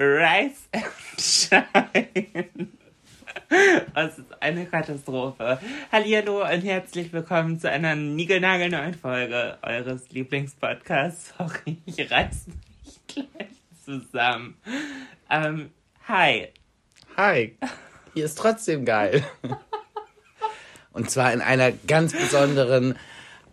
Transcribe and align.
Rise 0.00 0.62
and 0.72 0.86
Shine. 1.18 2.68
Es 3.94 4.18
ist 4.18 4.42
eine 4.42 4.64
Katastrophe. 4.64 5.60
Hallihallo 5.92 6.42
und 6.42 6.62
herzlich 6.62 7.12
willkommen 7.12 7.60
zu 7.60 7.68
einer 7.68 7.94
niegelnagelneuen 7.94 8.94
Folge 8.94 9.58
eures 9.60 10.08
Lieblingspodcasts. 10.08 11.34
Sorry, 11.36 11.76
ich 11.84 12.10
reiß 12.10 12.46
mich 12.46 13.00
gleich 13.08 13.50
zusammen. 13.84 14.56
Ähm, 15.28 15.70
hi. 16.08 16.48
Hi, 17.18 17.58
hier 18.14 18.24
ist 18.24 18.38
trotzdem 18.38 18.86
geil. 18.86 19.22
Und 20.94 21.10
zwar 21.10 21.30
in 21.34 21.42
einer 21.42 21.72
ganz 21.72 22.14
besonderen 22.14 22.96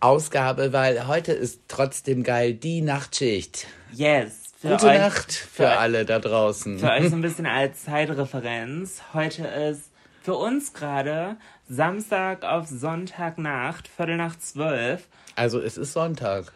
Ausgabe, 0.00 0.72
weil 0.72 1.08
heute 1.08 1.32
ist 1.32 1.60
trotzdem 1.68 2.22
geil 2.22 2.54
die 2.54 2.80
Nachtschicht. 2.80 3.66
Yes. 3.92 4.47
Für 4.60 4.70
Gute 4.70 4.86
euch, 4.88 4.98
Nacht 4.98 5.32
für, 5.32 5.62
für 5.62 5.78
alle 5.78 6.04
da 6.04 6.18
draußen. 6.18 6.80
Für 6.80 6.90
euch 6.90 7.10
so 7.10 7.14
ein 7.14 7.22
bisschen 7.22 7.46
als 7.46 7.84
Zeitreferenz. 7.84 9.02
Heute 9.14 9.46
ist 9.46 9.92
für 10.20 10.34
uns 10.34 10.72
gerade 10.72 11.36
Samstag 11.68 12.42
auf 12.42 12.66
Sonntagnacht, 12.66 13.86
Viertel 13.86 14.16
nach 14.16 14.36
zwölf. 14.36 15.06
Also 15.36 15.60
es 15.60 15.76
ist 15.76 15.92
Sonntag. 15.92 16.52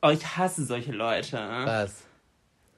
Oh, 0.00 0.10
ich 0.10 0.36
hasse 0.36 0.64
solche 0.64 0.92
Leute. 0.92 1.38
Was? 1.64 2.04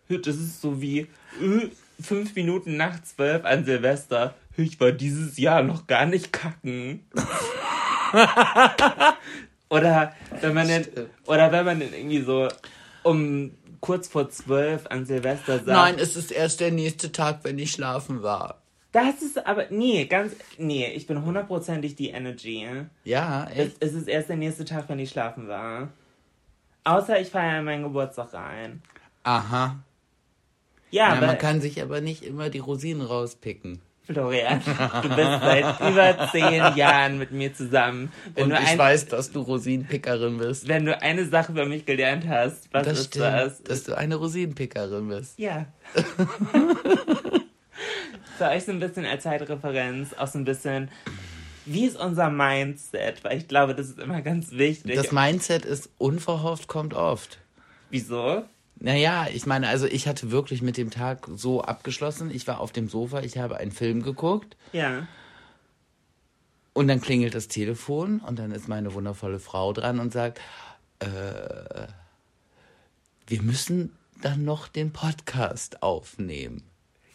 Das 0.09 0.37
ist 0.37 0.63
so 0.63 0.81
wie 0.81 1.01
äh, 1.01 1.69
fünf 2.01 2.35
Minuten 2.35 2.79
nach 2.79 3.03
zwölf 3.03 3.45
an 3.45 3.67
Silvester. 3.67 4.35
Ich 4.57 4.81
war 4.81 4.93
dieses 4.93 5.37
Jahr 5.37 5.63
noch 5.63 5.87
gar 5.87 6.07
nicht 6.07 6.33
kacken. 6.33 7.07
oder 9.69 10.15
wenn 10.41 10.55
man 10.55 10.67
dann, 10.67 10.87
oder 11.27 11.53
wenn 11.53 11.67
man 11.67 11.81
dann 11.81 11.93
irgendwie 11.93 12.23
so 12.23 12.49
um 13.03 13.53
kurz 13.81 14.09
vor 14.09 14.29
zwölf 14.31 14.87
an 14.89 15.07
Silvester 15.07 15.55
sagt. 15.57 15.67
Nein, 15.67 15.97
es 15.99 16.17
ist 16.17 16.31
erst 16.33 16.61
der 16.61 16.71
nächste 16.71 17.13
Tag, 17.13 17.41
wenn 17.45 17.59
ich 17.59 17.73
schlafen 17.73 18.23
war. 18.23 18.61
Das 18.93 19.23
ist 19.23 19.47
aber, 19.47 19.67
nee, 19.71 20.05
ganz, 20.07 20.35
nee, 20.59 20.87
ich 20.93 21.07
bin 21.07 21.25
hundertprozentig 21.25 21.95
die 21.95 22.09
Energy. 22.11 22.67
Ja, 23.05 23.47
Es, 23.55 23.59
echt? 23.69 23.77
es 23.81 23.95
ist 23.95 24.09
erst 24.09 24.29
der 24.29 24.37
nächste 24.37 24.65
Tag, 24.65 24.89
wenn 24.89 24.99
ich 24.99 25.11
schlafen 25.11 25.47
war. 25.47 25.89
Außer 26.85 27.21
ich 27.21 27.29
feiere 27.29 27.63
meinen 27.63 27.85
Geburtstag 27.85 28.33
rein. 28.35 28.83
Aha. 29.23 29.77
Ja, 30.91 31.09
Ja, 31.09 31.17
aber 31.17 31.27
man 31.29 31.39
kann 31.39 31.61
sich 31.61 31.81
aber 31.81 32.01
nicht 32.01 32.25
immer 32.25 32.51
die 32.51 32.59
Rosinen 32.59 33.03
rauspicken. 33.07 33.81
Florian, 34.13 34.61
du 35.03 35.09
bist 35.09 35.19
seit 35.41 35.81
über 35.81 36.29
zehn 36.33 36.77
Jahren 36.77 37.19
mit 37.19 37.31
mir 37.33 37.55
zusammen. 37.55 38.11
Wenn 38.35 38.45
Und 38.45 38.51
du 38.51 38.57
ich 38.57 38.67
ein, 38.69 38.79
weiß, 38.79 39.07
dass 39.07 39.31
du 39.31 39.41
Rosinenpickerin 39.41 40.39
bist. 40.39 40.67
wenn 40.69 40.85
du 40.85 41.01
eine 41.01 41.25
Sache 41.27 41.53
über 41.53 41.67
mich 41.67 41.87
gelernt 41.87 42.27
hast, 42.29 42.69
was 42.73 42.85
Das 42.87 42.99
ist 43.01 43.07
stimmt, 43.07 43.25
das? 43.25 43.63
dass 43.63 43.85
du 43.85 43.97
eine 43.97 44.17
Rosinenpickerin 44.17 45.09
bist. 45.09 45.39
Ja. 45.39 45.67
Für 48.39 48.49
euch 48.49 48.65
so 48.65 48.73
ein 48.73 48.81
bisschen 48.81 49.05
als 49.05 49.23
Zeitreferenz, 49.23 50.15
auch 50.15 50.27
so 50.27 50.39
ein 50.39 50.45
bisschen, 50.45 50.91
wie 51.67 51.85
ist 51.87 51.99
unser 51.99 52.31
Mindset? 52.31 53.23
Weil 53.23 53.39
ich 53.39 53.49
glaube, 53.49 53.75
das 53.75 53.89
ist 53.89 53.99
immer 53.99 54.23
ganz 54.23 54.53
wichtig. 54.53 54.95
Das 54.97 55.13
Mindset 55.13 55.65
ist 55.65 55.91
unverhofft, 55.99 56.67
kommt 56.67 56.95
oft. 56.95 57.39
Wieso? 57.91 58.45
Naja, 58.83 59.27
ich 59.33 59.45
meine, 59.45 59.69
also 59.69 59.87
ich 59.87 60.09
hatte 60.09 60.31
wirklich 60.31 60.63
mit 60.63 60.77
dem 60.79 60.91
Tag 60.91 61.29
so 61.37 61.61
abgeschlossen. 61.61 62.31
Ich 62.35 62.47
war 62.47 62.61
auf 62.61 62.73
dem 62.73 62.89
Sofa, 62.89 63.21
ich 63.21 63.37
habe 63.37 63.59
einen 63.59 63.73
Film 63.73 64.03
geguckt 64.03 64.57
Ja. 64.73 65.07
und 66.73 66.89
dann 66.89 67.01
klingelt 67.03 67.35
das 67.35 67.49
Telefon 67.49 68.21
und 68.21 68.39
dann 68.39 68.53
ist 68.53 68.69
meine 68.69 68.95
wundervolle 68.95 69.39
Frau 69.39 69.75
dran 69.75 70.01
und 70.01 70.13
sagt, 70.15 70.41
äh, 71.01 71.07
wir 73.27 73.43
müssen 73.43 73.95
dann 74.23 74.45
noch 74.45 74.67
den 74.69 74.93
Podcast 74.93 75.83
aufnehmen. 75.83 76.63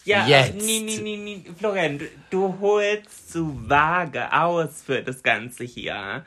Ja, 0.04 0.28
Jetzt. 0.28 0.56
nee, 0.64 0.82
nee, 0.86 1.00
nee, 1.02 1.18
nee. 1.18 1.46
Florian, 1.58 1.98
du, 1.98 2.06
du 2.30 2.60
holst 2.60 3.32
zu 3.32 3.68
vage 3.68 4.32
aus 4.32 4.84
für 4.84 5.02
das 5.02 5.24
Ganze 5.24 5.64
hier. 5.64 6.24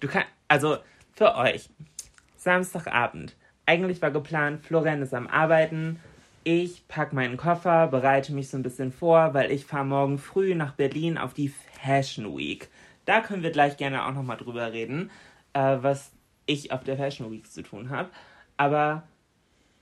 Du 0.00 0.06
kannst, 0.06 0.28
also 0.46 0.78
für 1.16 1.34
euch, 1.34 1.68
Samstagabend. 2.36 3.34
Eigentlich 3.68 4.00
war 4.00 4.10
geplant, 4.10 4.64
Florian 4.64 5.02
ist 5.02 5.12
am 5.12 5.26
Arbeiten. 5.26 6.00
Ich 6.42 6.88
pack 6.88 7.12
meinen 7.12 7.36
Koffer, 7.36 7.88
bereite 7.88 8.32
mich 8.32 8.48
so 8.48 8.56
ein 8.56 8.62
bisschen 8.62 8.92
vor, 8.92 9.34
weil 9.34 9.50
ich 9.50 9.66
fahre 9.66 9.84
morgen 9.84 10.16
früh 10.16 10.54
nach 10.54 10.72
Berlin 10.72 11.18
auf 11.18 11.34
die 11.34 11.52
Fashion 11.82 12.34
Week. 12.34 12.70
Da 13.04 13.20
können 13.20 13.42
wir 13.42 13.50
gleich 13.50 13.76
gerne 13.76 14.06
auch 14.06 14.14
nochmal 14.14 14.38
drüber 14.38 14.72
reden, 14.72 15.10
äh, 15.52 15.76
was 15.82 16.12
ich 16.46 16.72
auf 16.72 16.82
der 16.82 16.96
Fashion 16.96 17.30
Week 17.30 17.46
zu 17.46 17.60
tun 17.62 17.90
habe. 17.90 18.08
Aber 18.56 19.02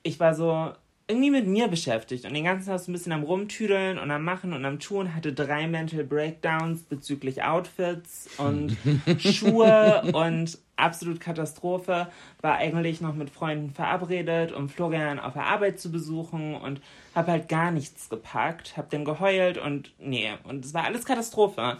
ich 0.02 0.18
war 0.18 0.34
so 0.34 0.72
irgendwie 1.06 1.30
mit 1.30 1.46
mir 1.46 1.68
beschäftigt 1.68 2.24
und 2.24 2.34
den 2.34 2.42
ganzen 2.42 2.68
Tag 2.68 2.80
so 2.80 2.90
ein 2.90 2.92
bisschen 2.92 3.12
am 3.12 3.22
Rumtüdeln 3.22 4.00
und 4.00 4.10
am 4.10 4.24
Machen 4.24 4.52
und 4.52 4.64
am 4.64 4.80
Tun, 4.80 5.14
hatte 5.14 5.32
drei 5.32 5.68
Mental 5.68 6.02
Breakdowns 6.02 6.82
bezüglich 6.82 7.44
Outfits 7.44 8.30
und 8.38 8.76
Schuhe 9.20 10.02
und 10.12 10.58
absolut 10.76 11.20
Katastrophe. 11.20 12.08
War 12.40 12.56
eigentlich 12.56 13.00
noch 13.00 13.14
mit 13.14 13.30
Freunden 13.30 13.70
verabredet, 13.70 14.52
um 14.52 14.68
Florian 14.68 15.18
auf 15.18 15.34
der 15.34 15.46
Arbeit 15.46 15.80
zu 15.80 15.90
besuchen 15.90 16.54
und 16.54 16.80
habe 17.14 17.32
halt 17.32 17.48
gar 17.48 17.70
nichts 17.70 18.08
gepackt, 18.08 18.76
habe 18.76 18.88
dann 18.90 19.04
geheult 19.04 19.58
und 19.58 19.92
nee, 19.98 20.32
und 20.44 20.64
es 20.64 20.74
war 20.74 20.84
alles 20.84 21.04
Katastrophe. 21.04 21.78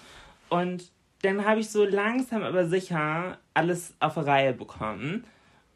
Und 0.49 0.91
dann 1.23 1.45
habe 1.45 1.61
ich 1.61 1.71
so 1.71 1.85
langsam 1.85 2.43
aber 2.43 2.67
sicher 2.67 3.39
alles 3.55 3.95
auf 4.01 4.15
die 4.15 4.21
Reihe 4.21 4.53
bekommen 4.53 5.25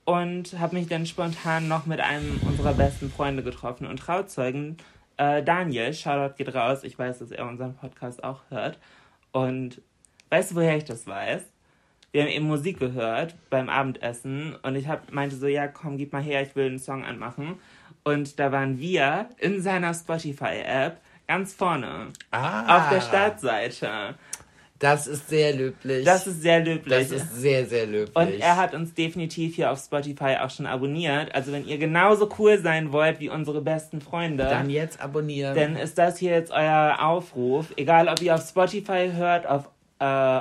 und 0.05 0.59
habe 0.59 0.77
mich 0.77 0.89
dann 0.89 1.07
spontan 1.07 1.69
noch 1.69 1.87
mit 1.87 2.01
einem 2.01 2.41
unserer 2.47 2.75
besten 2.75 3.11
Freunde 3.11 3.43
getroffen 3.43 3.87
und 3.87 3.99
Trauzeugen, 3.99 4.77
äh, 5.17 5.43
Daniel, 5.43 5.93
Shoutout 5.93 6.37
geht 6.37 6.55
raus, 6.55 6.83
ich 6.83 6.99
weiß, 6.99 7.19
dass 7.19 7.31
er 7.31 7.47
unseren 7.47 7.75
Podcast 7.75 8.25
auch 8.25 8.41
hört. 8.49 8.79
Und 9.33 9.83
weißt 10.31 10.51
du, 10.53 10.55
woher 10.57 10.77
ich 10.77 10.85
das 10.85 11.07
weiß? 11.07 11.43
Wir 12.13 12.23
haben 12.23 12.31
eben 12.31 12.47
Musik 12.47 12.79
gehört 12.81 13.35
beim 13.51 13.69
Abendessen 13.69 14.57
und 14.63 14.75
ich 14.77 14.89
hab, 14.89 15.13
meinte 15.13 15.37
so, 15.37 15.47
ja 15.47 15.69
komm, 15.69 15.97
gib 15.97 16.13
mal 16.13 16.23
her, 16.23 16.43
ich 16.43 16.57
will 16.57 16.67
einen 16.67 16.79
Song 16.79 17.05
anmachen. 17.05 17.57
Und 18.03 18.39
da 18.41 18.51
waren 18.51 18.79
wir 18.81 19.29
in 19.39 19.61
seiner 19.63 19.93
Spotify-App 19.95 20.97
ganz 21.29 21.53
vorne 21.53 22.09
Ah, 22.31 22.79
auf 22.79 22.89
der 22.91 23.01
Startseite. 23.01 24.15
Das 24.81 25.07
ist 25.07 25.29
sehr 25.29 25.53
löblich. 25.55 26.07
Das 26.07 26.27
ist 26.27 26.41
sehr 26.41 26.61
löblich. 26.65 27.09
das 27.11 27.11
ist 27.13 27.37
sehr, 27.37 27.67
sehr 27.67 27.87
löblich. 27.87 28.17
Und 28.17 28.41
er 28.41 28.57
hat 28.57 28.73
uns 28.75 28.95
definitiv 28.95 29.55
hier 29.55 29.71
auf 29.71 29.79
Spotify 29.79 30.39
auch 30.43 30.49
schon 30.49 30.65
abonniert. 30.67 31.35
Also 31.35 31.53
wenn 31.53 31.67
ihr 31.69 31.77
genauso 31.77 32.31
cool 32.39 32.59
sein 32.59 32.91
wollt 32.91 33.21
wie 33.21 33.29
unsere 33.29 33.61
besten 33.61 34.01
Freunde, 34.01 34.45
Dann 34.45 34.71
jetzt 34.71 34.99
abonnieren. 35.01 35.55
dann 35.55 35.77
ist 35.77 35.99
das 35.99 36.17
hier 36.17 36.31
jetzt 36.33 36.51
euer 36.51 36.97
Aufruf. 37.01 37.67
Egal, 37.77 38.09
ob 38.09 38.23
ihr 38.23 38.35
auf 38.35 38.41
Spotify 38.49 39.11
hört, 39.13 39.47
auf 39.47 39.69
äh, 39.99 40.41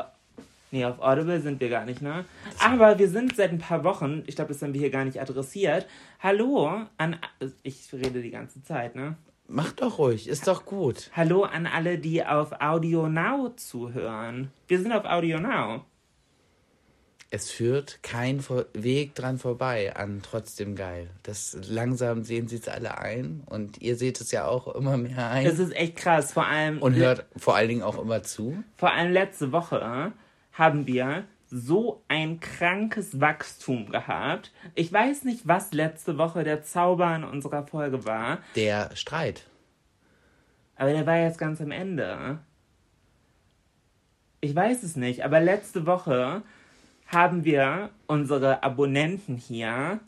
nee, 0.71 0.85
auf 0.85 0.99
Audible 0.99 1.41
sind 1.41 1.59
wir 1.59 1.69
gar 1.69 1.85
nicht, 1.85 2.01
ne? 2.01 2.25
Aber 2.59 2.99
wir 2.99 3.09
sind 3.09 3.35
seit 3.35 3.51
ein 3.51 3.59
paar 3.59 3.83
Wochen, 3.83 4.23
ich 4.27 4.35
glaube, 4.35 4.53
das 4.53 4.61
haben 4.61 4.73
wir 4.73 4.81
hier 4.81 4.89
gar 4.89 5.05
nicht 5.05 5.21
adressiert. 5.21 5.87
Hallo 6.19 6.85
an, 6.97 7.17
ich 7.63 7.91
rede 7.93 8.21
die 8.21 8.31
ganze 8.31 8.61
Zeit, 8.63 8.95
ne? 8.95 9.15
Mach 9.47 9.71
doch 9.71 9.97
ruhig, 9.97 10.27
ist 10.27 10.47
doch 10.47 10.65
gut. 10.65 11.09
Hallo 11.15 11.43
an 11.43 11.65
alle, 11.65 11.97
die 11.97 12.23
auf 12.23 12.61
Audio 12.61 13.09
Now 13.09 13.49
zuhören. 13.55 14.51
Wir 14.67 14.79
sind 14.79 14.91
auf 14.91 15.05
Audio 15.05 15.39
Now. 15.39 15.85
Es 17.31 17.51
führt 17.51 18.01
kein 18.01 18.43
Weg 18.73 19.13
dran 19.13 19.37
vorbei 19.37 19.95
an 19.95 20.21
trotzdem 20.23 20.75
geil. 20.75 21.11
Das 21.21 21.57
langsam 21.67 22.23
sehen 22.23 22.47
sie 22.47 22.55
es 22.55 22.67
alle 22.67 22.97
ein 22.97 23.43
und 23.45 23.81
ihr 23.81 23.95
seht 23.95 24.19
es 24.19 24.31
ja 24.31 24.47
auch 24.47 24.67
immer 24.75 24.97
mehr 24.97 25.29
ein 25.29 25.45
Das 25.45 25.59
ist 25.59 25.75
echt 25.75 25.95
krass. 25.95 26.33
Vor 26.33 26.47
allem, 26.47 26.79
und 26.79 26.95
hört 26.95 27.25
vor 27.35 27.55
allen 27.55 27.69
Dingen 27.69 27.83
auch 27.83 27.99
immer 27.99 28.23
zu. 28.23 28.63
vor 28.75 28.91
allem 28.93 29.11
letzte 29.11 29.51
Woche 29.51 30.11
haben 30.53 30.87
wir 30.87 31.25
so 31.51 32.03
ein 32.07 32.39
krankes 32.39 33.19
Wachstum 33.19 33.89
gehabt. 33.89 34.51
Ich 34.75 34.93
weiß 34.93 35.23
nicht, 35.23 35.47
was 35.47 35.73
letzte 35.73 36.17
Woche 36.17 36.43
der 36.43 36.61
Zauber 36.63 37.15
in 37.15 37.23
unserer 37.23 37.65
Folge 37.65 38.05
war, 38.05 38.39
Der 38.55 38.95
Streit. 38.95 39.47
aber 40.75 40.91
der 40.91 41.05
war 41.07 41.17
jetzt 41.17 41.39
ganz 41.39 41.59
am 41.59 41.71
Ende. 41.71 42.39
Ich 44.41 44.55
weiß 44.55 44.83
es 44.83 44.95
nicht, 44.95 45.23
aber 45.25 45.39
letzte 45.39 45.85
Woche 45.85 46.43
haben 47.07 47.43
wir 47.43 47.89
unsere 48.07 48.61
Abonnenten 48.63 49.35
hier 49.35 49.99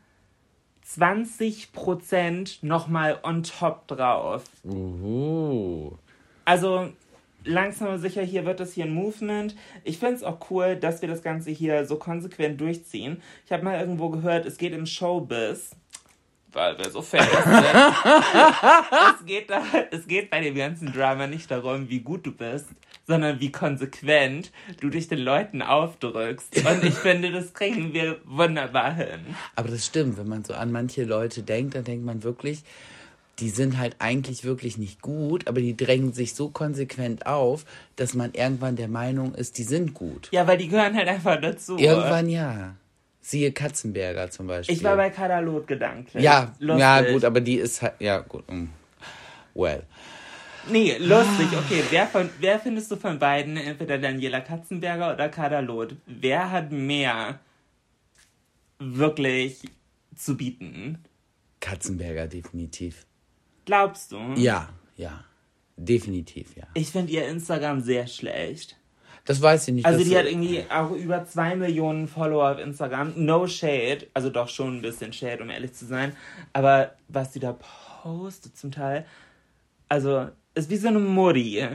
20% 0.87 2.59
nochmal 2.65 3.19
on 3.23 3.43
top 3.43 3.87
drauf. 3.87 4.43
Uhu. 4.63 5.97
Also 6.45 6.91
langsam 7.43 7.87
aber 7.87 7.99
sicher, 7.99 8.21
hier 8.23 8.45
wird 8.45 8.59
das 8.59 8.73
hier 8.73 8.85
ein 8.85 8.93
Movement. 8.93 9.55
Ich 9.83 9.97
finde 9.97 10.15
es 10.15 10.23
auch 10.23 10.49
cool, 10.49 10.75
dass 10.75 11.01
wir 11.01 11.09
das 11.09 11.21
Ganze 11.21 11.51
hier 11.51 11.85
so 11.85 11.97
konsequent 11.97 12.59
durchziehen. 12.61 13.21
Ich 13.45 13.51
habe 13.51 13.63
mal 13.63 13.79
irgendwo 13.79 14.09
gehört, 14.09 14.45
es 14.45 14.57
geht 14.57 14.73
im 14.73 14.85
Showbiz. 14.85 15.71
Weil 16.53 16.77
wir 16.77 16.89
so 16.89 17.01
fans 17.01 17.29
sind. 17.31 17.45
es, 19.15 19.25
geht 19.25 19.49
da, 19.49 19.63
es 19.89 20.05
geht 20.05 20.29
bei 20.29 20.41
dem 20.41 20.55
ganzen 20.55 20.91
Drama 20.91 21.25
nicht 21.25 21.49
darum, 21.49 21.89
wie 21.89 22.01
gut 22.01 22.25
du 22.25 22.33
bist, 22.33 22.67
sondern 23.07 23.39
wie 23.39 23.53
konsequent 23.53 24.51
du 24.81 24.89
dich 24.89 25.07
den 25.07 25.19
Leuten 25.19 25.61
aufdrückst. 25.61 26.65
Und 26.65 26.83
ich 26.83 26.95
finde, 26.95 27.31
das 27.31 27.53
kriegen 27.53 27.93
wir 27.93 28.19
wunderbar 28.25 28.93
hin. 28.95 29.21
Aber 29.55 29.69
das 29.69 29.85
stimmt, 29.85 30.17
wenn 30.17 30.27
man 30.27 30.43
so 30.43 30.53
an 30.53 30.73
manche 30.73 31.05
Leute 31.05 31.41
denkt, 31.41 31.75
dann 31.75 31.85
denkt 31.85 32.05
man 32.05 32.21
wirklich, 32.23 32.63
die 33.39 33.49
sind 33.49 33.77
halt 33.77 33.95
eigentlich 33.99 34.43
wirklich 34.43 34.77
nicht 34.77 35.01
gut, 35.01 35.47
aber 35.47 35.61
die 35.61 35.75
drängen 35.75 36.13
sich 36.13 36.35
so 36.35 36.49
konsequent 36.49 37.25
auf, 37.25 37.65
dass 37.95 38.13
man 38.13 38.33
irgendwann 38.33 38.75
der 38.75 38.87
Meinung 38.87 39.33
ist, 39.33 39.57
die 39.57 39.63
sind 39.63 39.93
gut. 39.93 40.29
Ja, 40.31 40.45
weil 40.47 40.57
die 40.57 40.67
gehören 40.67 40.95
halt 40.95 41.07
einfach 41.07 41.39
dazu. 41.41 41.77
Irgendwann 41.77 42.29
ja. 42.29 42.75
Siehe 43.21 43.51
Katzenberger 43.51 44.31
zum 44.31 44.47
Beispiel. 44.47 44.75
Ich 44.75 44.83
war 44.83 44.95
bei 44.95 45.09
Kadalot 45.09 45.67
gedanklich. 45.67 46.23
ja, 46.23 46.53
Lustig. 46.59 46.81
ja, 46.81 47.01
gut, 47.01 47.23
aber 47.23 47.39
die 47.39 47.55
ist 47.57 47.81
halt, 47.81 47.93
ja, 47.99 48.19
gut. 48.19 48.49
mm. 48.51 48.67
Well. 49.53 49.83
Nee, 50.69 50.97
lustig. 50.99 51.47
Okay, 51.57 51.83
wer, 51.89 52.07
von, 52.07 52.29
wer 52.39 52.59
findest 52.59 52.91
du 52.91 52.95
von 52.95 53.19
beiden, 53.19 53.57
entweder 53.57 53.97
Daniela 53.97 54.41
Katzenberger 54.41 55.13
oder 55.13 55.29
Kadalot? 55.29 55.95
Wer 56.05 56.51
hat 56.51 56.71
mehr 56.71 57.39
wirklich 58.79 59.61
zu 60.15 60.37
bieten? 60.37 60.99
Katzenberger 61.59 62.27
definitiv. 62.27 63.05
Glaubst 63.65 64.11
du? 64.11 64.17
Ja, 64.35 64.69
ja. 64.97 65.23
Definitiv, 65.77 66.55
ja. 66.55 66.65
Ich 66.73 66.89
finde 66.89 67.11
ihr 67.11 67.27
Instagram 67.27 67.81
sehr 67.81 68.05
schlecht. 68.07 68.77
Das 69.25 69.41
weiß 69.41 69.67
ich 69.67 69.73
nicht. 69.75 69.85
Also 69.85 70.03
die 70.03 70.17
hat 70.17 70.25
irgendwie 70.25 70.63
auch 70.69 70.91
über 70.91 71.25
zwei 71.25 71.55
Millionen 71.55 72.07
Follower 72.07 72.51
auf 72.51 72.59
Instagram. 72.59 73.13
No 73.15 73.47
shade. 73.47 74.07
Also 74.13 74.29
doch 74.29 74.47
schon 74.49 74.77
ein 74.77 74.81
bisschen 74.81 75.13
shade, 75.13 75.41
um 75.43 75.49
ehrlich 75.49 75.73
zu 75.73 75.85
sein. 75.85 76.15
Aber 76.53 76.95
was 77.07 77.31
die 77.31 77.39
da 77.39 77.53
postet 77.53 78.57
zum 78.57 78.71
Teil, 78.71 79.05
also 79.89 80.27
ist 80.55 80.69
wie 80.69 80.77
so 80.77 80.87
eine 80.87 80.99
Mutti. 80.99 81.65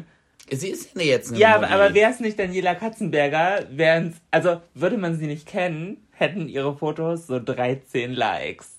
Sie 0.51 0.69
ist 0.69 0.95
ja 0.95 1.03
jetzt 1.03 1.31
eine 1.31 1.41
Ja, 1.41 1.59
Mutti. 1.59 1.73
aber, 1.73 1.85
aber 1.85 1.95
wäre 1.95 2.11
es 2.11 2.21
nicht 2.21 2.39
Daniela 2.39 2.75
Katzenberger, 2.75 3.67
wären's, 3.71 4.17
also 4.31 4.61
würde 4.75 4.99
man 4.99 5.17
sie 5.19 5.27
nicht 5.27 5.47
kennen, 5.47 6.07
hätten 6.13 6.49
ihre 6.49 6.77
Fotos 6.77 7.27
so 7.27 7.41
13 7.41 8.13
Likes. 8.13 8.76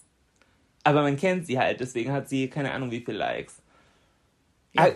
Aber 0.88 1.02
man 1.02 1.18
kennt 1.18 1.46
sie 1.46 1.60
halt, 1.60 1.80
deswegen 1.82 2.12
hat 2.14 2.30
sie 2.30 2.48
keine 2.48 2.72
Ahnung 2.72 2.92
wie 2.92 3.02
viele 3.02 3.18
Likes. 3.18 3.62
Ah, 4.78 4.90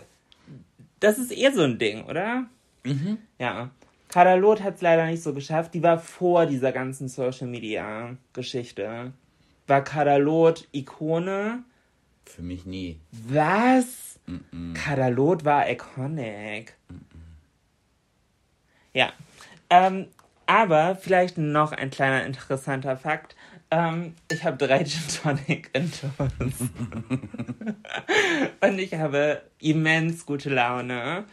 Das 1.00 1.18
ist 1.18 1.32
eher 1.32 1.52
so 1.54 1.64
ein 1.64 1.78
Ding, 1.80 2.06
oder? 2.06 2.46
Mhm. 2.84 3.18
Ja. 3.40 3.72
Kadalot 4.08 4.62
hat 4.62 4.76
es 4.76 4.82
leider 4.82 5.06
nicht 5.06 5.22
so 5.24 5.34
geschafft. 5.34 5.74
Die 5.74 5.84
war 5.84 5.98
vor 6.00 6.46
dieser 6.46 6.72
ganzen 6.72 7.08
Social 7.08 7.48
Media 7.48 8.16
Geschichte. 8.34 9.12
War 9.68 9.84
Kadalot 9.84 10.68
Ikone? 10.72 11.64
Für 12.26 12.42
mich 12.42 12.66
nie. 12.66 13.00
Was? 13.12 14.20
Kadalot 14.74 15.44
war 15.44 15.70
iconic. 15.70 16.76
Ja. 18.94 19.12
Ähm, 19.70 20.08
aber 20.52 20.98
vielleicht 20.98 21.38
noch 21.38 21.72
ein 21.72 21.92
kleiner 21.92 22.26
interessanter 22.26 22.98
Fakt. 22.98 23.38
Ähm, 23.72 24.16
ich 24.30 24.44
habe 24.44 24.58
drei 24.58 24.84
Gin 24.84 25.08
Tonic 25.24 25.70
Intos. 25.72 26.12
Und 28.60 28.78
ich 28.78 28.94
habe 28.94 29.44
immens 29.62 30.26
gute 30.26 30.50
Laune. 30.50 31.24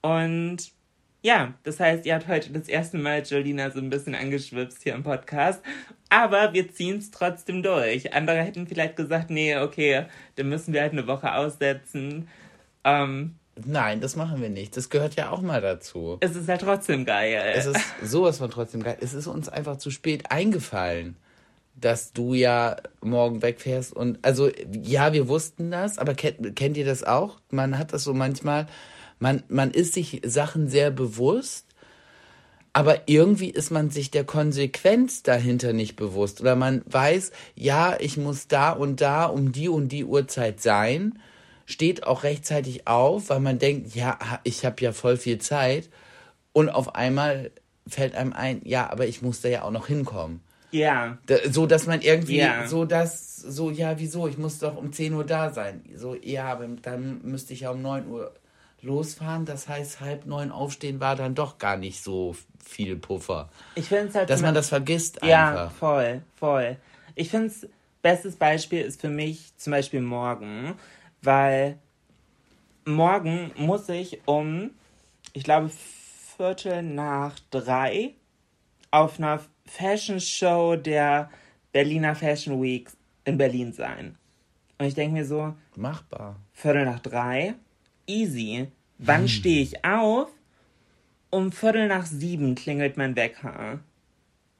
Und 0.00 0.70
ja, 1.22 1.54
das 1.64 1.80
heißt, 1.80 2.06
ihr 2.06 2.14
habt 2.14 2.28
heute 2.28 2.52
das 2.52 2.68
erste 2.68 2.98
Mal 2.98 3.22
Jolina 3.22 3.72
so 3.72 3.80
ein 3.80 3.90
bisschen 3.90 4.14
angeschwipst 4.14 4.84
hier 4.84 4.94
im 4.94 5.02
Podcast. 5.02 5.60
Aber 6.08 6.52
wir 6.52 6.72
ziehen 6.72 6.98
es 6.98 7.10
trotzdem 7.10 7.64
durch. 7.64 8.14
Andere 8.14 8.44
hätten 8.44 8.68
vielleicht 8.68 8.94
gesagt, 8.94 9.28
nee, 9.28 9.56
okay, 9.56 10.04
dann 10.36 10.48
müssen 10.48 10.72
wir 10.72 10.82
halt 10.82 10.92
eine 10.92 11.08
Woche 11.08 11.34
aussetzen. 11.34 12.28
Ähm, 12.84 13.34
Nein, 13.64 14.00
das 14.00 14.16
machen 14.16 14.40
wir 14.40 14.50
nicht. 14.50 14.76
Das 14.76 14.90
gehört 14.90 15.16
ja 15.16 15.30
auch 15.30 15.40
mal 15.40 15.60
dazu. 15.60 16.18
es 16.20 16.36
ist 16.36 16.48
halt 16.48 16.60
trotzdem 16.60 17.04
geil. 17.04 17.40
Es 17.54 17.66
ist 17.66 17.80
sowas 18.02 18.38
von 18.38 18.50
trotzdem 18.50 18.82
geil. 18.82 18.96
Es 19.00 19.14
ist 19.14 19.26
uns 19.26 19.48
einfach 19.48 19.78
zu 19.78 19.90
spät 19.90 20.30
eingefallen, 20.30 21.16
dass 21.74 22.12
du 22.12 22.34
ja 22.34 22.76
morgen 23.00 23.42
wegfährst. 23.42 23.92
Und 23.92 24.18
also, 24.22 24.50
ja, 24.82 25.12
wir 25.12 25.28
wussten 25.28 25.70
das, 25.70 25.98
aber 25.98 26.14
kennt, 26.14 26.56
kennt 26.56 26.76
ihr 26.76 26.86
das 26.86 27.04
auch? 27.04 27.40
Man 27.50 27.78
hat 27.78 27.92
das 27.92 28.04
so 28.04 28.14
manchmal, 28.14 28.66
man, 29.18 29.42
man 29.48 29.70
ist 29.70 29.94
sich 29.94 30.22
Sachen 30.24 30.68
sehr 30.68 30.90
bewusst, 30.90 31.66
aber 32.72 33.08
irgendwie 33.08 33.50
ist 33.50 33.70
man 33.70 33.90
sich 33.90 34.10
der 34.10 34.24
Konsequenz 34.24 35.22
dahinter 35.22 35.72
nicht 35.72 35.96
bewusst. 35.96 36.40
Oder 36.40 36.54
man 36.54 36.82
weiß, 36.86 37.32
ja, 37.54 37.96
ich 37.98 38.16
muss 38.16 38.46
da 38.46 38.70
und 38.70 39.00
da 39.00 39.24
um 39.24 39.52
die 39.52 39.68
und 39.68 39.88
die 39.88 40.04
Uhrzeit 40.04 40.60
sein, 40.60 41.18
steht 41.68 42.06
auch 42.06 42.22
rechtzeitig 42.22 42.86
auf, 42.86 43.28
weil 43.28 43.40
man 43.40 43.58
denkt, 43.58 43.94
ja, 43.94 44.18
ich 44.42 44.64
habe 44.64 44.80
ja 44.82 44.92
voll 44.92 45.18
viel 45.18 45.38
Zeit. 45.38 45.90
Und 46.52 46.70
auf 46.70 46.94
einmal 46.94 47.50
fällt 47.86 48.14
einem 48.14 48.32
ein, 48.32 48.62
ja, 48.64 48.90
aber 48.90 49.06
ich 49.06 49.20
muss 49.20 49.42
da 49.42 49.48
ja 49.50 49.62
auch 49.62 49.70
noch 49.70 49.86
hinkommen. 49.86 50.40
ja. 50.70 51.18
Da, 51.26 51.36
so, 51.50 51.66
dass 51.66 51.86
man 51.86 52.00
irgendwie, 52.00 52.38
Ja. 52.38 52.66
so 52.66 52.84
dass, 52.86 53.36
so, 53.36 53.70
ja, 53.70 53.98
wieso, 53.98 54.26
ich 54.28 54.38
muss 54.38 54.58
doch 54.58 54.76
um 54.76 54.92
10 54.92 55.12
Uhr 55.12 55.24
da 55.24 55.50
sein. 55.50 55.82
So, 55.94 56.14
ja, 56.14 56.46
aber 56.52 56.66
dann 56.82 57.20
müsste 57.22 57.52
ich 57.52 57.60
ja 57.60 57.70
um 57.70 57.82
9 57.82 58.06
Uhr 58.08 58.32
losfahren. 58.80 59.44
Das 59.44 59.68
heißt, 59.68 60.00
halb 60.00 60.24
neun 60.26 60.50
aufstehen 60.50 61.00
war 61.00 61.16
dann 61.16 61.34
doch 61.34 61.58
gar 61.58 61.76
nicht 61.76 62.02
so 62.02 62.34
viel 62.64 62.96
Puffer. 62.96 63.50
Ich 63.74 63.88
finde 63.88 64.08
es 64.08 64.14
halt. 64.14 64.30
Dass 64.30 64.40
man 64.40 64.54
das 64.54 64.68
vergisst 64.70 65.20
Ja, 65.22 65.50
einfach. 65.50 65.72
voll, 65.72 66.22
voll. 66.36 66.76
Ich 67.14 67.28
finde 67.30 67.48
es, 67.48 67.66
bestes 68.02 68.36
Beispiel 68.36 68.80
ist 68.82 69.00
für 69.00 69.08
mich 69.10 69.52
zum 69.56 69.72
Beispiel 69.72 70.00
morgen, 70.00 70.74
weil 71.22 71.78
morgen 72.84 73.50
muss 73.56 73.88
ich 73.88 74.20
um, 74.26 74.70
ich 75.32 75.44
glaube, 75.44 75.70
Viertel 76.36 76.82
nach 76.82 77.38
drei 77.50 78.14
auf 78.90 79.18
einer 79.18 79.40
Fashion 79.66 80.20
Show 80.20 80.76
der 80.76 81.30
Berliner 81.72 82.14
Fashion 82.14 82.62
Week 82.62 82.88
in 83.24 83.36
Berlin 83.36 83.72
sein. 83.72 84.16
Und 84.78 84.86
ich 84.86 84.94
denke 84.94 85.14
mir 85.14 85.24
so, 85.26 85.54
Machbar. 85.76 86.36
Viertel 86.52 86.84
nach 86.84 87.00
drei, 87.00 87.54
easy. 88.06 88.68
Wann 88.98 89.22
Hm. 89.22 89.28
stehe 89.28 89.62
ich 89.62 89.84
auf? 89.84 90.28
Um 91.30 91.52
Viertel 91.52 91.88
nach 91.88 92.06
sieben 92.06 92.54
klingelt 92.54 92.96
mein 92.96 93.14
Wecker. 93.16 93.80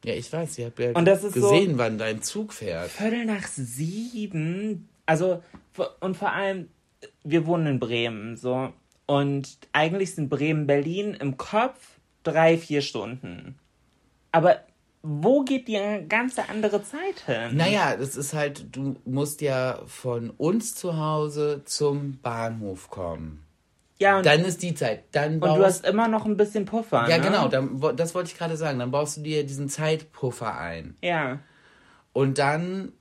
Ja, 0.04 0.14
ich 0.14 0.32
weiß, 0.32 0.58
ich 0.58 0.64
habe 0.66 0.82
ja 0.84 0.90
Und 0.92 1.06
das 1.06 1.24
ist 1.24 1.34
so- 1.34 1.40
gesehen, 1.50 1.78
wann 1.78 1.96
dein 1.98 2.22
Zug 2.22 2.52
fährt. 2.52 2.90
Viertel 2.90 3.24
nach 3.24 3.46
sieben. 3.48 4.87
Also, 5.08 5.42
und 6.00 6.18
vor 6.18 6.32
allem, 6.32 6.68
wir 7.24 7.46
wohnen 7.46 7.66
in 7.66 7.80
Bremen, 7.80 8.36
so. 8.36 8.74
Und 9.06 9.56
eigentlich 9.72 10.14
sind 10.14 10.28
Bremen, 10.28 10.66
Berlin 10.66 11.14
im 11.14 11.38
Kopf 11.38 11.98
drei, 12.24 12.58
vier 12.58 12.82
Stunden. 12.82 13.58
Aber 14.32 14.60
wo 15.02 15.44
geht 15.44 15.66
die 15.66 15.80
ganze 16.10 16.50
andere 16.50 16.82
Zeit 16.82 17.20
hin? 17.24 17.56
Naja, 17.56 17.96
das 17.96 18.16
ist 18.16 18.34
halt, 18.34 18.76
du 18.76 18.96
musst 19.06 19.40
ja 19.40 19.80
von 19.86 20.28
uns 20.28 20.74
zu 20.74 20.98
Hause 20.98 21.62
zum 21.64 22.18
Bahnhof 22.20 22.90
kommen. 22.90 23.42
ja, 23.98 24.18
und, 24.18 24.26
Dann 24.26 24.44
ist 24.44 24.62
die 24.62 24.74
Zeit. 24.74 25.04
Dann 25.12 25.40
und 25.40 25.56
du 25.56 25.64
hast 25.64 25.86
immer 25.86 26.08
noch 26.08 26.26
ein 26.26 26.36
bisschen 26.36 26.66
Puffer. 26.66 27.08
Ja, 27.08 27.16
ne? 27.16 27.24
genau, 27.24 27.48
dann, 27.48 27.80
das 27.96 28.14
wollte 28.14 28.30
ich 28.30 28.36
gerade 28.36 28.58
sagen. 28.58 28.78
Dann 28.78 28.90
baust 28.90 29.16
du 29.16 29.22
dir 29.22 29.46
diesen 29.46 29.70
Zeitpuffer 29.70 30.58
ein. 30.58 30.98
Ja. 31.00 31.38
Und 32.12 32.36
dann 32.36 32.92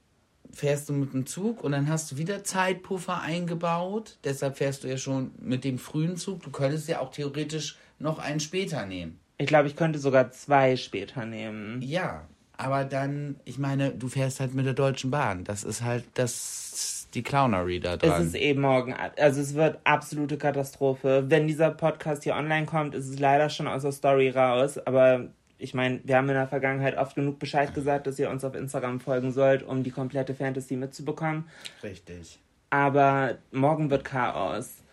fährst 0.54 0.90
du 0.90 0.94
mit 0.94 1.14
dem 1.14 1.26
Zug 1.26 1.64
und 1.64 1.72
dann 1.72 1.90
hast 1.90 2.12
du 2.12 2.18
wieder 2.18 2.44
Zeitpuffer 2.44 3.22
eingebaut. 3.22 4.18
Deshalb 4.24 4.58
fährst 4.58 4.84
du 4.84 4.88
ja 4.88 4.98
schon 4.98 5.32
mit 5.40 5.64
dem 5.64 5.78
frühen 5.78 6.18
Zug. 6.18 6.44
Du 6.44 6.52
könntest 6.52 6.88
ja 6.88 7.00
auch 7.00 7.12
theoretisch 7.12 7.78
noch 8.00 8.20
einen 8.20 8.40
später 8.40 8.86
nehmen. 8.86 9.20
Ich 9.38 9.48
glaube, 9.48 9.68
ich 9.68 9.76
könnte 9.76 10.00
sogar 10.00 10.32
zwei 10.32 10.76
später 10.76 11.26
nehmen. 11.26 11.82
Ja, 11.82 12.26
aber 12.58 12.86
dann, 12.86 13.36
ich 13.46 13.60
meine, 13.60 13.92
du 13.92 14.08
fährst 14.08 14.40
halt 14.40 14.56
mit 14.56 14.66
der 14.66 14.74
Deutschen 14.74 15.12
Bahn. 15.12 15.44
Das 15.44 15.64
ist 15.64 15.84
halt 15.84 16.06
das, 16.16 17.08
die 17.14 17.22
Clownery 17.22 17.80
da 17.80 17.98
dran. 17.98 18.22
Es 18.22 18.28
ist 18.30 18.36
eh 18.36 18.56
morgen, 18.56 18.96
also 19.18 19.42
es 19.42 19.54
wird 19.54 19.80
absolute 19.84 20.38
Katastrophe. 20.38 21.26
Wenn 21.28 21.48
dieser 21.48 21.70
Podcast 21.70 22.24
hier 22.24 22.36
online 22.36 22.66
kommt, 22.66 22.96
ist 22.96 23.08
es 23.08 23.20
leider 23.20 23.50
schon 23.50 23.68
aus 23.68 23.84
der 23.84 23.92
Story 23.92 24.30
raus, 24.30 24.80
aber 24.80 25.28
ich 25.58 25.74
meine, 25.74 26.00
wir 26.04 26.18
haben 26.18 26.30
in 26.30 26.36
der 26.36 26.48
Vergangenheit 26.48 26.98
oft 26.98 27.16
genug 27.16 27.40
Bescheid 27.40 27.74
gesagt, 27.74 28.08
dass 28.08 28.20
ihr 28.20 28.30
uns 28.30 28.44
auf 28.44 28.56
Instagram 28.56 29.00
folgen 29.00 29.32
sollt, 29.32 29.64
um 29.64 29.84
die 29.84 29.92
komplette 29.92 30.36
Fantasy 30.36 30.76
mitzubekommen. 30.76 31.46
Richtig. 31.84 32.40
Aber 32.70 33.38
morgen 33.52 33.90
wird 33.90 34.04
Chaos. 34.04 34.84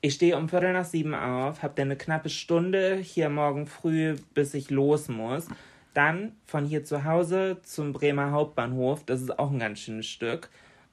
Ich 0.00 0.14
stehe 0.14 0.36
um 0.36 0.48
Viertel 0.48 0.72
nach 0.72 0.84
sieben 0.84 1.14
auf, 1.14 1.62
habe 1.62 1.74
dann 1.76 1.88
eine 1.88 1.96
knappe 1.96 2.28
Stunde 2.28 2.96
hier 2.96 3.28
morgen 3.28 3.66
früh, 3.66 4.16
bis 4.34 4.54
ich 4.54 4.70
los 4.70 5.08
muss. 5.08 5.46
Dann 5.94 6.32
von 6.46 6.64
hier 6.64 6.84
zu 6.84 7.04
Hause 7.04 7.58
zum 7.62 7.92
Bremer 7.92 8.32
Hauptbahnhof, 8.32 9.04
das 9.04 9.22
ist 9.22 9.38
auch 9.38 9.50
ein 9.50 9.58
ganz 9.58 9.80
schönes 9.80 10.06
Stück. 10.06 10.50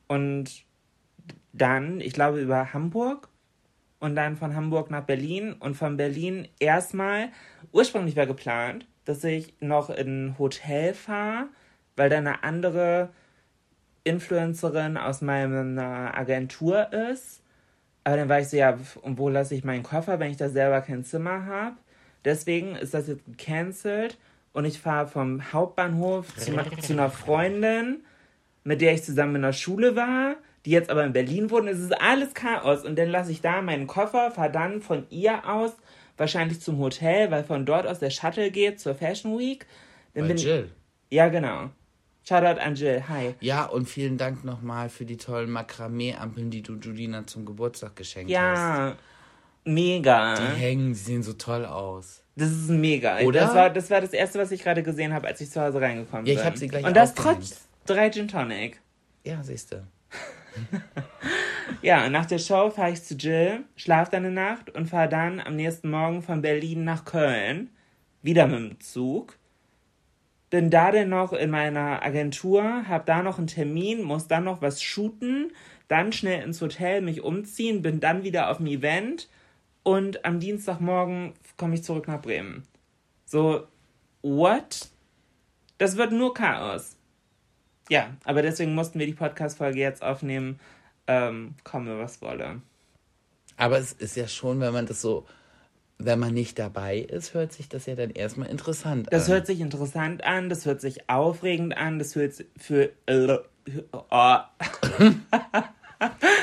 Und 0.07 0.63
dann, 1.53 2.01
ich 2.01 2.13
glaube, 2.13 2.39
über 2.39 2.73
Hamburg 2.73 3.29
und 3.99 4.15
dann 4.15 4.37
von 4.37 4.55
Hamburg 4.55 4.91
nach 4.91 5.03
Berlin 5.03 5.53
und 5.53 5.75
von 5.75 5.97
Berlin 5.97 6.47
erstmal, 6.59 7.29
ursprünglich 7.71 8.15
war 8.15 8.25
geplant, 8.25 8.87
dass 9.09 9.23
ich 9.23 9.55
noch 9.59 9.89
in 9.89 10.27
ein 10.27 10.35
Hotel 10.37 10.93
fahre, 10.93 11.47
weil 11.95 12.11
da 12.11 12.17
eine 12.17 12.43
andere 12.43 13.09
Influencerin 14.03 14.97
aus 14.97 15.21
meiner 15.21 16.15
Agentur 16.15 16.93
ist. 16.93 17.41
Aber 18.03 18.17
dann 18.17 18.29
war 18.29 18.39
ich 18.39 18.49
so, 18.49 18.57
ja, 18.57 18.77
und 19.01 19.17
wo 19.17 19.27
lasse 19.27 19.55
ich 19.55 19.63
meinen 19.63 19.81
Koffer, 19.81 20.19
wenn 20.19 20.29
ich 20.29 20.37
da 20.37 20.47
selber 20.47 20.81
kein 20.81 21.03
Zimmer 21.03 21.47
habe? 21.47 21.75
Deswegen 22.23 22.75
ist 22.75 22.93
das 22.93 23.07
jetzt 23.07 23.25
gecancelt 23.25 24.19
und 24.53 24.65
ich 24.65 24.79
fahre 24.79 25.07
vom 25.07 25.53
Hauptbahnhof 25.53 26.35
zu, 26.35 26.51
zu 26.79 26.93
einer 26.93 27.09
Freundin, 27.09 28.01
mit 28.63 28.79
der 28.79 28.93
ich 28.93 29.03
zusammen 29.03 29.37
in 29.37 29.41
der 29.41 29.53
Schule 29.53 29.95
war, 29.95 30.35
die 30.65 30.71
jetzt 30.71 30.91
aber 30.91 31.03
in 31.03 31.13
Berlin 31.13 31.49
wohnt. 31.49 31.67
Es 31.67 31.79
ist 31.79 31.99
alles 31.99 32.35
Chaos 32.35 32.85
und 32.85 32.95
dann 32.99 33.09
lasse 33.09 33.31
ich 33.31 33.41
da 33.41 33.63
meinen 33.63 33.87
Koffer, 33.87 34.29
fahre 34.29 34.51
dann 34.51 34.81
von 34.81 35.07
ihr 35.09 35.49
aus 35.49 35.75
wahrscheinlich 36.19 36.61
zum 36.61 36.77
Hotel, 36.79 37.31
weil 37.31 37.43
von 37.43 37.65
dort 37.65 37.87
aus 37.87 37.99
der 37.99 38.09
Shuttle 38.09 38.51
geht 38.51 38.79
zur 38.79 38.95
Fashion 38.95 39.37
Week. 39.37 39.65
Dann 40.13 40.23
Bei 40.23 40.27
bin 40.29 40.37
Jill. 40.37 40.71
Ja, 41.09 41.27
genau. 41.29 41.69
Shoutout 42.27 42.59
an 42.59 42.75
Jill. 42.75 43.03
Hi. 43.07 43.33
Ja, 43.39 43.65
und 43.65 43.87
vielen 43.87 44.17
Dank 44.17 44.43
nochmal 44.43 44.89
für 44.89 45.05
die 45.05 45.17
tollen 45.17 45.49
Makramee-Ampeln, 45.49 46.51
die 46.51 46.61
du 46.61 46.75
Julina 46.75 47.25
zum 47.25 47.45
Geburtstag 47.45 47.95
geschenkt 47.95 48.29
hast. 48.31 48.33
Ja, 48.35 48.95
mega. 49.63 50.35
Die 50.35 50.59
hängen, 50.59 50.93
sie 50.93 51.03
sehen 51.03 51.23
so 51.23 51.33
toll 51.33 51.65
aus. 51.65 52.21
Das 52.35 52.51
ist 52.51 52.69
mega. 52.69 53.19
Oder? 53.21 53.41
Das 53.41 53.55
war 53.55 53.69
das, 53.69 53.89
war 53.89 54.01
das 54.01 54.13
Erste, 54.13 54.39
was 54.39 54.51
ich 54.51 54.61
gerade 54.63 54.83
gesehen 54.83 55.13
habe, 55.13 55.27
als 55.27 55.41
ich 55.41 55.49
zu 55.49 55.61
Hause 55.61 55.81
reingekommen 55.81 56.25
Ja, 56.25 56.33
bin. 56.33 56.39
ich 56.39 56.45
hab 56.45 56.57
sie 56.57 56.67
gleich 56.67 56.85
Und 56.85 56.95
das 56.95 57.15
trotz 57.15 57.67
drei 57.85 58.09
Gin 58.09 58.27
Tonic. 58.27 58.79
Ja, 59.23 59.41
siehst 59.43 59.71
du. 59.71 59.85
Ja, 61.81 62.09
nach 62.09 62.25
der 62.25 62.39
Show 62.39 62.69
fahre 62.71 62.91
ich 62.91 63.03
zu 63.03 63.15
Jill, 63.15 63.63
schlafe 63.77 64.11
dann 64.11 64.25
eine 64.25 64.33
Nacht 64.33 64.69
und 64.75 64.87
fahre 64.87 65.07
dann 65.07 65.39
am 65.39 65.55
nächsten 65.55 65.89
Morgen 65.89 66.21
von 66.21 66.41
Berlin 66.41 66.83
nach 66.83 67.05
Köln. 67.05 67.69
Wieder 68.21 68.47
mit 68.47 68.59
dem 68.59 68.79
Zug. 68.81 69.37
Bin 70.49 70.69
da 70.69 70.91
dann 70.91 71.09
noch 71.09 71.31
in 71.31 71.49
meiner 71.49 72.03
Agentur, 72.03 72.87
hab 72.87 73.05
da 73.05 73.21
noch 73.21 73.37
einen 73.37 73.47
Termin, 73.47 74.03
muss 74.03 74.27
dann 74.27 74.43
noch 74.43 74.61
was 74.61 74.81
shooten, 74.81 75.53
dann 75.87 76.11
schnell 76.11 76.43
ins 76.43 76.61
Hotel 76.61 77.01
mich 77.01 77.21
umziehen, 77.21 77.81
bin 77.81 77.99
dann 78.01 78.23
wieder 78.23 78.49
auf 78.49 78.57
dem 78.57 78.67
Event 78.67 79.29
und 79.83 80.25
am 80.25 80.39
Dienstagmorgen 80.39 81.33
komme 81.55 81.75
ich 81.75 81.83
zurück 81.83 82.07
nach 82.07 82.21
Bremen. 82.21 82.63
So, 83.25 83.67
what? 84.21 84.89
Das 85.77 85.95
wird 85.95 86.11
nur 86.11 86.33
Chaos. 86.33 86.97
Ja, 87.89 88.17
aber 88.25 88.41
deswegen 88.41 88.75
mussten 88.75 88.99
wir 88.99 89.05
die 89.05 89.13
Podcast-Folge 89.13 89.79
jetzt 89.79 90.03
aufnehmen, 90.03 90.59
ähm, 91.09 91.55
komme 91.63 91.97
was 91.99 92.21
wolle. 92.21 92.61
Aber 93.57 93.77
es 93.79 93.91
ist 93.91 94.15
ja 94.15 94.27
schon, 94.27 94.59
wenn 94.61 94.71
man 94.71 94.85
das 94.85 95.01
so, 95.01 95.25
wenn 95.97 96.19
man 96.19 96.33
nicht 96.33 96.57
dabei 96.59 96.99
ist, 96.99 97.33
hört 97.33 97.51
sich 97.51 97.67
das 97.67 97.85
ja 97.87 97.95
dann 97.95 98.11
erstmal 98.11 98.47
interessant 98.47 99.07
Das 99.11 99.25
an. 99.27 99.33
hört 99.33 99.47
sich 99.47 99.59
interessant 99.59 100.23
an, 100.23 100.47
das 100.49 100.65
hört 100.65 100.79
sich 100.79 101.09
aufregend 101.09 101.75
an, 101.75 101.99
das 101.99 102.15
hört 102.15 102.33
sich 102.35 102.47
für. 102.57 102.91
Äh, 103.07 103.37
oh. 103.91 104.37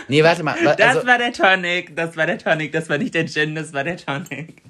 Nee, 0.08 0.22
warte 0.22 0.42
mal. 0.42 0.56
wa- 0.62 0.74
Das 0.74 0.96
Also, 0.96 1.06
war 1.08 1.16
der 1.18 1.32
Tonic, 1.32 1.96
das 1.96 2.16
war 2.16 2.26
der 2.26 2.36
Tonic, 2.38 2.72
das 2.72 2.88
war 2.90 2.98
nicht 2.98 3.14
der 3.14 3.26
Gin, 3.26 3.54
das 3.54 3.72
war 3.72 3.84
der 3.84 3.96
Tonic. 3.96 4.60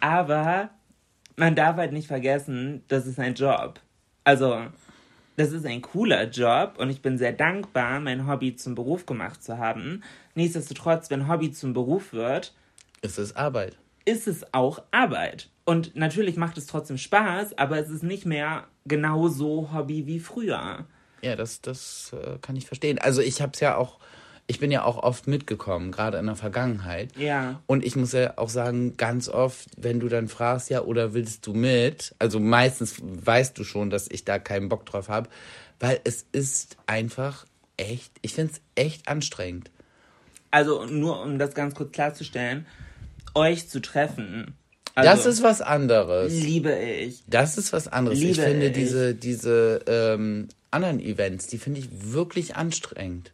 Aber 0.00 0.70
man 1.36 1.54
darf 1.54 1.76
halt 1.76 1.92
nicht 1.92 2.06
vergessen, 2.08 2.82
das 2.88 3.06
ist 3.06 3.18
ein 3.18 3.34
Job. 3.34 3.80
Also, 4.24 4.66
das 5.40 5.52
ist 5.52 5.64
ein 5.64 5.80
cooler 5.80 6.28
Job 6.28 6.74
und 6.76 6.90
ich 6.90 7.00
bin 7.00 7.16
sehr 7.16 7.32
dankbar, 7.32 7.98
mein 7.98 8.26
Hobby 8.28 8.56
zum 8.56 8.74
Beruf 8.74 9.06
gemacht 9.06 9.42
zu 9.42 9.56
haben. 9.56 10.02
Nichtsdestotrotz, 10.34 11.08
wenn 11.08 11.28
Hobby 11.28 11.50
zum 11.50 11.72
Beruf 11.72 12.12
wird, 12.12 12.52
es 13.00 13.16
ist 13.16 13.38
Arbeit. 13.38 13.78
ist 14.04 14.28
es 14.28 14.52
auch 14.52 14.82
Arbeit. 14.90 15.48
Und 15.64 15.96
natürlich 15.96 16.36
macht 16.36 16.58
es 16.58 16.66
trotzdem 16.66 16.98
Spaß, 16.98 17.56
aber 17.56 17.78
es 17.78 17.88
ist 17.88 18.02
nicht 18.02 18.26
mehr 18.26 18.66
genauso 18.84 19.72
Hobby 19.72 20.06
wie 20.06 20.20
früher. 20.20 20.84
Ja, 21.22 21.36
das, 21.36 21.62
das 21.62 22.12
äh, 22.12 22.36
kann 22.42 22.56
ich 22.56 22.66
verstehen. 22.66 22.98
Also 22.98 23.22
ich 23.22 23.40
habe 23.40 23.52
es 23.54 23.60
ja 23.60 23.76
auch, 23.76 23.98
ich 24.50 24.58
bin 24.58 24.72
ja 24.72 24.82
auch 24.82 25.00
oft 25.00 25.28
mitgekommen, 25.28 25.92
gerade 25.92 26.18
in 26.18 26.26
der 26.26 26.34
Vergangenheit. 26.34 27.16
Ja. 27.16 27.62
Und 27.68 27.84
ich 27.84 27.94
muss 27.94 28.10
ja 28.10 28.36
auch 28.36 28.48
sagen, 28.48 28.96
ganz 28.96 29.28
oft, 29.28 29.68
wenn 29.76 30.00
du 30.00 30.08
dann 30.08 30.26
fragst, 30.26 30.70
ja, 30.70 30.82
oder 30.82 31.14
willst 31.14 31.46
du 31.46 31.54
mit? 31.54 32.16
Also 32.18 32.40
meistens 32.40 32.96
weißt 33.00 33.56
du 33.56 33.62
schon, 33.62 33.90
dass 33.90 34.10
ich 34.10 34.24
da 34.24 34.40
keinen 34.40 34.68
Bock 34.68 34.84
drauf 34.86 35.08
habe, 35.08 35.30
weil 35.78 36.00
es 36.02 36.26
ist 36.32 36.76
einfach 36.88 37.46
echt, 37.76 38.10
ich 38.22 38.34
finde 38.34 38.54
es 38.54 38.60
echt 38.74 39.06
anstrengend. 39.06 39.70
Also 40.50 40.84
nur 40.84 41.22
um 41.22 41.38
das 41.38 41.54
ganz 41.54 41.76
kurz 41.76 41.92
klarzustellen, 41.92 42.66
euch 43.36 43.68
zu 43.68 43.80
treffen. 43.80 44.56
Also, 44.96 45.10
das 45.10 45.26
ist 45.26 45.44
was 45.44 45.62
anderes. 45.62 46.32
liebe 46.32 46.76
ich. 46.76 47.22
Das 47.28 47.56
ist 47.56 47.72
was 47.72 47.86
anderes. 47.86 48.18
ich 48.18 48.24
Liebe 48.24 48.42
finde 48.42 48.66
ich. 48.66 48.72
diese, 48.72 49.14
diese 49.14 49.82
ähm, 49.86 50.48
anderen 50.72 50.98
Events, 50.98 51.46
die 51.46 51.58
finde 51.58 51.78
ich 51.78 51.88
wirklich 51.92 52.56
anstrengend. 52.56 53.30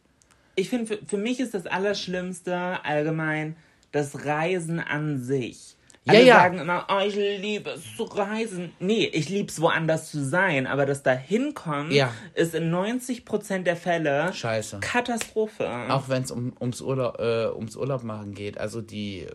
Ich 0.56 0.68
finde, 0.70 0.86
für, 0.86 1.06
für 1.06 1.16
mich 1.18 1.38
ist 1.40 1.54
das 1.54 1.66
Allerschlimmste 1.66 2.84
allgemein 2.84 3.56
das 3.92 4.24
Reisen 4.24 4.80
an 4.80 5.20
sich. 5.22 5.76
Ja, 6.04 6.12
Alle 6.12 6.24
ja. 6.24 6.34
sagen 6.36 6.58
immer, 6.58 6.86
oh, 6.88 7.00
ich 7.04 7.16
liebe 7.16 7.70
es 7.70 7.96
zu 7.96 8.04
reisen. 8.04 8.72
Nee, 8.78 9.06
ich 9.12 9.28
liebe 9.28 9.48
es 9.48 9.60
woanders 9.60 10.10
zu 10.10 10.24
sein, 10.24 10.66
aber 10.68 10.86
das 10.86 11.02
dahinkommen 11.02 11.90
Ja. 11.90 12.12
ist 12.34 12.54
in 12.54 12.72
90% 12.72 13.64
der 13.64 13.76
Fälle 13.76 14.32
Scheiße. 14.32 14.78
Katastrophe. 14.80 15.68
Auch 15.90 16.08
wenn 16.08 16.22
es 16.22 16.30
um, 16.30 16.52
ums, 16.60 16.80
Urlaub, 16.80 17.18
äh, 17.18 17.48
ums 17.48 17.74
Urlaub 17.76 18.04
machen 18.04 18.34
geht. 18.34 18.56
Also 18.58 18.82
die, 18.82 19.26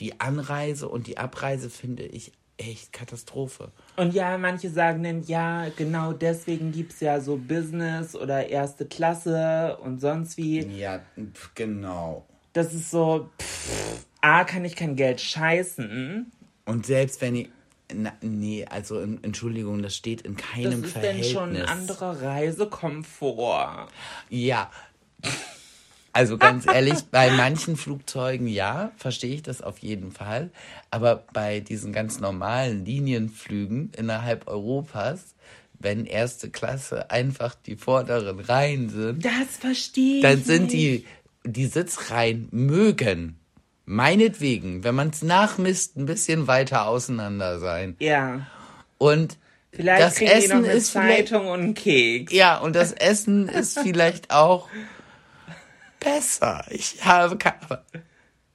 die 0.00 0.20
Anreise 0.20 0.88
und 0.88 1.06
die 1.06 1.18
Abreise 1.18 1.70
finde 1.70 2.02
ich 2.04 2.32
echt 2.70 2.92
Katastrophe. 2.92 3.70
Und 3.96 4.14
ja, 4.14 4.38
manche 4.38 4.70
sagen 4.70 5.02
dann, 5.02 5.22
ja, 5.24 5.68
genau 5.76 6.12
deswegen 6.12 6.72
gibt 6.72 6.92
es 6.92 7.00
ja 7.00 7.20
so 7.20 7.36
Business 7.36 8.14
oder 8.16 8.48
erste 8.48 8.86
Klasse 8.86 9.76
und 9.82 10.00
sonst 10.00 10.36
wie. 10.36 10.60
Ja, 10.78 11.00
genau. 11.54 12.24
Das 12.52 12.72
ist 12.74 12.90
so, 12.90 13.30
pff, 13.40 14.04
A, 14.20 14.44
kann 14.44 14.64
ich 14.64 14.76
kein 14.76 14.96
Geld 14.96 15.20
scheißen. 15.20 16.30
Und 16.66 16.86
selbst 16.86 17.20
wenn 17.20 17.34
ich. 17.36 17.48
Na, 17.94 18.12
nee, 18.22 18.64
also 18.64 19.00
Entschuldigung, 19.00 19.82
das 19.82 19.94
steht 19.94 20.22
in 20.22 20.36
Das 20.36 20.44
keinem 20.46 20.84
ist 20.84 20.94
denn 20.94 21.02
Verhältnis. 21.02 21.30
schon 21.30 21.56
ein 21.56 21.66
anderer 21.66 22.22
Reisekomfort. 22.22 23.88
Ja. 24.30 24.70
Also 26.14 26.36
ganz 26.36 26.66
ehrlich, 26.66 27.04
bei 27.10 27.30
manchen 27.30 27.76
Flugzeugen 27.76 28.46
ja, 28.46 28.92
verstehe 28.96 29.34
ich 29.34 29.42
das 29.42 29.62
auf 29.62 29.78
jeden 29.78 30.12
Fall. 30.12 30.50
Aber 30.90 31.24
bei 31.32 31.60
diesen 31.60 31.92
ganz 31.92 32.20
normalen 32.20 32.84
Linienflügen 32.84 33.92
innerhalb 33.96 34.46
Europas, 34.46 35.34
wenn 35.78 36.04
erste 36.04 36.50
Klasse 36.50 37.10
einfach 37.10 37.54
die 37.54 37.76
vorderen 37.76 38.40
Reihen 38.40 38.90
sind, 38.90 39.24
Das 39.24 39.56
verstehe 39.58 40.16
ich. 40.16 40.22
dann 40.22 40.42
sind 40.44 40.70
die, 40.72 41.06
die 41.44 41.66
Sitzreihen 41.66 42.48
mögen. 42.50 43.38
Meinetwegen, 43.84 44.84
wenn 44.84 44.94
man 44.94 45.08
es 45.10 45.22
nachmisst, 45.22 45.96
ein 45.96 46.06
bisschen 46.06 46.46
weiter 46.46 46.86
auseinander 46.86 47.58
sein. 47.58 47.96
Ja. 47.98 48.46
Und 48.98 49.38
Vielleicht 49.72 50.02
das 50.02 50.14
kriegen 50.16 50.30
die 50.30 50.36
noch 50.36 50.42
Essen 50.56 50.64
eine 50.64 50.72
ist 50.72 50.92
Zeitung 50.92 51.46
und 51.48 51.60
einen 51.60 51.74
Keks. 51.74 52.32
ja, 52.32 52.58
und 52.58 52.76
das 52.76 52.92
Essen 52.92 53.48
ist 53.48 53.78
vielleicht 53.82 54.30
auch 54.30 54.68
besser. 56.02 56.64
Ich 56.70 57.04
habe 57.04 57.36
keine. 57.36 57.82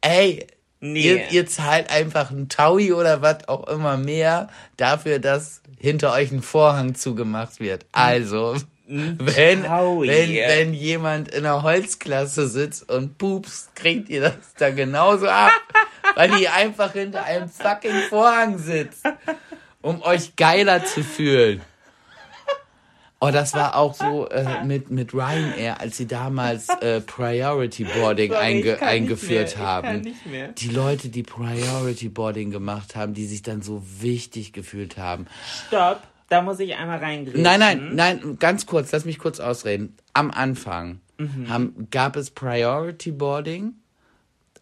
Ey, 0.01 0.47
Nee. 0.79 1.01
ihr, 1.01 1.31
ihr 1.31 1.47
zahlt 1.47 1.89
einfach 1.89 2.29
ein 2.29 2.49
Taui 2.49 2.93
oder 2.93 3.23
was 3.23 3.47
auch 3.47 3.67
immer 3.67 3.97
mehr 3.97 4.47
dafür, 4.77 5.17
dass 5.17 5.63
hinter 5.79 6.13
euch 6.13 6.31
ein 6.31 6.43
Vorhang 6.43 6.93
zugemacht 6.93 7.59
wird. 7.59 7.87
Also, 7.93 8.55
wenn, 8.85 9.63
wenn, 9.63 10.35
wenn 10.35 10.73
jemand 10.75 11.29
in 11.29 11.43
der 11.43 11.63
Holzklasse 11.63 12.47
sitzt 12.47 12.91
und 12.91 13.17
pups, 13.17 13.69
kriegt 13.73 14.07
ihr 14.09 14.21
das 14.21 14.35
da 14.59 14.69
genauso 14.69 15.27
ab. 15.27 15.51
weil 16.15 16.31
die 16.31 16.47
einfach 16.47 16.93
hinter 16.93 17.23
einem 17.23 17.49
fucking 17.49 18.01
Vorhang 18.09 18.57
sitzt, 18.57 19.05
um 19.81 20.01
euch 20.01 20.35
geiler 20.35 20.83
zu 20.85 21.03
fühlen. 21.03 21.61
Oh, 23.19 23.31
das 23.31 23.53
war 23.55 23.75
auch 23.75 23.95
so 23.95 24.29
äh, 24.29 24.63
mit, 24.63 24.91
mit 24.91 25.13
Ryanair, 25.13 25.79
als 25.81 25.97
sie 25.97 26.05
damals 26.05 26.69
äh, 26.81 27.01
Priority 27.05 27.85
Boarding 27.85 28.31
Sorry, 28.31 28.43
einge 28.43 28.81
eingeführt 28.81 29.57
haben. 29.57 30.13
Die 30.57 30.69
Leute, 30.69 31.09
die 31.09 31.23
Priority 31.23 32.09
Boarding 32.09 32.51
gemacht 32.51 32.95
haben, 32.95 33.13
die 33.13 33.25
sich 33.25 33.41
dann 33.41 33.61
so 33.61 33.81
wichtig 33.99 34.53
gefühlt 34.53 34.97
haben. 34.97 35.25
Stopp, 35.67 36.03
da 36.29 36.41
muss 36.41 36.59
ich 36.59 36.75
einmal 36.75 36.99
reingreifen. 36.99 37.41
Nein, 37.41 37.59
nein, 37.59 37.95
nein, 37.95 38.37
ganz 38.39 38.65
kurz, 38.65 38.91
lass 38.91 39.05
mich 39.05 39.17
kurz 39.17 39.39
ausreden. 39.39 39.95
Am 40.13 40.29
Anfang 40.31 40.99
Mhm. 41.19 41.49
haben, 41.49 41.87
gab 41.89 42.15
es 42.15 42.29
Priority 42.29 43.11
Boarding 43.11 43.73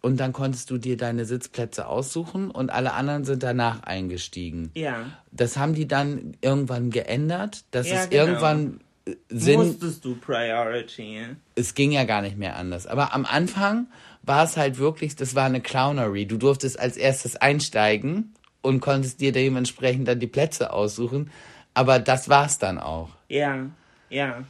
und 0.06 0.18
dann 0.18 0.32
konntest 0.32 0.70
du 0.70 0.78
dir 0.78 0.96
deine 0.96 1.24
Sitzplätze 1.24 1.88
aussuchen 1.88 2.52
und 2.52 2.70
alle 2.70 2.92
anderen 2.92 3.24
sind 3.24 3.42
danach 3.42 3.82
eingestiegen. 3.82 4.70
Ja. 4.74 5.06
Das 5.32 5.56
haben 5.56 5.74
die 5.74 5.88
dann 5.88 6.36
irgendwann 6.42 6.90
geändert, 6.90 7.64
dass 7.72 7.88
Ja, 7.90 7.96
es 8.04 8.10
genau. 8.10 8.22
irgendwann 8.22 8.80
äh, 9.08 9.16
Sinn, 9.30 9.58
Musstest 9.58 10.04
du 10.04 10.14
Priority. 10.14 11.22
es 11.56 11.74
ging 11.74 11.90
ja 11.90 12.04
gar 12.04 12.22
nicht 12.22 12.36
mehr 12.38 12.54
anders. 12.54 12.86
Aber 12.86 13.14
am 13.14 13.26
Anfang 13.26 13.88
war 14.22 14.44
es 14.44 14.56
halt 14.56 14.78
wirklich, 14.78 15.16
das 15.16 15.34
war 15.34 15.46
eine 15.46 15.60
Clownery. 15.60 16.24
Du 16.26 16.36
durftest 16.36 16.78
als 16.78 16.96
erstes 16.96 17.34
einsteigen 17.34 18.32
und 18.62 18.78
konntest 18.78 19.20
dir 19.20 19.32
dementsprechend 19.32 20.06
dann 20.06 20.20
die 20.20 20.28
Plätze 20.28 20.72
aussuchen. 20.72 21.32
Aber 21.74 21.98
das 21.98 22.28
war's 22.28 22.60
dann 22.60 22.78
auch. 22.78 23.08
Ja, 23.28 23.66
ja. 24.08 24.44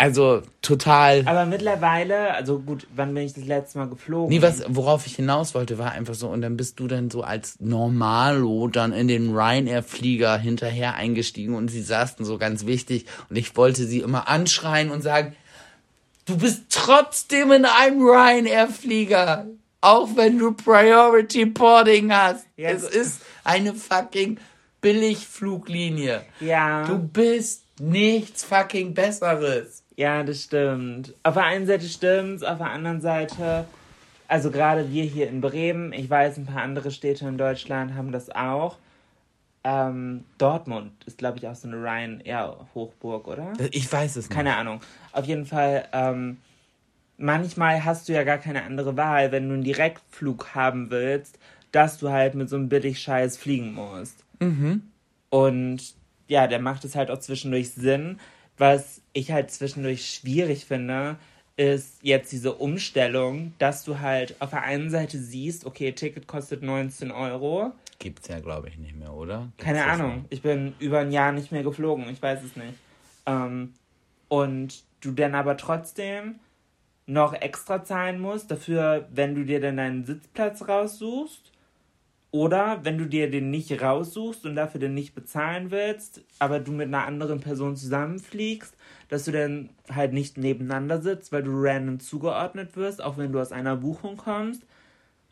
Also 0.00 0.42
total. 0.62 1.24
Aber 1.26 1.44
mittlerweile, 1.44 2.32
also 2.34 2.60
gut, 2.60 2.86
wann 2.94 3.12
bin 3.14 3.24
ich 3.24 3.32
das 3.32 3.44
letzte 3.44 3.78
Mal 3.78 3.88
geflogen? 3.88 4.28
Nee, 4.28 4.40
was, 4.40 4.62
worauf 4.68 5.06
ich 5.06 5.16
hinaus 5.16 5.56
wollte, 5.56 5.76
war 5.76 5.90
einfach 5.90 6.14
so, 6.14 6.28
und 6.28 6.40
dann 6.40 6.56
bist 6.56 6.78
du 6.78 6.86
dann 6.86 7.10
so 7.10 7.22
als 7.22 7.58
Normalo 7.58 8.68
dann 8.68 8.92
in 8.92 9.08
den 9.08 9.34
Ryanair-Flieger 9.34 10.38
hinterher 10.38 10.94
eingestiegen 10.94 11.56
und 11.56 11.68
sie 11.68 11.82
saßen 11.82 12.24
so 12.24 12.38
ganz 12.38 12.64
wichtig 12.64 13.06
und 13.28 13.36
ich 13.36 13.56
wollte 13.56 13.84
sie 13.86 13.98
immer 13.98 14.28
anschreien 14.28 14.92
und 14.92 15.02
sagen, 15.02 15.34
du 16.26 16.38
bist 16.38 16.66
trotzdem 16.70 17.50
in 17.50 17.64
einem 17.64 18.00
Ryanair-Flieger, 18.00 19.46
auch 19.80 20.10
wenn 20.14 20.38
du 20.38 20.52
Priority 20.52 21.46
Boarding 21.46 22.12
hast. 22.12 22.46
Ja, 22.56 22.70
es 22.70 22.84
ist 22.84 23.22
eine 23.42 23.74
fucking 23.74 24.38
Billigfluglinie. 24.80 26.22
Ja. 26.38 26.84
Du 26.84 26.98
bist 26.98 27.64
nichts 27.80 28.44
fucking 28.44 28.94
Besseres. 28.94 29.82
Ja, 29.98 30.22
das 30.22 30.44
stimmt. 30.44 31.12
Auf 31.24 31.34
der 31.34 31.42
einen 31.42 31.66
Seite 31.66 31.88
stimmt's, 31.88 32.44
auf 32.44 32.58
der 32.58 32.70
anderen 32.70 33.00
Seite, 33.00 33.64
also 34.28 34.52
gerade 34.52 34.92
wir 34.92 35.02
hier 35.02 35.28
in 35.28 35.40
Bremen, 35.40 35.92
ich 35.92 36.08
weiß, 36.08 36.36
ein 36.36 36.46
paar 36.46 36.62
andere 36.62 36.92
Städte 36.92 37.26
in 37.26 37.36
Deutschland 37.36 37.94
haben 37.94 38.12
das 38.12 38.30
auch. 38.30 38.78
Ähm, 39.64 40.22
Dortmund 40.38 40.92
ist, 41.06 41.18
glaube 41.18 41.38
ich, 41.38 41.48
auch 41.48 41.56
so 41.56 41.66
eine 41.66 41.78
Ryanair-Hochburg, 41.78 43.26
oder? 43.26 43.54
Ich 43.72 43.92
weiß 43.92 44.14
es 44.14 44.28
nicht. 44.28 44.36
Keine 44.36 44.54
Ahnung. 44.54 44.82
Auf 45.10 45.24
jeden 45.24 45.46
Fall, 45.46 45.88
ähm, 45.92 46.36
manchmal 47.16 47.84
hast 47.84 48.08
du 48.08 48.12
ja 48.12 48.22
gar 48.22 48.38
keine 48.38 48.62
andere 48.62 48.96
Wahl, 48.96 49.32
wenn 49.32 49.48
du 49.48 49.54
einen 49.54 49.64
Direktflug 49.64 50.54
haben 50.54 50.92
willst, 50.92 51.40
dass 51.72 51.98
du 51.98 52.10
halt 52.10 52.36
mit 52.36 52.48
so 52.48 52.54
einem 52.54 52.68
Billig-Scheiß 52.68 53.36
fliegen 53.36 53.74
musst. 53.74 54.24
Und 55.30 55.94
ja, 56.28 56.46
der 56.46 56.60
macht 56.60 56.84
es 56.84 56.94
halt 56.94 57.10
auch 57.10 57.18
zwischendurch 57.18 57.72
Sinn. 57.72 58.20
Was 58.58 59.02
ich 59.18 59.32
halt 59.32 59.50
zwischendurch 59.50 60.10
schwierig 60.10 60.64
finde, 60.64 61.16
ist 61.56 61.98
jetzt 62.02 62.30
diese 62.30 62.54
Umstellung, 62.54 63.52
dass 63.58 63.84
du 63.84 63.98
halt 63.98 64.36
auf 64.40 64.50
der 64.50 64.62
einen 64.62 64.90
Seite 64.90 65.18
siehst, 65.18 65.66
okay, 65.66 65.92
Ticket 65.92 66.28
kostet 66.28 66.62
19 66.62 67.10
Euro. 67.10 67.72
Gibt's 67.98 68.28
ja, 68.28 68.38
glaube 68.38 68.68
ich, 68.68 68.78
nicht 68.78 68.94
mehr, 68.94 69.12
oder? 69.12 69.48
Gibt's 69.56 69.64
Keine 69.64 69.84
Ahnung. 69.84 70.24
Ich 70.30 70.42
bin 70.42 70.74
über 70.78 71.00
ein 71.00 71.10
Jahr 71.10 71.32
nicht 71.32 71.50
mehr 71.50 71.64
geflogen. 71.64 72.08
Ich 72.10 72.22
weiß 72.22 72.44
es 72.44 72.54
nicht. 72.54 72.74
Ähm, 73.26 73.74
und 74.28 74.84
du 75.00 75.10
dann 75.10 75.34
aber 75.34 75.56
trotzdem 75.56 76.36
noch 77.06 77.32
extra 77.32 77.82
zahlen 77.82 78.20
musst 78.20 78.50
dafür, 78.50 79.08
wenn 79.10 79.34
du 79.34 79.44
dir 79.44 79.60
dann 79.60 79.78
deinen 79.78 80.04
Sitzplatz 80.04 80.68
raussuchst. 80.68 81.52
Oder 82.30 82.84
wenn 82.84 82.98
du 82.98 83.06
dir 83.06 83.30
den 83.30 83.50
nicht 83.50 83.80
raussuchst 83.80 84.44
und 84.44 84.54
dafür 84.54 84.80
den 84.80 84.92
nicht 84.92 85.14
bezahlen 85.14 85.70
willst, 85.70 86.22
aber 86.38 86.60
du 86.60 86.72
mit 86.72 86.88
einer 86.88 87.06
anderen 87.06 87.40
Person 87.40 87.74
zusammenfliegst, 87.74 88.76
dass 89.08 89.24
du 89.24 89.32
dann 89.32 89.70
halt 89.90 90.12
nicht 90.12 90.36
nebeneinander 90.36 91.00
sitzt, 91.00 91.32
weil 91.32 91.42
du 91.42 91.52
random 91.54 92.00
zugeordnet 92.00 92.76
wirst, 92.76 93.02
auch 93.02 93.16
wenn 93.16 93.32
du 93.32 93.40
aus 93.40 93.52
einer 93.52 93.76
Buchung 93.76 94.18
kommst. 94.18 94.62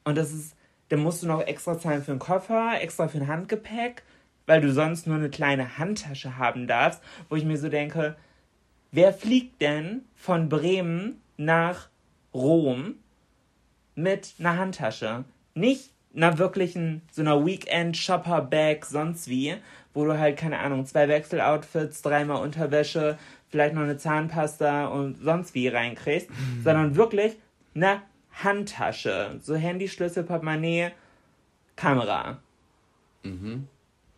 Und 0.05 0.17
das 0.17 0.33
ist, 0.33 0.57
dann 0.89 1.01
musst 1.01 1.23
du 1.23 1.27
noch 1.27 1.43
extra 1.43 1.79
zahlen 1.79 2.03
für 2.03 2.13
einen 2.13 2.21
Koffer, 2.21 2.81
extra 2.81 3.09
für 3.09 3.19
ein 3.19 3.29
Handgepäck, 3.29 4.03
weil 4.47 4.63
du 4.63 4.73
sonst 4.73 5.07
nur 5.07 5.17
eine 5.17 5.29
kleine 5.29 5.77
Handtasche 5.77 6.39
haben 6.39 6.67
darfst, 6.67 7.03
wo 7.29 7.37
ich 7.37 7.45
mir 7.45 7.59
so 7.59 7.69
denke, 7.69 8.17
wer 8.91 9.13
fliegt 9.13 9.61
denn 9.61 10.03
von 10.15 10.49
Bremen 10.49 11.21
nach 11.37 11.91
Rom 12.33 12.95
mit 13.95 14.35
einer 14.39 14.57
Handtasche? 14.57 15.25
Nicht 15.55 15.91
einer 16.17 16.39
wirklichen, 16.39 17.03
so 17.13 17.23
einer 17.23 17.45
Weekend-Shopper-Bag, 17.45 18.87
sonst 18.87 19.29
wie, 19.29 19.55
wo 19.95 20.05
du 20.05 20.19
halt, 20.19 20.37
keine 20.37 20.59
Ahnung, 20.59 20.87
zwei 20.87 21.09
Wechseloutfits, 21.09 22.03
dreimal 22.03 22.43
Unterwäsche, 22.43 23.19
vielleicht 23.49 23.75
noch 23.75 23.83
eine 23.83 23.97
Zahnpasta 23.97 24.87
und 24.87 25.17
sonst 25.23 25.55
wie 25.55 25.69
reinkriegst, 25.69 26.29
sondern 26.65 26.97
wirklich 26.97 27.37
eine 27.75 28.03
Handtasche. 28.33 29.39
So 29.43 29.55
Handy, 29.55 29.89
Schlüssel, 29.89 30.25
Portemonnaie, 30.25 30.91
Kamera. 31.77 32.39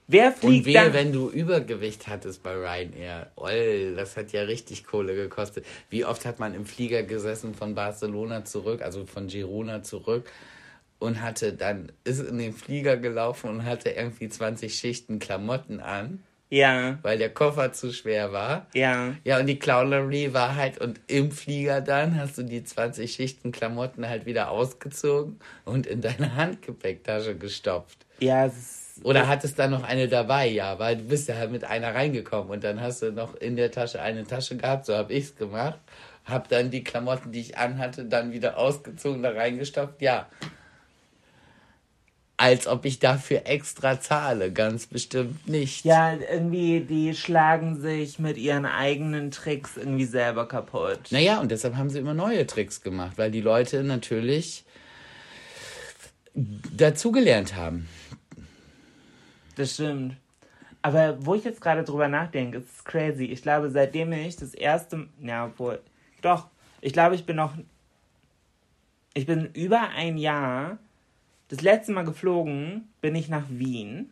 Wer 0.07 0.29
Und 0.29 0.37
fliegt 0.37 0.67
wehe, 0.67 0.75
dann? 0.75 0.93
wenn 0.95 1.13
du 1.13 1.29
Übergewicht 1.29 2.09
hattest 2.09 2.43
bei 2.43 2.55
Ryanair. 2.55 3.31
Oll, 3.37 3.95
das 3.95 4.17
hat 4.17 4.33
ja 4.33 4.43
richtig 4.43 4.85
Kohle 4.85 5.15
gekostet. 5.15 5.67
Wie 5.91 6.05
oft 6.05 6.25
hat 6.25 6.39
man 6.39 6.55
im 6.55 6.65
Flieger 6.65 7.03
gesessen 7.03 7.55
von 7.55 7.75
Barcelona 7.75 8.45
zurück, 8.45 8.81
also 8.83 9.05
von 9.05 9.27
Girona 9.27 9.83
zurück 9.83 10.31
und 10.99 11.23
hatte 11.23 11.53
dann, 11.53 11.93
ist 12.05 12.21
in 12.21 12.39
den 12.39 12.53
Flieger 12.53 12.97
gelaufen 12.97 13.51
und 13.51 13.65
hatte 13.65 13.91
irgendwie 13.91 14.29
20 14.29 14.75
Schichten 14.75 15.19
Klamotten 15.19 15.81
an, 15.81 16.23
Ja, 16.51 16.99
weil 17.03 17.19
der 17.19 17.31
Koffer 17.31 17.73
zu 17.73 17.93
schwer 17.93 18.33
war. 18.33 18.67
ja. 18.75 19.15
Ja, 19.25 19.39
und 19.39 19.47
die 19.47 19.59
Clownery 19.59 20.33
war 20.35 20.57
halt, 20.57 20.79
und 20.79 21.01
im 21.07 21.31
Flieger 21.31 21.81
dann 21.81 22.19
hast 22.19 22.39
du 22.39 22.43
die 22.43 22.65
20 22.65 23.13
Schichten 23.13 23.53
Klamotten 23.53 24.09
halt 24.09 24.27
wieder 24.27 24.51
ausgezogen 24.51 25.39
und 25.65 25.87
in 25.87 26.01
deine 26.01 26.35
Handgepäcktasche 26.37 27.37
gestopft. 27.37 28.07
Ja, 28.21 28.47
es 28.47 28.97
ist, 28.97 29.05
Oder 29.05 29.29
hattest 29.29 29.59
da 29.61 29.69
noch 29.69 29.85
eine 29.85 30.09
dabei? 30.09 30.49
Ja, 30.49 30.79
weil 30.81 30.97
du 30.97 31.05
bist 31.05 31.29
ja 31.29 31.37
halt 31.37 31.53
mit 31.53 31.63
einer 31.65 31.95
reingekommen 31.95 32.51
und 32.51 32.65
dann 32.65 32.81
hast 32.81 33.03
du 33.03 33.13
noch 33.13 33.37
in 33.37 33.55
der 33.55 33.71
Tasche 33.71 34.03
eine 34.03 34.25
Tasche 34.27 34.57
gehabt, 34.57 34.87
so 34.87 34.95
habe 34.97 35.13
ich's 35.13 35.37
gemacht. 35.37 35.79
Hab 36.25 36.49
dann 36.49 36.71
die 36.71 36.83
Klamotten, 36.83 37.31
die 37.33 37.41
ich 37.41 37.57
anhatte, 37.57 38.05
dann 38.05 38.33
wieder 38.33 38.59
ausgezogen, 38.59 39.23
da 39.23 39.31
reingestopft. 39.31 40.03
Ja. 40.03 40.27
Als 42.49 42.67
ob 42.67 42.87
ich 42.87 42.99
dafür 42.99 43.43
extra 43.45 44.01
zahle, 44.01 44.51
ganz 44.51 44.87
bestimmt 44.87 45.47
nicht. 45.47 45.85
ja, 45.85 46.15
irgendwie, 46.15 46.81
die 46.81 47.15
schlagen 47.15 47.79
sich 47.79 48.19
mit 48.19 48.39
ihren 48.39 48.65
eigenen 48.65 49.31
Tricks 49.31 49.77
irgendwie 49.77 50.07
selber 50.07 50.49
kaputt. 50.49 51.01
Naja, 51.11 51.41
und 51.41 51.51
deshalb 51.51 51.77
haben 51.77 51.91
sie 51.91 51.99
immer 51.99 52.15
neue 52.15 52.47
Tricks 52.47 52.81
gemacht, 52.81 53.19
weil 53.19 53.31
die 53.31 53.43
Leute 53.43 53.85
natürlich 53.85 54.65
dazugelernt 56.35 57.55
haben. 57.55 57.87
Das 59.57 59.75
stimmt. 59.75 60.17
Aber 60.81 61.19
wo 61.27 61.35
ich 61.35 61.45
jetzt 61.45 61.61
gerade 61.61 61.85
drüber 61.85 62.09
nachdenke, 62.09 62.59
ist 62.59 62.87
crazy. 62.87 63.25
Ich 63.25 63.43
glaube, 63.43 63.71
seitdem 63.71 64.11
ich 64.13 64.37
das 64.37 64.55
erste, 64.55 65.07
ja, 65.21 65.45
obwohl, 65.45 65.81
doch, 66.23 66.47
ich 66.81 66.95
glaube, 66.95 67.15
ich 67.15 67.27
bin 67.27 67.37
noch, 67.37 67.53
ich 69.13 69.27
bin 69.27 69.51
über 69.53 69.91
ein 69.91 70.17
Jahr, 70.17 70.79
das 71.49 71.61
letzte 71.63 71.93
Mal 71.93 72.05
geflogen 72.05 72.89
bin 73.01 73.15
ich 73.15 73.29
nach 73.29 73.45
Wien, 73.49 74.11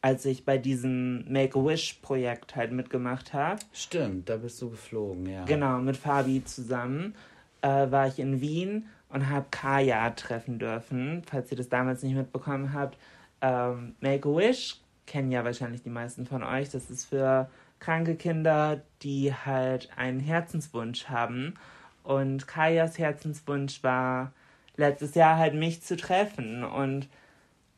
als 0.00 0.24
ich 0.24 0.44
bei 0.44 0.58
diesem 0.58 1.30
Make-A-Wish-Projekt 1.32 2.56
halt 2.56 2.72
mitgemacht 2.72 3.32
habe. 3.32 3.60
Stimmt, 3.72 4.28
da 4.28 4.36
bist 4.36 4.60
du 4.60 4.70
geflogen, 4.70 5.26
ja. 5.26 5.44
Genau, 5.44 5.78
mit 5.78 5.96
Fabi 5.96 6.44
zusammen 6.44 7.14
äh, 7.62 7.90
war 7.90 8.06
ich 8.06 8.18
in 8.18 8.40
Wien 8.40 8.86
und 9.08 9.30
habe 9.30 9.46
Kaya 9.50 10.10
treffen 10.10 10.58
dürfen. 10.58 11.22
Falls 11.28 11.50
ihr 11.50 11.56
das 11.56 11.68
damals 11.68 12.02
nicht 12.02 12.14
mitbekommen 12.14 12.72
habt, 12.72 12.98
ähm, 13.40 13.94
Make-A-Wish 14.00 14.80
kennen 15.06 15.32
ja 15.32 15.44
wahrscheinlich 15.44 15.82
die 15.82 15.90
meisten 15.90 16.26
von 16.26 16.42
euch. 16.42 16.70
Das 16.70 16.90
ist 16.90 17.06
für 17.06 17.48
kranke 17.78 18.14
Kinder, 18.14 18.82
die 19.02 19.32
halt 19.34 19.90
einen 19.96 20.20
Herzenswunsch 20.20 21.08
haben. 21.08 21.54
Und 22.02 22.46
Kajas 22.46 22.98
Herzenswunsch 22.98 23.82
war 23.82 24.32
letztes 24.76 25.14
Jahr 25.14 25.38
halt 25.38 25.54
mich 25.54 25.82
zu 25.82 25.96
treffen. 25.96 26.64
Und 26.64 27.08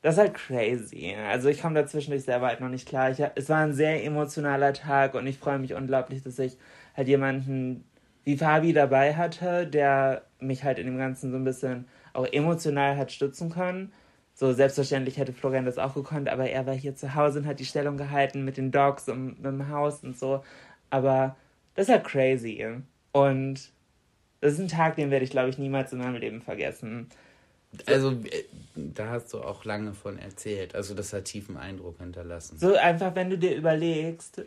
das 0.03 0.15
ist 0.15 0.21
halt 0.21 0.35
crazy. 0.35 1.15
Also 1.29 1.49
ich 1.49 1.61
komme 1.61 1.75
da 1.75 1.87
zwischendurch 1.87 2.25
selber 2.25 2.47
halt 2.49 2.61
noch 2.61 2.69
nicht 2.69 2.89
klar. 2.89 3.11
Ich, 3.11 3.23
es 3.35 3.49
war 3.49 3.59
ein 3.59 3.75
sehr 3.75 4.05
emotionaler 4.05 4.73
Tag 4.73 5.15
und 5.15 5.27
ich 5.27 5.39
freue 5.39 5.59
mich 5.59 5.75
unglaublich, 5.75 6.23
dass 6.23 6.39
ich 6.39 6.57
halt 6.97 7.09
jemanden 7.09 7.85
wie 8.25 8.37
Fabi 8.37 8.73
dabei 8.73 9.15
hatte, 9.15 9.67
der 9.67 10.23
mich 10.41 10.65
halt 10.65 10.79
in 10.79 10.87
dem 10.87 10.99
Ganzen 10.99 11.31
so 11.31 11.37
ein 11.37 11.45
bisschen 11.45 11.87
auch 12.13 12.27
emotional 12.27 12.97
hat 12.97 13.13
stützen 13.13 13.51
können. 13.51 13.93
So, 14.35 14.53
selbstverständlich 14.53 15.17
hätte 15.17 15.33
Florian 15.33 15.65
das 15.65 15.79
auch 15.79 15.95
gekonnt, 15.95 16.29
aber 16.29 16.49
er 16.51 16.67
war 16.67 16.75
hier 16.75 16.95
zu 16.95 17.15
Hause 17.15 17.39
und 17.39 17.47
hat 17.47 17.61
die 17.61 17.65
Stellung 17.65 17.97
gehalten 17.97 18.45
mit 18.45 18.59
den 18.59 18.71
Dogs 18.71 19.09
und 19.09 19.37
mit 19.43 19.45
dem 19.45 19.69
Haus 19.71 20.05
und 20.05 20.19
so. 20.19 20.43
Aber 20.91 21.37
das 21.75 21.89
ist 21.89 21.93
halt 21.95 22.05
crazy. 22.05 22.67
Und 23.13 23.73
das 24.47 24.55
ist 24.55 24.61
ein 24.61 24.69
Tag, 24.69 24.95
den 24.95 25.11
werde 25.11 25.25
ich, 25.25 25.31
glaube 25.31 25.49
ich, 25.49 25.59
niemals 25.59 25.93
in 25.93 25.99
meinem 25.99 26.17
Leben 26.17 26.41
vergessen. 26.41 27.09
Also, 27.87 28.13
äh, 28.13 28.45
da 28.77 29.11
hast 29.11 29.33
du 29.33 29.41
auch 29.41 29.65
lange 29.65 29.93
von 29.93 30.19
erzählt. 30.19 30.75
Also, 30.77 30.95
das 30.95 31.13
hat 31.13 31.25
tiefen 31.25 31.57
Eindruck 31.57 31.99
hinterlassen. 31.99 32.57
So 32.57 32.77
einfach, 32.77 33.15
wenn 33.17 33.29
du 33.29 33.37
dir 33.37 33.57
überlegst, 33.57 34.43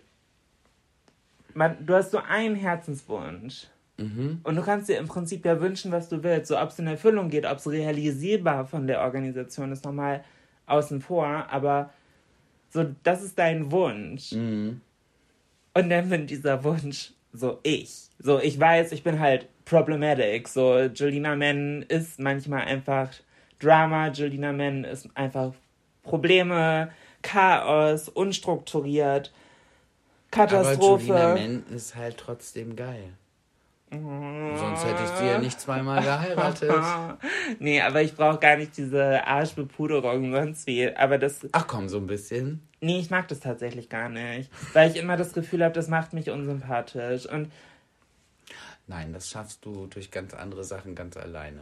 man, 1.53 1.85
du 1.85 1.93
hast 1.95 2.12
so 2.12 2.19
einen 2.19 2.55
Herzenswunsch. 2.55 3.67
Mhm. 3.97 4.39
Und 4.43 4.55
du 4.55 4.62
kannst 4.62 4.88
dir 4.88 4.97
im 4.97 5.07
Prinzip 5.07 5.45
ja 5.45 5.59
wünschen, 5.59 5.91
was 5.91 6.07
du 6.07 6.23
willst. 6.23 6.47
So, 6.47 6.57
ob 6.57 6.69
es 6.69 6.79
in 6.79 6.88
Erfüllung 6.88 7.29
geht, 7.29 7.45
ob 7.45 7.57
es 7.57 7.67
realisierbar 7.67 8.65
von 8.65 8.88
der 8.88 9.01
Organisation 9.01 9.73
ist, 9.73 9.83
nochmal 9.83 10.23
außen 10.65 11.01
vor. 11.01 11.27
Aber 11.27 11.91
so, 12.69 12.85
das 13.03 13.21
ist 13.21 13.38
dein 13.38 13.69
Wunsch. 13.69 14.31
Mhm. 14.31 14.79
Und 15.73 15.89
dann 15.89 16.09
bin 16.09 16.25
dieser 16.25 16.63
Wunsch 16.63 17.12
so 17.39 17.60
ich. 17.63 18.10
So, 18.19 18.39
ich 18.39 18.60
weiß, 18.60 18.91
ich 18.91 19.04
bin 19.04 19.19
halt 19.19 19.47
problematic. 19.65 20.47
So, 20.47 20.80
Julina 20.80 21.36
Men 21.36 21.84
ist 21.84 22.19
manchmal 22.19 22.65
einfach 22.65 23.10
Drama. 23.60 24.10
Julina 24.10 24.52
Men 24.52 24.84
ist 24.84 25.10
einfach 25.15 25.54
Probleme, 26.04 26.91
Chaos, 27.21 28.10
unstrukturiert, 28.10 29.32
Aber 30.32 30.47
Katastrophe. 30.47 31.04
Julina 31.06 31.34
Men 31.34 31.65
ist 31.67 31.95
halt 31.95 32.17
trotzdem 32.17 32.75
geil. 32.75 33.13
Sonst 33.91 34.86
hätte 34.86 35.04
ich 35.04 35.10
sie 35.10 35.25
ja 35.25 35.39
nicht 35.39 35.60
zweimal 35.60 36.04
geheiratet. 36.04 36.71
nee, 37.60 37.82
aber 37.82 38.04
ich 38.04 38.15
brauche 38.15 38.38
gar 38.38 38.56
nicht 38.56 38.78
diese 38.78 39.25
Arschbepuderung 39.25 40.32
sonst 40.32 40.67
wie. 40.67 40.95
Aber 40.95 41.17
das, 41.17 41.47
Ach 41.54 41.65
komm, 41.65 41.89
so 41.89 41.97
ein 41.97 42.06
bisschen. 42.06 42.68
Nee, 42.82 43.00
ich 43.00 43.10
mag 43.10 43.28
das 43.28 43.39
tatsächlich 43.39 43.89
gar 43.89 44.10
nicht. 44.10 44.50
Weil 44.74 44.92
ich 44.92 44.98
immer 44.98 45.18
das 45.18 45.34
Gefühl 45.34 45.63
habe, 45.63 45.74
das 45.74 45.88
macht 45.88 46.13
mich 46.13 46.30
unsympathisch. 46.30 47.26
Und 47.26 47.52
Nein, 48.88 49.13
das 49.13 49.30
schaffst 49.30 49.63
du 49.65 49.86
durch 49.88 50.10
ganz 50.10 50.34
andere 50.34 50.63
Sachen 50.63 50.96
ganz 50.96 51.15
alleine. 51.15 51.60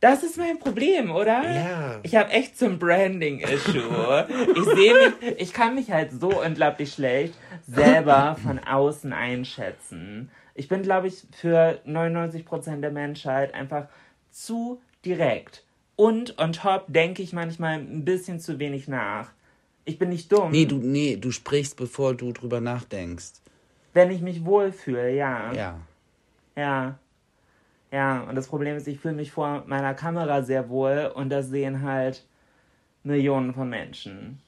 das 0.00 0.22
ist 0.22 0.38
mein 0.38 0.58
Problem, 0.58 1.10
oder? 1.10 1.42
Ja. 1.42 2.00
Ich 2.02 2.16
habe 2.16 2.30
echt 2.30 2.58
so 2.58 2.64
ein 2.66 2.78
Branding-Issue. 2.78 4.26
ich 4.56 4.64
sehe 4.64 4.94
mich, 4.94 5.40
ich 5.40 5.52
kann 5.52 5.74
mich 5.74 5.90
halt 5.90 6.12
so 6.18 6.42
unglaublich 6.42 6.94
schlecht 6.94 7.34
selber 7.66 8.36
von 8.42 8.58
außen 8.60 9.12
einschätzen. 9.12 10.30
Ich 10.54 10.68
bin, 10.68 10.82
glaube 10.82 11.08
ich, 11.08 11.22
für 11.32 11.80
99% 11.86 12.80
der 12.80 12.90
Menschheit 12.92 13.52
einfach 13.54 13.88
zu 14.30 14.80
direkt. 15.04 15.64
Und 15.96 16.38
on 16.38 16.52
top 16.52 16.84
denke 16.88 17.22
ich 17.22 17.32
manchmal 17.32 17.78
ein 17.78 18.04
bisschen 18.04 18.40
zu 18.40 18.58
wenig 18.58 18.88
nach. 18.88 19.32
Ich 19.88 19.98
bin 19.98 20.10
nicht 20.10 20.30
dumm, 20.30 20.50
Nee, 20.50 20.66
du, 20.66 20.76
nee, 20.76 21.16
du 21.16 21.30
sprichst, 21.30 21.76
bevor 21.76 22.14
du 22.14 22.32
drüber 22.32 22.60
nachdenkst. 22.60 23.32
wenn 23.94 24.10
ich 24.10 24.20
mich 24.20 24.44
wohlfühle, 24.44 25.14
ja. 25.14 25.52
Ja. 25.54 25.80
Ja. 26.56 26.98
Ja, 27.90 28.20
und 28.28 28.34
das 28.34 28.48
Problem 28.48 28.76
ist, 28.76 28.86
ich 28.86 29.00
fühle 29.00 29.14
mich 29.14 29.32
vor 29.32 29.64
meiner 29.66 29.94
Kamera 29.94 30.42
sehr 30.42 30.68
wohl 30.68 31.10
und 31.14 31.30
das 31.30 31.48
sehen 31.48 31.82
halt 31.82 32.26
Millionen 33.02 33.54
von 33.54 33.68
Menschen. 33.70 34.40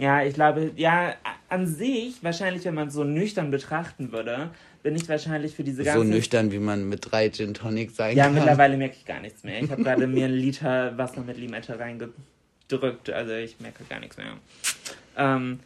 Ja, 0.00 0.24
ich 0.24 0.34
glaube, 0.34 0.72
ja, 0.74 1.14
an 1.48 1.68
sich, 1.68 2.22
wahrscheinlich, 2.24 2.64
wenn 2.64 2.74
man 2.74 2.88
es 2.88 2.94
so 2.94 3.04
nüchtern 3.04 3.52
betrachten 3.52 4.10
würde, 4.10 4.50
bin 4.82 4.96
ich 4.96 5.08
wahrscheinlich 5.08 5.54
für 5.54 5.62
diese 5.62 5.84
ganze. 5.84 6.00
So 6.00 6.04
nüchtern, 6.04 6.50
wie 6.50 6.58
man 6.58 6.88
mit 6.88 7.12
drei 7.12 7.28
Gin 7.30 7.54
Tonic 7.54 7.92
sein 7.92 8.16
Ja, 8.16 8.24
kann. 8.24 8.34
mittlerweile 8.34 8.76
merke 8.76 8.96
ich 8.98 9.04
gar 9.06 9.20
nichts 9.20 9.44
mehr. 9.44 9.62
Ich 9.62 9.70
habe 9.70 9.84
gerade 9.84 10.08
mir 10.08 10.24
einen 10.24 10.34
Liter 10.34 10.98
Wasser 10.98 11.20
mit 11.22 11.36
Limette 11.38 11.78
reingedrückt, 12.70 13.10
also 13.10 13.32
ich 13.34 13.60
merke 13.60 13.84
gar 13.84 14.00
nichts 14.00 14.16
mehr. 14.16 14.36
Ähm, 15.16 15.60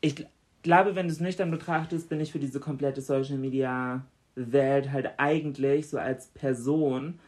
ich 0.00 0.14
gl- 0.14 0.26
glaube, 0.62 0.94
wenn 0.94 1.06
du 1.06 1.12
es 1.12 1.20
nüchtern 1.20 1.50
betrachtest, 1.50 2.08
bin 2.08 2.20
ich 2.20 2.32
für 2.32 2.38
diese 2.38 2.60
komplette 2.60 3.00
Social 3.00 3.36
Media 3.38 4.04
Welt 4.34 4.90
halt 4.92 5.10
eigentlich 5.18 5.88
so 5.88 5.98
als 5.98 6.28
Person 6.28 7.18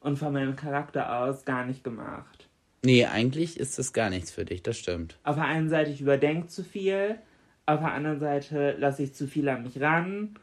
und 0.00 0.18
von 0.18 0.32
meinem 0.32 0.56
Charakter 0.56 1.18
aus 1.18 1.44
gar 1.44 1.66
nicht 1.66 1.84
gemacht. 1.84 2.48
Nee, 2.84 3.04
eigentlich 3.06 3.60
ist 3.60 3.78
das 3.78 3.92
gar 3.92 4.10
nichts 4.10 4.30
für 4.32 4.44
dich, 4.44 4.62
das 4.62 4.78
stimmt. 4.78 5.18
Auf 5.22 5.36
der 5.36 5.44
einen 5.44 5.68
Seite, 5.68 5.90
ich 5.90 6.00
überdenke 6.00 6.48
zu 6.48 6.64
viel, 6.64 7.16
auf 7.66 7.80
der 7.80 7.92
anderen 7.92 8.18
Seite 8.18 8.72
lasse 8.78 9.04
ich 9.04 9.14
zu 9.14 9.28
viel 9.28 9.48
an 9.48 9.62
mich 9.62 9.80
ran. 9.80 10.34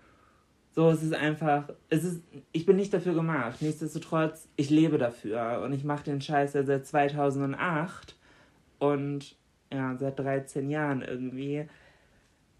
So, 0.71 0.91
es 0.91 1.01
ist 1.01 1.13
einfach, 1.13 1.69
es 1.89 2.03
ist, 2.03 2.21
ich 2.51 2.65
bin 2.65 2.75
nicht 2.75 2.93
dafür 2.93 3.13
gemacht. 3.13 3.62
Nichtsdestotrotz, 3.62 4.47
ich 4.55 4.69
lebe 4.69 4.97
dafür 4.97 5.62
und 5.63 5.73
ich 5.73 5.84
mache 5.84 6.03
den 6.03 6.21
Scheiß 6.21 6.53
ja 6.53 6.63
seit 6.63 6.86
2008 6.86 8.15
und 8.77 9.36
ja, 9.71 9.95
seit 9.97 10.19
13 10.19 10.69
Jahren 10.69 11.01
irgendwie. 11.01 11.67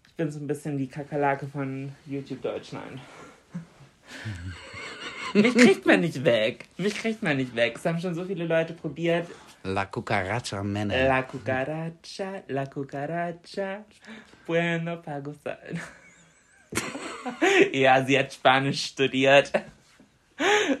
Ich 0.06 0.14
bin 0.14 0.30
so 0.30 0.38
ein 0.38 0.46
bisschen 0.46 0.76
die 0.76 0.88
Kakerlake 0.88 1.46
von 1.46 1.92
YouTube 2.06 2.42
Deutschland. 2.42 3.00
Mich 5.34 5.54
kriegt 5.54 5.86
man 5.86 6.00
nicht 6.00 6.24
weg. 6.24 6.66
Mich 6.76 6.94
kriegt 6.94 7.22
man 7.22 7.36
nicht 7.36 7.54
weg. 7.54 7.74
Es 7.76 7.86
haben 7.86 8.00
schon 8.00 8.14
so 8.14 8.24
viele 8.24 8.46
Leute 8.46 8.72
probiert. 8.72 9.28
La 9.62 9.86
Cucaracha 9.86 10.62
Männer. 10.62 11.06
La 11.06 11.22
cucaracha, 11.22 12.42
la 12.48 12.66
cucaracha, 12.66 13.84
bueno 14.46 15.02
para 15.02 15.20
gozar. 15.20 15.58
ja, 17.72 18.04
sie 18.04 18.18
hat 18.18 18.32
Spanisch 18.32 18.84
studiert. 18.84 19.52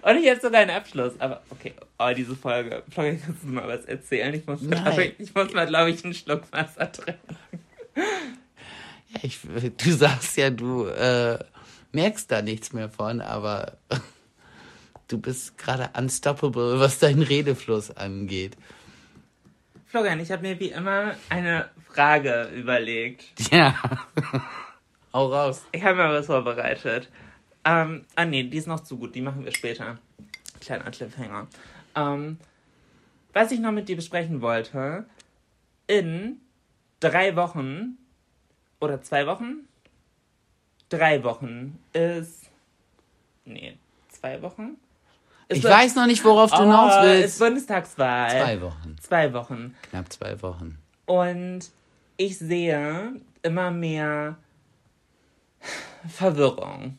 Und 0.02 0.16
ich 0.16 0.30
habe 0.30 0.40
sogar 0.40 0.62
einen 0.62 0.70
Abschluss. 0.70 1.12
Aber 1.18 1.42
okay, 1.50 1.74
oh, 1.98 2.10
diese 2.16 2.34
Folge. 2.34 2.82
Florian, 2.90 3.20
kannst 3.22 3.42
du 3.42 3.48
mal 3.48 3.68
was 3.68 3.84
erzählen? 3.84 4.32
Ich 4.34 4.46
muss, 4.46 4.60
aber 4.72 5.04
ich 5.18 5.34
muss 5.34 5.52
mal, 5.52 5.66
glaube 5.66 5.90
ich, 5.90 6.04
einen 6.04 6.14
Schluck 6.14 6.50
Wasser 6.52 6.90
trinken. 6.90 7.36
Ja, 7.94 9.20
ich, 9.22 9.40
du 9.42 9.92
sagst 9.92 10.36
ja, 10.36 10.50
du 10.50 10.86
äh, 10.86 11.38
merkst 11.92 12.30
da 12.30 12.42
nichts 12.42 12.72
mehr 12.72 12.88
von, 12.88 13.20
aber 13.20 13.76
du 15.08 15.18
bist 15.18 15.58
gerade 15.58 15.90
unstoppable, 15.98 16.78
was 16.80 16.98
deinen 16.98 17.22
Redefluss 17.22 17.90
angeht. 17.90 18.56
Florian, 19.86 20.20
ich 20.20 20.30
habe 20.30 20.42
mir 20.42 20.60
wie 20.60 20.68
immer 20.68 21.16
eine 21.28 21.68
Frage 21.92 22.48
überlegt. 22.54 23.24
Ja. 23.50 23.74
Hau 25.12 25.26
raus. 25.26 25.64
Ich 25.72 25.82
habe 25.82 25.96
mal 25.96 26.12
was 26.12 26.26
vorbereitet. 26.26 27.08
Ähm, 27.64 28.04
ah 28.16 28.24
nee, 28.24 28.44
die 28.44 28.56
ist 28.58 28.66
noch 28.68 28.80
zu 28.80 28.96
gut, 28.96 29.14
die 29.14 29.20
machen 29.20 29.44
wir 29.44 29.52
später. 29.52 29.98
Kleiner 30.60 30.90
Cliffhanger. 30.90 31.46
Ähm, 31.96 32.38
was 33.32 33.50
ich 33.52 33.60
noch 33.60 33.72
mit 33.72 33.88
dir 33.88 33.96
besprechen 33.96 34.40
wollte, 34.40 35.04
in 35.86 36.40
drei 37.00 37.34
Wochen 37.36 37.98
oder 38.80 39.02
zwei 39.02 39.26
Wochen? 39.26 39.66
Drei 40.88 41.22
Wochen 41.24 41.78
ist. 41.92 42.50
Nee, 43.44 43.76
zwei 44.08 44.40
Wochen? 44.42 44.76
Ist 45.48 45.58
Ich 45.58 45.64
weiß 45.64 45.96
noch 45.96 46.06
nicht, 46.06 46.24
worauf 46.24 46.50
du 46.50 46.58
Oh, 46.58 46.60
hinaus 46.62 46.94
Ist 46.96 47.02
willst. 47.02 47.38
Bundestagswahl. 47.40 48.30
Zwei 48.30 48.60
Wochen. 48.60 48.96
Zwei 49.00 49.32
Wochen. 49.32 49.74
Knapp 49.90 50.12
zwei 50.12 50.40
Wochen. 50.42 50.78
Und 51.06 51.70
ich 52.16 52.38
sehe 52.38 53.14
immer 53.42 53.70
mehr 53.70 54.36
Verwirrung. 56.08 56.98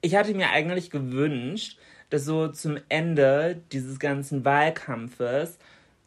Ich 0.00 0.14
hatte 0.14 0.34
mir 0.34 0.50
eigentlich 0.50 0.90
gewünscht, 0.90 1.78
dass 2.10 2.24
so 2.24 2.48
zum 2.48 2.78
Ende 2.88 3.60
dieses 3.72 3.98
ganzen 3.98 4.44
Wahlkampfes 4.44 5.58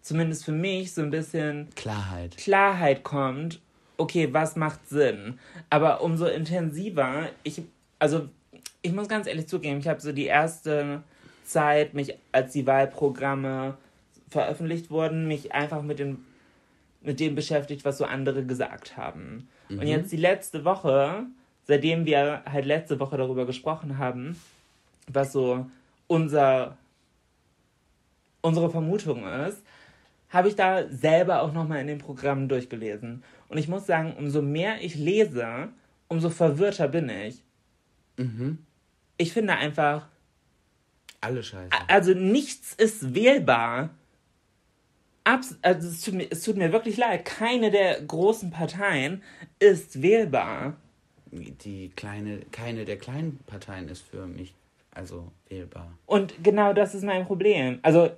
zumindest 0.01 0.45
für 0.45 0.51
mich 0.51 0.93
so 0.93 1.01
ein 1.01 1.11
bisschen 1.11 1.67
Klarheit. 1.75 2.37
Klarheit 2.37 3.03
kommt, 3.03 3.59
okay, 3.97 4.29
was 4.31 4.55
macht 4.55 4.87
Sinn? 4.87 5.39
Aber 5.69 6.01
umso 6.01 6.25
intensiver, 6.25 7.29
ich, 7.43 7.61
also 7.99 8.29
ich 8.81 8.93
muss 8.93 9.09
ganz 9.09 9.27
ehrlich 9.27 9.47
zugeben, 9.47 9.79
ich 9.79 9.87
habe 9.87 9.99
so 9.99 10.11
die 10.11 10.25
erste 10.25 11.03
Zeit, 11.43 11.93
mich, 11.93 12.15
als 12.31 12.53
die 12.53 12.65
Wahlprogramme 12.65 13.77
veröffentlicht 14.29 14.89
wurden, 14.89 15.27
mich 15.27 15.53
einfach 15.53 15.81
mit, 15.81 15.99
den, 15.99 16.23
mit 17.01 17.19
dem 17.19 17.35
beschäftigt, 17.35 17.83
was 17.83 17.97
so 17.97 18.05
andere 18.05 18.45
gesagt 18.45 18.95
haben. 18.95 19.49
Und 19.69 19.85
jetzt 19.85 20.11
die 20.11 20.17
letzte 20.17 20.65
Woche, 20.65 21.27
seitdem 21.69 22.07
wir 22.07 22.41
halt 22.51 22.65
letzte 22.65 22.99
Woche 22.99 23.15
darüber 23.15 23.45
gesprochen 23.45 23.99
haben, 23.99 24.35
was 25.07 25.31
so 25.31 25.67
unser, 26.07 26.77
unsere 28.41 28.71
Vermutung 28.71 29.23
ist, 29.27 29.61
habe 30.29 30.47
ich 30.47 30.55
da 30.55 30.87
selber 30.89 31.43
auch 31.43 31.53
nochmal 31.53 31.79
in 31.81 31.85
den 31.87 31.99
Programmen 31.99 32.49
durchgelesen. 32.49 33.23
Und 33.49 33.59
ich 33.59 33.67
muss 33.67 33.85
sagen, 33.85 34.15
umso 34.17 34.41
mehr 34.41 34.81
ich 34.83 34.95
lese, 34.95 35.69
umso 36.07 36.31
verwirrter 36.31 36.87
bin 36.87 37.07
ich. 37.07 37.43
Ich 39.17 39.31
finde 39.31 39.53
einfach, 39.53 40.07
Alle 41.21 41.43
Scheiße. 41.43 41.69
also 41.87 42.13
nichts 42.15 42.73
ist 42.73 43.13
wählbar. 43.13 43.91
Abs 45.23 45.55
also 45.61 45.87
es 45.87 46.01
tut, 46.01 46.15
mir, 46.15 46.27
es 46.31 46.41
tut 46.41 46.57
mir 46.57 46.71
wirklich 46.71 46.97
leid, 46.97 47.25
keine 47.25 47.69
der 47.69 48.01
großen 48.01 48.49
Parteien 48.49 49.21
ist 49.59 50.01
wählbar. 50.01 50.77
Die 51.31 51.89
kleine, 51.95 52.39
keine 52.51 52.85
der 52.85 52.97
kleinen 52.97 53.39
Parteien 53.45 53.87
ist 53.87 54.01
für 54.01 54.25
mich 54.25 54.53
also 54.91 55.31
wählbar. 55.47 55.91
Und 56.05 56.43
genau 56.43 56.73
das 56.73 56.95
ist 56.95 57.03
mein 57.03 57.25
Problem. 57.25 57.79
Also, 57.81 58.11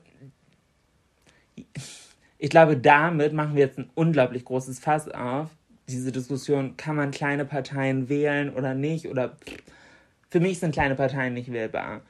ich 2.38 2.50
glaube, 2.50 2.78
damit 2.78 3.34
machen 3.34 3.56
wir 3.56 3.65
jetzt 3.65 3.78
ein 3.78 3.89
unglaublich 3.93 4.45
großes 4.45 4.80
Fass 4.80 5.08
auf. 5.10 5.50
Diese 5.88 6.12
Diskussion, 6.12 6.78
kann 6.78 6.95
man 6.95 7.12
kleine 7.12 7.45
Parteien 7.45 8.10
wählen 8.10 8.54
oder 8.54 8.74
nicht? 8.74 9.08
Oder 9.08 9.38
für 10.30 10.39
mich 10.39 10.60
sind 10.60 10.71
kleine 10.71 10.95
Parteien 10.95 11.34
nicht 11.34 11.52
wählbar. 11.52 12.02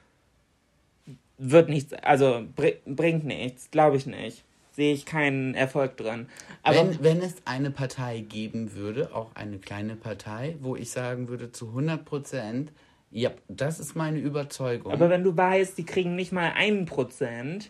Wird 1.38 1.70
nichts, 1.70 1.94
also 1.94 2.46
bringt 2.86 3.26
nichts, 3.26 3.72
glaube 3.72 3.98
ich 3.98 4.06
nicht. 4.06 4.44
Sehe 4.82 4.96
ich 4.96 5.06
keinen 5.06 5.54
Erfolg 5.54 5.96
drin. 5.96 6.28
Aber 6.64 6.78
wenn, 6.78 7.04
wenn 7.04 7.22
es 7.22 7.36
eine 7.46 7.70
Partei 7.70 8.22
geben 8.22 8.74
würde, 8.74 9.14
auch 9.14 9.36
eine 9.36 9.60
kleine 9.60 9.96
Partei, 9.96 10.56
wo 10.60 10.76
ich 10.76 10.90
sagen 10.90 11.28
würde 11.28 11.52
zu 11.52 11.68
100 11.68 12.04
Prozent, 12.04 12.72
ja, 13.12 13.30
das 13.48 13.80
ist 13.80 13.96
meine 13.96 14.18
Überzeugung. 14.18 14.92
Aber 14.92 15.12
wenn 15.12 15.24
du 15.24 15.38
weißt, 15.38 15.78
die 15.78 15.86
kriegen 15.86 16.16
nicht 16.16 16.32
mal 16.32 16.54
einen 16.54 16.88
Prozent. 16.88 17.70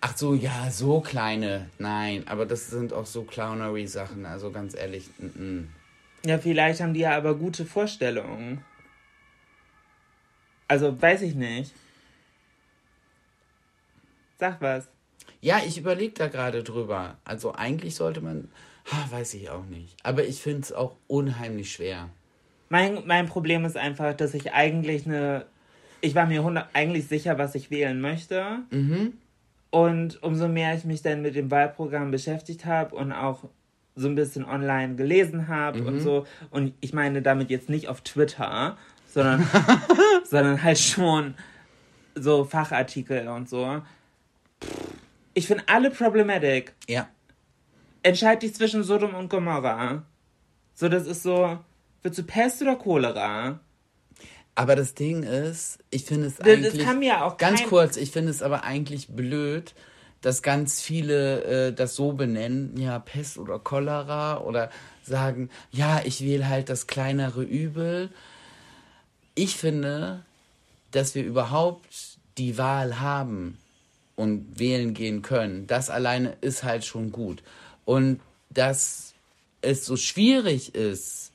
Ach 0.00 0.16
so, 0.16 0.34
ja, 0.34 0.68
so 0.72 1.00
kleine. 1.00 1.70
Nein, 1.78 2.24
aber 2.26 2.44
das 2.44 2.68
sind 2.68 2.92
auch 2.92 3.06
so 3.06 3.22
Clownery-Sachen, 3.22 4.26
also 4.26 4.50
ganz 4.50 4.74
ehrlich. 4.74 5.10
N 5.20 5.70
-n. 6.24 6.28
Ja, 6.28 6.38
vielleicht 6.38 6.80
haben 6.80 6.92
die 6.92 7.00
ja 7.02 7.16
aber 7.16 7.36
gute 7.36 7.64
Vorstellungen. 7.64 8.64
Also, 10.66 11.00
weiß 11.00 11.22
ich 11.22 11.36
nicht. 11.36 11.72
Sag 14.40 14.60
was. 14.60 14.89
Ja, 15.40 15.60
ich 15.66 15.78
überlege 15.78 16.14
da 16.14 16.28
gerade 16.28 16.62
drüber. 16.62 17.16
Also, 17.24 17.54
eigentlich 17.54 17.94
sollte 17.94 18.20
man. 18.20 18.48
Ha, 18.90 19.10
weiß 19.10 19.34
ich 19.34 19.50
auch 19.50 19.66
nicht. 19.66 19.96
Aber 20.02 20.24
ich 20.24 20.40
finde 20.40 20.62
es 20.62 20.72
auch 20.72 20.96
unheimlich 21.06 21.72
schwer. 21.72 22.08
Mein, 22.68 23.02
mein 23.06 23.26
Problem 23.26 23.64
ist 23.64 23.76
einfach, 23.76 24.14
dass 24.14 24.34
ich 24.34 24.52
eigentlich 24.52 25.06
eine. 25.06 25.46
Ich 26.00 26.14
war 26.14 26.26
mir 26.26 26.40
100, 26.40 26.68
eigentlich 26.72 27.06
sicher, 27.08 27.38
was 27.38 27.54
ich 27.54 27.70
wählen 27.70 28.00
möchte. 28.00 28.60
Mhm. 28.70 29.14
Und 29.70 30.22
umso 30.22 30.48
mehr 30.48 30.74
ich 30.74 30.84
mich 30.84 31.02
dann 31.02 31.22
mit 31.22 31.36
dem 31.36 31.50
Wahlprogramm 31.50 32.10
beschäftigt 32.10 32.64
habe 32.64 32.96
und 32.96 33.12
auch 33.12 33.44
so 33.96 34.08
ein 34.08 34.14
bisschen 34.14 34.44
online 34.44 34.96
gelesen 34.96 35.48
habe 35.48 35.80
mhm. 35.80 35.86
und 35.86 36.00
so, 36.00 36.26
und 36.50 36.74
ich 36.80 36.92
meine 36.92 37.22
damit 37.22 37.50
jetzt 37.50 37.68
nicht 37.68 37.88
auf 37.88 38.00
Twitter, 38.00 38.76
sondern, 39.06 39.46
sondern 40.24 40.62
halt 40.62 40.78
schon 40.78 41.34
so 42.14 42.44
Fachartikel 42.44 43.28
und 43.28 43.48
so. 43.48 43.82
Ich 45.40 45.46
finde 45.46 45.64
alle 45.68 45.90
problematic. 45.90 46.74
Ja. 46.86 47.08
Entscheid 48.02 48.42
dich 48.42 48.54
zwischen 48.54 48.84
Sodom 48.84 49.14
und 49.14 49.30
Gomorra. 49.30 50.02
So, 50.74 50.90
das 50.90 51.06
ist 51.06 51.22
so, 51.22 51.58
willst 52.02 52.18
du 52.18 52.24
Pest 52.24 52.60
oder 52.60 52.76
Cholera? 52.76 53.58
Aber 54.54 54.76
das 54.76 54.92
Ding 54.92 55.22
ist, 55.22 55.78
ich 55.88 56.04
finde 56.04 56.26
es 56.26 56.36
das, 56.36 56.46
eigentlich. 56.46 56.84
Kann 56.84 56.98
mir 56.98 57.24
auch 57.24 57.38
Ganz 57.38 57.62
kurz, 57.62 57.96
ich 57.96 58.10
finde 58.10 58.30
es 58.30 58.42
aber 58.42 58.64
eigentlich 58.64 59.08
blöd, 59.08 59.74
dass 60.20 60.42
ganz 60.42 60.82
viele 60.82 61.44
äh, 61.44 61.72
das 61.72 61.96
so 61.96 62.12
benennen, 62.12 62.76
ja, 62.76 62.98
Pest 62.98 63.38
oder 63.38 63.58
Cholera 63.58 64.42
oder 64.42 64.68
sagen, 65.02 65.48
ja, 65.70 66.02
ich 66.04 66.20
wähle 66.22 66.50
halt 66.50 66.68
das 66.68 66.86
kleinere 66.86 67.42
Übel. 67.42 68.10
Ich 69.34 69.56
finde, 69.56 70.22
dass 70.90 71.14
wir 71.14 71.24
überhaupt 71.24 72.18
die 72.36 72.58
Wahl 72.58 73.00
haben 73.00 73.56
und 74.20 74.58
wählen 74.58 74.94
gehen 74.94 75.22
können, 75.22 75.66
das 75.66 75.90
alleine 75.90 76.36
ist 76.40 76.62
halt 76.62 76.84
schon 76.84 77.10
gut. 77.10 77.42
Und 77.84 78.20
dass 78.50 79.14
es 79.62 79.86
so 79.86 79.96
schwierig 79.96 80.74
ist, 80.74 81.32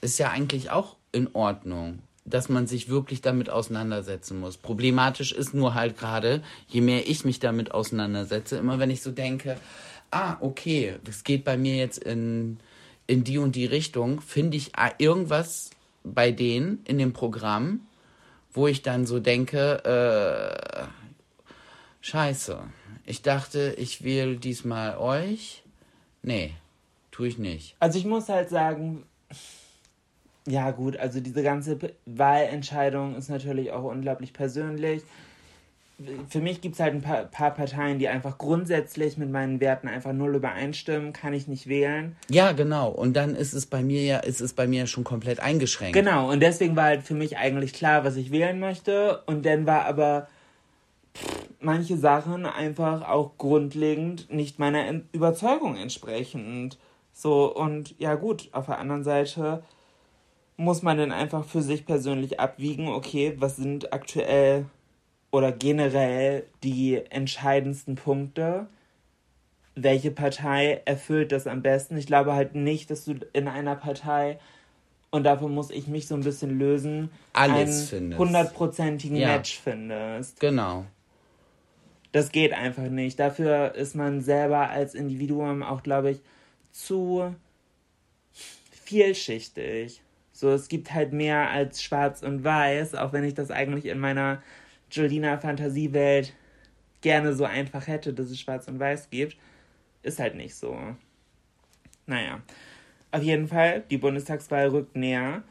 ist 0.00 0.18
ja 0.18 0.30
eigentlich 0.30 0.70
auch 0.70 0.96
in 1.12 1.34
Ordnung 1.34 2.00
dass 2.24 2.48
man 2.48 2.66
sich 2.66 2.88
wirklich 2.88 3.20
damit 3.20 3.50
auseinandersetzen 3.50 4.40
muss. 4.40 4.56
Problematisch 4.56 5.32
ist 5.32 5.52
nur 5.52 5.74
halt 5.74 5.98
gerade, 5.98 6.42
je 6.68 6.80
mehr 6.80 7.08
ich 7.08 7.24
mich 7.24 7.38
damit 7.38 7.72
auseinandersetze, 7.72 8.56
immer 8.56 8.78
wenn 8.78 8.90
ich 8.90 9.02
so 9.02 9.10
denke, 9.10 9.56
ah, 10.10 10.36
okay, 10.40 10.96
es 11.08 11.24
geht 11.24 11.44
bei 11.44 11.56
mir 11.56 11.76
jetzt 11.76 11.98
in, 11.98 12.58
in 13.06 13.24
die 13.24 13.38
und 13.38 13.56
die 13.56 13.66
Richtung, 13.66 14.20
finde 14.20 14.56
ich 14.56 14.72
irgendwas 14.98 15.70
bei 16.02 16.30
denen 16.30 16.82
in 16.86 16.98
dem 16.98 17.12
Programm, 17.12 17.80
wo 18.52 18.68
ich 18.68 18.82
dann 18.82 19.04
so 19.04 19.20
denke, 19.20 19.84
äh, 19.84 20.84
scheiße, 22.04 22.60
ich 23.06 23.22
dachte, 23.22 23.74
ich 23.78 24.04
wähle 24.04 24.36
diesmal 24.36 24.96
euch. 24.98 25.62
Nee, 26.22 26.52
tue 27.10 27.28
ich 27.28 27.38
nicht. 27.38 27.76
Also 27.80 27.98
ich 27.98 28.04
muss 28.04 28.28
halt 28.28 28.48
sagen, 28.48 29.04
ja, 30.46 30.70
gut, 30.70 30.96
also 30.96 31.20
diese 31.20 31.42
ganze 31.42 31.78
Wahlentscheidung 32.06 33.16
ist 33.16 33.28
natürlich 33.28 33.72
auch 33.72 33.84
unglaublich 33.84 34.32
persönlich. 34.32 35.02
Für 36.28 36.40
mich 36.40 36.60
gibt 36.60 36.74
es 36.74 36.80
halt 36.80 36.92
ein 36.92 37.02
paar, 37.02 37.24
paar, 37.26 37.54
Parteien, 37.54 37.98
die 37.98 38.08
einfach 38.08 38.36
grundsätzlich 38.36 39.16
mit 39.16 39.30
meinen 39.30 39.60
Werten 39.60 39.86
einfach 39.86 40.12
null 40.12 40.34
übereinstimmen, 40.34 41.12
kann 41.12 41.32
ich 41.32 41.46
nicht 41.46 41.68
wählen. 41.68 42.16
Ja, 42.28 42.52
genau. 42.52 42.90
Und 42.90 43.14
dann 43.14 43.36
ist 43.36 43.52
es 43.52 43.66
bei 43.66 43.82
mir 43.82 44.02
ja, 44.02 44.18
ist 44.18 44.40
es 44.40 44.54
bei 44.54 44.66
mir 44.66 44.86
schon 44.88 45.04
komplett 45.04 45.38
eingeschränkt. 45.38 45.94
Genau, 45.94 46.30
und 46.30 46.40
deswegen 46.40 46.74
war 46.74 46.84
halt 46.84 47.04
für 47.04 47.14
mich 47.14 47.38
eigentlich 47.38 47.72
klar, 47.72 48.04
was 48.04 48.16
ich 48.16 48.32
wählen 48.32 48.58
möchte. 48.58 49.22
Und 49.26 49.46
dann 49.46 49.66
war 49.66 49.84
aber 49.84 50.26
manche 51.60 51.96
Sachen 51.96 52.46
einfach 52.46 53.08
auch 53.08 53.36
grundlegend 53.38 54.30
nicht 54.32 54.58
meiner 54.58 55.02
Überzeugung 55.12 55.76
entsprechend. 55.76 56.78
So, 57.12 57.54
und 57.54 57.98
ja 57.98 58.14
gut, 58.14 58.48
auf 58.52 58.66
der 58.66 58.78
anderen 58.78 59.04
Seite 59.04 59.62
muss 60.56 60.82
man 60.82 60.98
dann 60.98 61.12
einfach 61.12 61.44
für 61.44 61.62
sich 61.62 61.84
persönlich 61.86 62.38
abwiegen, 62.38 62.88
okay, 62.88 63.34
was 63.38 63.56
sind 63.56 63.92
aktuell 63.92 64.66
oder 65.30 65.50
generell 65.50 66.44
die 66.62 67.02
entscheidendsten 67.10 67.96
Punkte? 67.96 68.66
Welche 69.74 70.12
Partei 70.12 70.82
erfüllt 70.84 71.32
das 71.32 71.48
am 71.48 71.62
besten? 71.62 71.96
Ich 71.96 72.06
glaube 72.06 72.34
halt 72.34 72.54
nicht, 72.54 72.90
dass 72.90 73.04
du 73.04 73.14
in 73.32 73.48
einer 73.48 73.74
Partei, 73.74 74.38
und 75.10 75.24
davon 75.24 75.52
muss 75.52 75.70
ich 75.70 75.88
mich 75.88 76.06
so 76.06 76.14
ein 76.14 76.22
bisschen 76.22 76.58
lösen, 76.58 77.10
Alles 77.32 77.92
einen 77.92 78.16
hundertprozentigen 78.16 79.16
ja. 79.16 79.28
Match 79.28 79.58
findest. 79.58 80.38
Genau. 80.38 80.86
Das 82.14 82.30
geht 82.30 82.52
einfach 82.52 82.88
nicht. 82.90 83.18
Dafür 83.18 83.74
ist 83.74 83.96
man 83.96 84.20
selber 84.20 84.70
als 84.70 84.94
Individuum 84.94 85.64
auch, 85.64 85.82
glaube 85.82 86.12
ich, 86.12 86.20
zu 86.70 87.34
vielschichtig. 88.70 90.00
So, 90.30 90.50
es 90.50 90.68
gibt 90.68 90.94
halt 90.94 91.12
mehr 91.12 91.50
als 91.50 91.82
schwarz 91.82 92.22
und 92.22 92.44
weiß, 92.44 92.94
auch 92.94 93.12
wenn 93.12 93.24
ich 93.24 93.34
das 93.34 93.50
eigentlich 93.50 93.86
in 93.86 93.98
meiner 93.98 94.40
Jolina 94.92 95.38
Fantasiewelt 95.38 96.32
gerne 97.00 97.34
so 97.34 97.46
einfach 97.46 97.88
hätte, 97.88 98.12
dass 98.12 98.30
es 98.30 98.38
schwarz 98.38 98.68
und 98.68 98.78
weiß 98.78 99.10
gibt. 99.10 99.36
Ist 100.04 100.20
halt 100.20 100.36
nicht 100.36 100.54
so. 100.54 100.78
Naja. 102.06 102.40
Auf 103.10 103.24
jeden 103.24 103.48
Fall, 103.48 103.82
die 103.90 103.98
Bundestagswahl 103.98 104.68
rückt 104.68 104.94
näher 104.94 105.42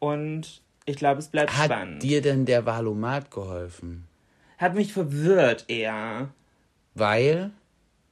und 0.00 0.60
ich 0.84 0.96
glaube, 0.96 1.20
es 1.20 1.28
bleibt 1.28 1.56
Hat 1.56 1.64
spannend. 1.64 2.02
Hat 2.02 2.02
dir 2.02 2.20
denn 2.20 2.44
der 2.44 2.66
Wahlomat 2.66 3.30
geholfen? 3.30 4.09
Hat 4.60 4.74
mich 4.74 4.92
verwirrt 4.92 5.64
eher. 5.68 6.28
Weil? 6.94 7.50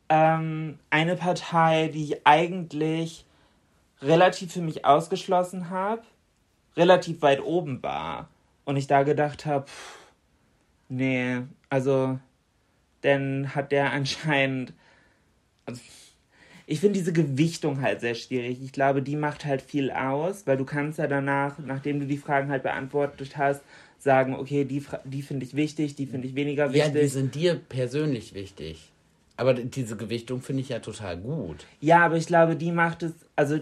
Ähm, 0.08 0.78
eine 0.88 1.14
Partei, 1.14 1.88
die 1.88 2.04
ich 2.04 2.26
eigentlich 2.26 3.26
relativ 4.00 4.54
für 4.54 4.62
mich 4.62 4.86
ausgeschlossen 4.86 5.68
habe, 5.68 6.00
relativ 6.74 7.20
weit 7.20 7.42
oben 7.42 7.82
war. 7.82 8.30
Und 8.64 8.78
ich 8.78 8.86
da 8.86 9.02
gedacht 9.02 9.44
habe, 9.44 9.66
nee, 10.88 11.42
also, 11.68 12.18
dann 13.02 13.54
hat 13.54 13.70
der 13.70 13.92
anscheinend. 13.92 14.72
Also, 15.66 15.82
ich 16.64 16.80
finde 16.80 16.98
diese 16.98 17.12
Gewichtung 17.12 17.82
halt 17.82 18.00
sehr 18.00 18.14
schwierig. 18.14 18.62
Ich 18.62 18.72
glaube, 18.72 19.02
die 19.02 19.16
macht 19.16 19.44
halt 19.44 19.60
viel 19.60 19.90
aus, 19.90 20.46
weil 20.46 20.56
du 20.56 20.64
kannst 20.64 20.98
ja 20.98 21.08
danach, 21.08 21.58
nachdem 21.58 22.00
du 22.00 22.06
die 22.06 22.16
Fragen 22.16 22.50
halt 22.50 22.62
beantwortet 22.62 23.36
hast, 23.36 23.62
sagen, 23.98 24.34
okay, 24.34 24.64
die, 24.64 24.82
die 25.04 25.22
finde 25.22 25.44
ich 25.44 25.54
wichtig, 25.54 25.96
die 25.96 26.06
finde 26.06 26.28
ich 26.28 26.34
weniger 26.34 26.72
wichtig. 26.72 26.94
Ja, 26.94 27.00
die 27.00 27.08
sind 27.08 27.34
dir 27.34 27.54
persönlich 27.56 28.34
wichtig. 28.34 28.92
Aber 29.36 29.54
diese 29.54 29.96
Gewichtung 29.96 30.40
finde 30.40 30.62
ich 30.62 30.68
ja 30.68 30.80
total 30.80 31.16
gut. 31.16 31.64
Ja, 31.80 32.04
aber 32.04 32.16
ich 32.16 32.26
glaube, 32.26 32.56
die 32.56 32.72
macht 32.72 33.02
es, 33.04 33.12
also 33.36 33.58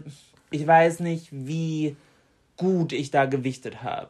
ich 0.51 0.67
weiß 0.67 1.01
nicht, 1.01 1.29
wie 1.31 1.97
gut 2.57 2.93
ich 2.93 3.11
da 3.11 3.27
gewichtet 3.27 3.83
habe. 3.83 4.09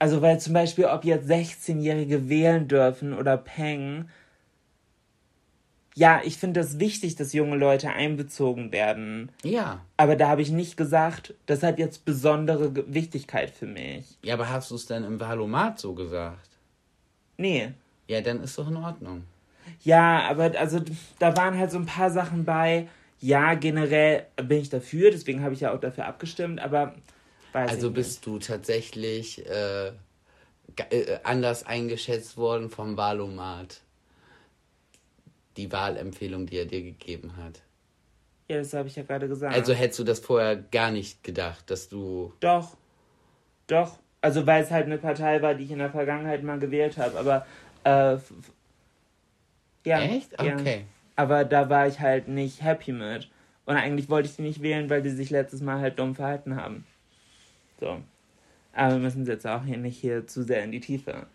Also, 0.00 0.22
weil 0.22 0.38
zum 0.40 0.52
Beispiel, 0.52 0.84
ob 0.84 1.04
jetzt 1.04 1.28
16-Jährige 1.28 2.28
wählen 2.28 2.68
dürfen 2.68 3.12
oder 3.12 3.36
Peng, 3.36 4.08
ja, 5.98 6.20
ich 6.24 6.36
finde 6.36 6.60
es 6.60 6.70
das 6.70 6.78
wichtig, 6.78 7.16
dass 7.16 7.32
junge 7.32 7.56
Leute 7.56 7.90
einbezogen 7.90 8.70
werden. 8.70 9.32
Ja. 9.42 9.84
Aber 9.96 10.14
da 10.14 10.28
habe 10.28 10.42
ich 10.42 10.52
nicht 10.52 10.76
gesagt, 10.76 11.34
das 11.46 11.64
hat 11.64 11.80
jetzt 11.80 12.04
besondere 12.04 12.72
Wichtigkeit 12.86 13.50
für 13.50 13.66
mich. 13.66 14.16
Ja, 14.22 14.34
aber 14.34 14.48
hast 14.48 14.70
du 14.70 14.76
es 14.76 14.86
denn 14.86 15.02
im 15.02 15.18
Valomat 15.18 15.80
so 15.80 15.94
gesagt? 15.94 16.50
Nee. 17.36 17.72
Ja, 18.06 18.20
dann 18.20 18.40
ist 18.44 18.56
doch 18.56 18.68
in 18.68 18.76
Ordnung. 18.76 19.24
Ja, 19.82 20.28
aber 20.28 20.56
also 20.56 20.80
da 21.18 21.36
waren 21.36 21.58
halt 21.58 21.72
so 21.72 21.78
ein 21.78 21.86
paar 21.86 22.10
Sachen 22.10 22.44
bei. 22.44 22.88
Ja, 23.20 23.54
generell 23.54 24.26
bin 24.36 24.60
ich 24.60 24.70
dafür, 24.70 25.10
deswegen 25.10 25.42
habe 25.42 25.54
ich 25.54 25.60
ja 25.60 25.74
auch 25.74 25.80
dafür 25.80 26.06
abgestimmt, 26.06 26.60
aber 26.60 26.94
Weiß 27.52 27.70
also 27.70 27.90
bist 27.90 28.24
du 28.24 28.38
tatsächlich 28.38 29.44
äh, 29.46 29.88
äh, 29.88 31.18
anders 31.24 31.66
eingeschätzt 31.66 32.36
worden 32.36 32.70
vom 32.70 32.96
Wahlomat. 32.96 33.80
Die 35.58 35.70
Wahlempfehlung, 35.70 36.46
die 36.46 36.56
er 36.56 36.64
dir 36.64 36.82
gegeben 36.82 37.36
hat. 37.36 37.62
Ja, 38.48 38.56
das 38.58 38.72
habe 38.72 38.88
ich 38.88 38.96
ja 38.96 39.02
gerade 39.02 39.28
gesagt. 39.28 39.54
Also 39.54 39.74
hättest 39.74 39.98
du 39.98 40.04
das 40.04 40.20
vorher 40.20 40.56
gar 40.56 40.90
nicht 40.90 41.22
gedacht, 41.22 41.70
dass 41.70 41.88
du. 41.90 42.32
Doch. 42.40 42.76
Doch. 43.66 43.98
Also 44.22 44.46
weil 44.46 44.62
es 44.62 44.70
halt 44.70 44.86
eine 44.86 44.96
Partei 44.96 45.42
war, 45.42 45.54
die 45.54 45.64
ich 45.64 45.70
in 45.70 45.78
der 45.78 45.90
Vergangenheit 45.90 46.42
mal 46.42 46.58
gewählt 46.58 46.96
habe. 46.96 47.18
Aber 47.18 47.46
äh, 47.84 48.18
ja. 49.84 50.00
Echt? 50.00 50.32
Ja. 50.42 50.54
Okay. 50.54 50.86
Aber 51.16 51.44
da 51.44 51.68
war 51.68 51.86
ich 51.86 52.00
halt 52.00 52.28
nicht 52.28 52.62
happy 52.62 52.92
mit. 52.92 53.28
Und 53.66 53.76
eigentlich 53.76 54.08
wollte 54.08 54.30
ich 54.30 54.36
die 54.36 54.42
nicht 54.42 54.62
wählen, 54.62 54.88
weil 54.88 55.02
die 55.02 55.10
sich 55.10 55.28
letztes 55.28 55.60
Mal 55.60 55.80
halt 55.80 55.98
dumm 55.98 56.14
verhalten 56.14 56.56
haben. 56.56 56.86
So. 57.80 58.00
Aber 58.72 58.92
wir 58.94 59.00
müssen 59.00 59.26
jetzt 59.26 59.46
auch 59.46 59.64
hier 59.64 59.76
nicht 59.76 59.98
hier 59.98 60.26
zu 60.26 60.42
sehr 60.42 60.64
in 60.64 60.72
die 60.72 60.80
Tiefe. 60.80 61.26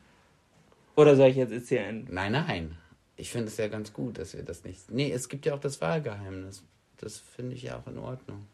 Oder 0.95 1.15
soll 1.15 1.29
ich 1.29 1.35
jetzt 1.35 1.51
erzählen? 1.51 2.07
Nein, 2.09 2.31
nein. 2.31 2.77
Ich 3.15 3.31
finde 3.31 3.47
es 3.47 3.57
ja 3.57 3.67
ganz 3.67 3.93
gut, 3.93 4.17
dass 4.17 4.33
wir 4.33 4.43
das 4.43 4.63
nicht. 4.63 4.89
Nee, 4.91 5.11
es 5.11 5.29
gibt 5.29 5.45
ja 5.45 5.53
auch 5.53 5.59
das 5.59 5.81
Wahlgeheimnis. 5.81 6.63
Das 6.97 7.17
finde 7.19 7.55
ich 7.55 7.63
ja 7.63 7.79
auch 7.79 7.87
in 7.87 7.97
Ordnung. 7.97 8.47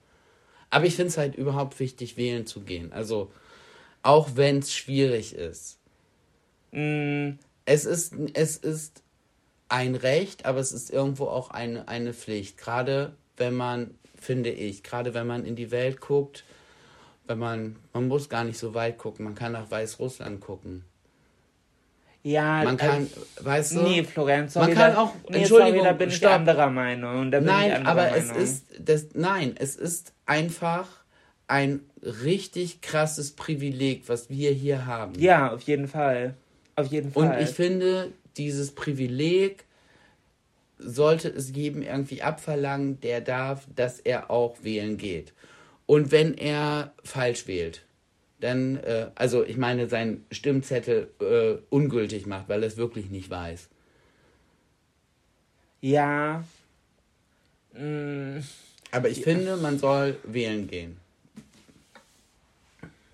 Aber 0.69 0.85
ich 0.85 0.95
finde 0.95 1.09
es 1.09 1.17
halt 1.17 1.35
überhaupt 1.35 1.79
wichtig, 1.79 2.17
wählen 2.17 2.45
zu 2.45 2.61
gehen. 2.61 2.91
Also, 2.91 3.31
auch 4.03 4.31
wenn 4.35 4.59
es 4.59 4.73
schwierig 4.73 5.33
ist. 5.33 5.79
Mm, 6.71 7.31
Es 7.65 7.85
ist, 7.85 8.13
es 8.33 8.57
ist 8.57 9.03
ein 9.69 9.95
Recht, 9.95 10.45
aber 10.45 10.59
es 10.59 10.71
ist 10.71 10.89
irgendwo 10.91 11.25
auch 11.25 11.51
eine, 11.51 11.87
eine 11.87 12.13
Pflicht. 12.13 12.57
Gerade 12.57 13.13
wenn 13.37 13.55
man, 13.55 13.95
finde 14.19 14.49
ich, 14.51 14.83
gerade 14.83 15.13
wenn 15.13 15.27
man 15.27 15.45
in 15.45 15.55
die 15.55 15.71
Welt 15.71 16.01
guckt, 16.01 16.43
wenn 17.27 17.39
man, 17.39 17.75
man 17.93 18.07
muss 18.07 18.27
gar 18.29 18.43
nicht 18.43 18.57
so 18.57 18.73
weit 18.73 18.97
gucken, 18.97 19.25
man 19.25 19.35
kann 19.35 19.51
nach 19.51 19.69
Weißrussland 19.69 20.41
gucken. 20.41 20.83
Ja, 22.23 22.63
Man 22.63 22.77
kann, 22.77 23.03
äh, 23.05 23.45
weißt 23.45 23.75
du? 23.75 23.81
Nee, 23.83 24.03
Florian, 24.03 24.49
sorry. 24.49 24.67
Man 24.67 24.75
kann 24.75 24.93
da, 24.93 25.01
auch- 25.01 25.15
nee, 25.29 25.37
Entschuldigung, 25.37 25.79
sorry, 25.79 25.89
da 25.89 25.93
bin 25.93 26.09
ich 26.09 26.15
stopp. 26.15 26.31
anderer 26.33 26.69
Meinung. 26.69 27.31
Ich 27.33 27.39
Nein, 27.41 27.71
anderer 27.71 27.87
aber 27.87 28.15
es 28.15 28.27
Meinung. 28.27 28.43
ist 28.43 28.65
das 28.79 29.07
nein, 29.13 29.55
es 29.57 29.75
ist 29.75 30.13
einfach 30.25 30.87
ein 31.47 31.81
richtig 32.01 32.81
krasses 32.81 33.31
Privileg, 33.35 34.03
was 34.07 34.29
wir 34.29 34.51
hier 34.51 34.85
haben. 34.85 35.13
Ja, 35.19 35.51
auf 35.53 35.61
jeden 35.61 35.87
Fall. 35.87 36.35
Auf 36.75 36.87
jeden 36.87 37.11
Fall. 37.11 37.23
Und 37.37 37.41
ich 37.41 37.49
finde, 37.49 38.11
dieses 38.37 38.71
Privileg 38.75 39.65
sollte 40.77 41.27
es 41.29 41.51
jedem 41.53 41.81
irgendwie 41.81 42.21
abverlangen, 42.21 42.99
der 43.01 43.21
darf, 43.21 43.65
dass 43.75 43.99
er 43.99 44.29
auch 44.31 44.57
wählen 44.61 44.97
geht. 44.97 45.33
Und 45.85 46.11
wenn 46.11 46.35
er 46.37 46.93
falsch 47.03 47.47
wählt, 47.47 47.81
dann, 48.39 48.77
äh, 48.77 49.07
also 49.15 49.43
ich 49.43 49.57
meine, 49.57 49.87
seinen 49.89 50.25
Stimmzettel 50.31 51.09
äh, 51.21 51.57
ungültig 51.69 52.25
macht, 52.25 52.47
weil 52.49 52.63
er 52.63 52.67
es 52.67 52.77
wirklich 52.77 53.09
nicht 53.09 53.29
weiß. 53.29 53.67
Ja. 55.81 56.43
Mm, 57.73 58.39
Aber 58.91 59.09
ich 59.09 59.21
finde, 59.23 59.57
man 59.57 59.77
soll 59.79 60.17
wählen 60.23 60.67
gehen. 60.67 60.97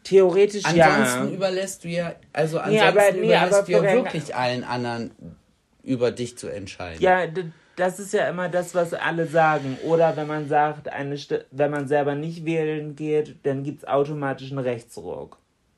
theoretisch 0.03 0.63
Ansonsten 0.65 1.29
ja. 1.29 1.33
überlässt 1.35 1.83
du 1.83 1.87
ja, 1.89 2.15
also 2.31 2.57
Nee, 2.57 2.79
ansonsten 2.79 2.87
aber- 2.99 3.11
nee, 3.13 3.25
überlässt 3.25 3.67
du 3.67 3.71
ja 3.71 3.83
wirklich 3.83 4.35
allen 4.35 4.63
anderen 4.63 5.11
über 5.83 6.11
dich 6.11 6.37
zu 6.37 6.47
entscheiden. 6.47 7.01
Ja, 7.01 7.25
das 7.75 7.99
ist 7.99 8.13
ja 8.13 8.29
immer 8.29 8.49
das, 8.49 8.73
was 8.75 8.93
alle 8.93 9.27
sagen. 9.27 9.77
Oder 9.83 10.15
wenn 10.17 10.27
man 10.27 10.47
sagt, 10.47 10.89
eine 10.89 11.17
Sti 11.17 11.39
wenn 11.51 11.71
man 11.71 11.87
selber 11.87 12.15
nicht 12.15 12.45
wählen 12.45 12.95
geht, 12.95 13.35
dann 13.43 13.63
gibt 13.63 13.79
es 13.79 13.87
automatisch 13.87 14.51
einen 14.51 14.59
Rechtsruck. 14.59 15.37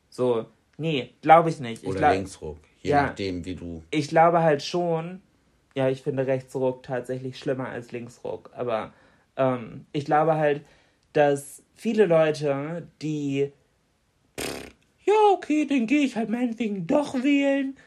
So, 0.09 0.45
nee, 0.77 1.13
glaube 1.21 1.49
ich 1.49 1.59
nicht. 1.59 1.83
Ich 1.83 1.89
Oder 1.89 1.99
glaub- 1.99 2.13
Linksruck, 2.13 2.57
je 2.81 2.91
Ja. 2.91 3.03
nachdem, 3.07 3.45
wie 3.45 3.55
du. 3.55 3.83
Ich 3.91 4.07
glaube 4.09 4.41
halt 4.41 4.63
schon, 4.63 5.21
ja, 5.75 5.89
ich 5.89 6.01
finde 6.01 6.27
Rechtsruck 6.27 6.83
tatsächlich 6.83 7.37
schlimmer 7.37 7.69
als 7.69 7.91
Linksruck. 7.91 8.51
Aber 8.55 8.93
ähm, 9.35 9.85
ich 9.93 10.05
glaube 10.05 10.35
halt, 10.35 10.61
dass 11.13 11.63
viele 11.75 12.05
Leute, 12.05 12.87
die, 13.01 13.51
ja, 15.05 15.13
okay, 15.33 15.65
dann 15.65 15.87
gehe 15.87 16.01
ich 16.01 16.15
halt 16.15 16.29
meinetwegen 16.29 16.85
doch 16.87 17.13
wählen, 17.23 17.77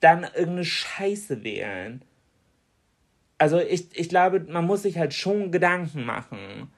dann 0.00 0.22
irgendeine 0.24 0.64
Scheiße 0.64 1.42
wählen. 1.42 2.02
Also 3.38 3.58
ich, 3.58 3.88
ich 3.98 4.08
glaube, 4.08 4.40
man 4.48 4.64
muss 4.64 4.82
sich 4.82 4.98
halt 4.98 5.12
schon 5.14 5.52
Gedanken 5.52 6.04
machen. 6.04 6.70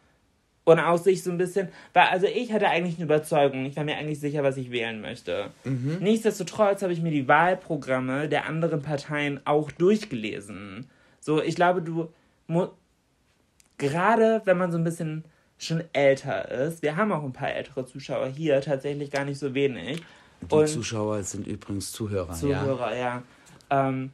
Und 0.65 0.81
auch 0.81 0.99
sich 0.99 1.23
so 1.23 1.31
ein 1.31 1.39
bisschen, 1.39 1.69
weil 1.95 2.09
also 2.09 2.27
ich 2.27 2.53
hatte 2.53 2.69
eigentlich 2.69 2.97
eine 2.97 3.05
Überzeugung, 3.07 3.65
ich 3.65 3.75
war 3.77 3.85
mir 3.85 3.97
eigentlich 3.97 4.21
sicher, 4.21 4.43
was 4.43 4.59
ich 4.59 4.71
wählen 4.71 5.01
möchte. 5.01 5.51
Nichtsdestotrotz 5.65 6.83
habe 6.83 6.93
ich 6.93 7.01
mir 7.01 7.11
die 7.11 7.27
Wahlprogramme 7.27 8.29
der 8.29 8.45
anderen 8.45 8.83
Parteien 8.83 9.41
auch 9.47 9.71
durchgelesen. 9.71 10.87
So, 11.21 11.41
ich 11.43 11.55
glaube, 11.55 11.81
du 11.81 12.09
gerade 13.79 14.43
wenn 14.45 14.59
man 14.59 14.71
so 14.71 14.79
ein 14.79 14.85
bisschen 14.85 15.25
schon 15.59 15.83
älter 15.93 16.51
ist, 16.51 16.83
wir 16.83 16.97
haben 16.97 17.13
auch 17.13 17.25
ein 17.25 17.33
paar 17.33 17.53
ältere 17.53 17.85
Zuschauer 17.87 18.27
hier, 18.29 18.61
tatsächlich 18.61 19.11
gar 19.11 19.25
nicht 19.25 19.39
so 19.39 19.55
wenig. 19.55 20.03
Die 20.43 20.55
Und- 20.55 20.69
Zuschauer 20.69 21.23
sind 21.23 21.47
übrigens 21.47 21.91
Zuhörer, 21.93 22.29
ja. 22.29 22.35
Zuhörer, 22.35 22.97
ja. 22.97 23.23
Ähm, 23.71 24.13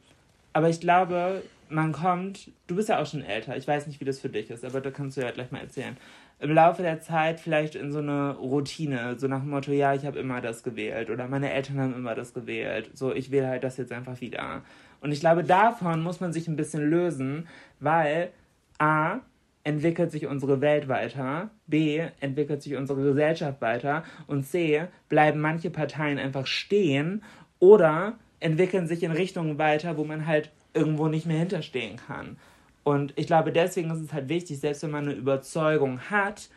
aber 0.53 0.69
ich 0.69 0.79
glaube, 0.79 1.43
man 1.69 1.91
kommt, 1.91 2.51
du 2.67 2.75
bist 2.75 2.89
ja 2.89 3.01
auch 3.01 3.05
schon 3.05 3.23
älter, 3.23 3.55
ich 3.57 3.67
weiß 3.67 3.87
nicht, 3.87 3.99
wie 3.99 4.05
das 4.05 4.19
für 4.19 4.29
dich 4.29 4.49
ist, 4.49 4.65
aber 4.65 4.81
da 4.81 4.91
kannst 4.91 5.17
du 5.17 5.21
ja 5.21 5.31
gleich 5.31 5.51
mal 5.51 5.61
erzählen. 5.61 5.97
Im 6.39 6.51
Laufe 6.51 6.81
der 6.81 6.99
Zeit 6.99 7.39
vielleicht 7.39 7.75
in 7.75 7.91
so 7.91 7.99
eine 7.99 8.35
Routine, 8.35 9.15
so 9.17 9.27
nach 9.27 9.39
dem 9.39 9.49
Motto, 9.49 9.71
ja, 9.71 9.93
ich 9.93 10.05
habe 10.05 10.19
immer 10.19 10.41
das 10.41 10.63
gewählt 10.63 11.09
oder 11.09 11.27
meine 11.27 11.51
Eltern 11.51 11.79
haben 11.79 11.95
immer 11.95 12.13
das 12.13 12.33
gewählt. 12.33 12.91
So, 12.93 13.13
ich 13.13 13.31
wähle 13.31 13.47
halt 13.47 13.63
das 13.63 13.77
jetzt 13.77 13.93
einfach 13.93 14.19
wieder. 14.19 14.63
Und 14.99 15.11
ich 15.11 15.21
glaube, 15.21 15.43
davon 15.43 16.03
muss 16.03 16.19
man 16.19 16.33
sich 16.33 16.47
ein 16.47 16.57
bisschen 16.57 16.89
lösen, 16.89 17.47
weil 17.79 18.31
A, 18.79 19.19
entwickelt 19.63 20.11
sich 20.11 20.27
unsere 20.27 20.61
Welt 20.61 20.87
weiter, 20.87 21.49
B, 21.67 22.03
entwickelt 22.19 22.61
sich 22.61 22.75
unsere 22.75 23.01
Gesellschaft 23.01 23.61
weiter 23.61 24.03
und 24.27 24.43
C, 24.43 24.87
bleiben 25.09 25.39
manche 25.39 25.71
Parteien 25.71 26.19
einfach 26.19 26.45
stehen 26.45 27.23
oder 27.59 28.13
entwickeln 28.39 28.87
sich 28.87 29.03
in 29.03 29.11
Richtungen 29.11 29.57
weiter, 29.57 29.97
wo 29.97 30.03
man 30.03 30.27
halt 30.27 30.51
irgendwo 30.75 31.07
nicht 31.07 31.25
mehr 31.25 31.39
hinterstehen 31.39 31.97
kann. 31.97 32.37
Und 32.83 33.13
ich 33.15 33.25
glaube, 33.25 33.51
deswegen 33.51 33.89
ist 33.89 34.01
es 34.01 34.13
halt 34.13 34.29
wichtig, 34.29 34.59
selbst 34.59 34.83
wenn 34.83 34.91
man 34.91 35.05
eine 35.05 35.13
Überzeugung 35.13 35.99
hat 36.11 36.49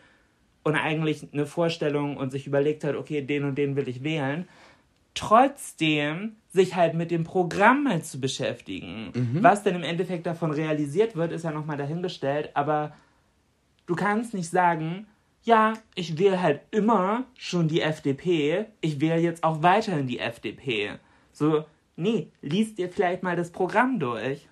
und 0.63 0.77
eigentlich 0.77 1.27
eine 1.33 1.47
Vorstellung 1.47 2.17
und 2.19 2.31
sich 2.31 2.47
überlegt 2.47 2.85
hat, 2.85 2.97
okay, 2.97 3.23
den 3.23 3.45
und 3.45 3.57
den 3.57 3.77
will 3.77 3.89
ich 3.89 4.03
wählen, 4.03 4.47
trotzdem 5.15 6.37
sich 6.53 6.75
halt 6.77 6.95
mit 6.95 7.11
dem 7.11 7.25
Programm 7.25 7.85
mal 7.85 8.03
zu 8.03 8.21
beschäftigen. 8.21 9.11
Was 9.43 9.63
denn 9.63 9.75
im 9.75 9.83
Endeffekt 9.83 10.27
davon 10.27 10.51
realisiert 10.51 11.17
wird, 11.17 11.33
ist 11.33 11.45
ja 11.45 11.51
nochmal 11.51 11.77
dahingestellt, 11.79 12.51
aber 12.55 12.95
du 13.87 13.95
kannst 13.95 14.35
nicht 14.35 14.51
sagen, 14.51 15.07
ja, 15.45 15.75
ich 15.95 16.19
wähle 16.19 16.43
halt 16.43 16.61
immer 16.71 17.25
schon 17.35 17.69
die 17.69 17.81
FDP, 17.81 18.67
ich 18.81 19.01
wähle 19.01 19.21
jetzt 19.21 19.43
auch 19.45 19.63
weiterhin 19.63 20.07
die 20.07 20.19
FDP. 20.19 20.99
So, 21.33 21.65
nee, 21.99 22.31
liest 22.41 22.79
dir 22.79 22.89
vielleicht 22.89 23.23
mal 23.23 23.37
das 23.37 23.51
Programm 23.51 23.99
durch. 23.99 24.49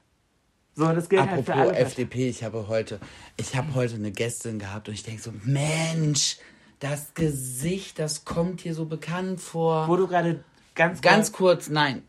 So, 0.74 0.84
das 0.92 1.08
gilt 1.08 1.30
halt 1.30 1.46
für 1.46 1.54
Apropos 1.54 1.72
alle. 1.72 1.78
FDP, 1.78 2.28
ich 2.28 2.44
habe 2.44 2.68
heute, 2.68 3.00
ich 3.38 3.56
habe 3.56 3.74
heute 3.74 3.94
eine 3.94 4.12
Gästin 4.12 4.58
gehabt 4.58 4.88
und 4.88 4.94
ich 4.94 5.04
denke 5.04 5.22
so, 5.22 5.32
Mensch, 5.44 6.36
das 6.80 7.14
Gesicht, 7.14 7.98
das 7.98 8.26
kommt 8.26 8.60
hier 8.60 8.74
so 8.74 8.84
bekannt 8.84 9.40
vor. 9.40 9.88
Wo 9.88 9.96
du 9.96 10.06
gerade 10.06 10.44
ganz, 10.74 11.00
Ganz 11.00 11.32
kurz, 11.32 11.70
nein. 11.70 12.02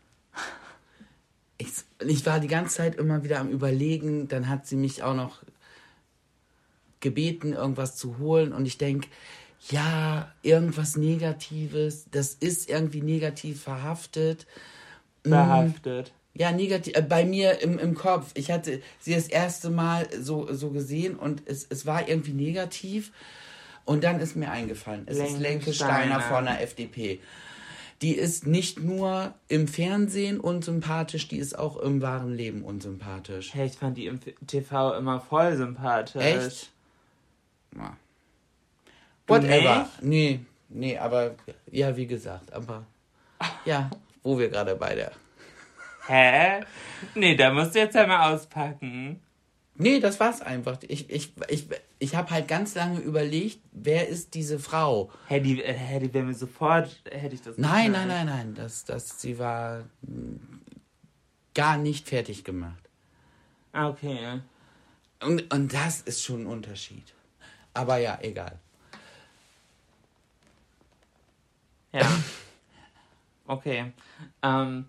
Ich, 1.56 1.68
ich 2.06 2.26
war 2.26 2.40
die 2.40 2.48
ganze 2.48 2.76
Zeit 2.76 2.96
immer 2.96 3.24
wieder 3.24 3.40
am 3.40 3.48
Überlegen, 3.48 4.28
dann 4.28 4.48
hat 4.48 4.66
sie 4.66 4.76
mich 4.76 5.02
auch 5.02 5.14
noch 5.14 5.42
gebeten, 7.00 7.54
irgendwas 7.54 7.96
zu 7.96 8.18
holen 8.18 8.52
und 8.52 8.66
ich 8.66 8.76
denke, 8.76 9.08
ja, 9.70 10.32
irgendwas 10.42 10.96
Negatives, 10.96 12.06
das 12.10 12.34
ist 12.34 12.68
irgendwie 12.68 13.02
negativ 13.02 13.62
verhaftet. 13.62 14.46
Behaftet. 15.22 16.12
Ja, 16.34 16.52
negativ, 16.52 16.96
äh, 16.96 17.02
bei 17.02 17.24
mir 17.24 17.60
im, 17.62 17.78
im 17.78 17.94
Kopf. 17.94 18.30
Ich 18.34 18.50
hatte 18.50 18.80
sie 19.00 19.14
das 19.14 19.28
erste 19.28 19.70
Mal 19.70 20.08
so, 20.20 20.52
so 20.52 20.70
gesehen 20.70 21.16
und 21.16 21.42
es, 21.46 21.66
es 21.68 21.84
war 21.84 22.08
irgendwie 22.08 22.32
negativ. 22.32 23.12
Und 23.84 24.04
dann 24.04 24.20
ist 24.20 24.36
mir 24.36 24.50
eingefallen, 24.50 25.04
es 25.06 25.16
ist 25.16 25.38
Lenke 25.38 25.42
Lenke 25.42 25.72
Steiner. 25.72 26.20
Von 26.20 26.44
der 26.44 26.62
FDP. 26.62 27.20
Die 28.02 28.12
ist 28.12 28.46
nicht 28.46 28.78
nur 28.78 29.34
im 29.48 29.66
Fernsehen 29.66 30.38
unsympathisch, 30.38 31.26
die 31.26 31.38
ist 31.38 31.58
auch 31.58 31.78
im 31.78 32.00
wahren 32.00 32.32
Leben 32.32 32.62
unsympathisch. 32.62 33.54
Hey, 33.54 33.66
ich 33.66 33.72
fand 33.72 33.96
die 33.96 34.06
im 34.06 34.20
TV 34.46 34.94
immer 34.94 35.20
voll 35.20 35.56
sympathisch. 35.56 36.22
Echt? 36.22 36.70
Ja. 37.74 37.96
Whatever. 39.26 39.88
nicht? 40.00 40.02
Nee, 40.02 40.40
nee, 40.68 40.98
aber 40.98 41.34
ja, 41.70 41.96
wie 41.96 42.06
gesagt, 42.06 42.52
aber 42.52 42.86
ja, 43.64 43.90
wo 44.22 44.38
wir 44.38 44.48
gerade 44.48 44.74
bei 44.76 44.94
der. 44.94 45.12
Hä? 46.06 46.64
Nee, 47.14 47.36
da 47.36 47.52
musst 47.52 47.74
du 47.74 47.80
jetzt 47.80 47.96
einmal 47.96 48.32
auspacken. 48.32 49.20
Nee, 49.74 50.00
das 50.00 50.18
war's 50.18 50.42
einfach. 50.42 50.78
Ich, 50.88 51.08
ich, 51.08 51.32
ich, 51.48 51.68
ich 52.00 52.16
habe 52.16 52.30
halt 52.30 52.48
ganz 52.48 52.74
lange 52.74 52.98
überlegt, 52.98 53.60
wer 53.70 54.08
ist 54.08 54.34
diese 54.34 54.58
Frau? 54.58 55.10
Hä, 55.28 55.38
die, 55.38 55.62
äh, 55.62 55.72
hä, 55.72 56.00
die 56.00 56.12
wäre 56.12 56.24
mir 56.24 56.34
sofort, 56.34 57.00
hätte 57.08 57.36
ich 57.36 57.42
das 57.42 57.58
Nein, 57.58 57.92
nein, 57.92 58.08
nein, 58.08 58.26
nein. 58.26 58.54
Das, 58.54 58.84
das, 58.84 59.20
sie 59.20 59.38
war 59.38 59.84
mm, 60.02 60.36
gar 61.54 61.76
nicht 61.78 62.08
fertig 62.08 62.42
gemacht. 62.42 62.88
Ah, 63.72 63.88
okay. 63.88 64.40
Und, 65.22 65.52
und 65.54 65.72
das 65.72 66.00
ist 66.00 66.24
schon 66.24 66.42
ein 66.42 66.46
Unterschied. 66.46 67.14
Aber 67.72 67.98
ja, 67.98 68.18
egal. 68.20 68.58
Ja. 71.92 72.06
Okay. 73.50 73.94
Ähm, 74.42 74.86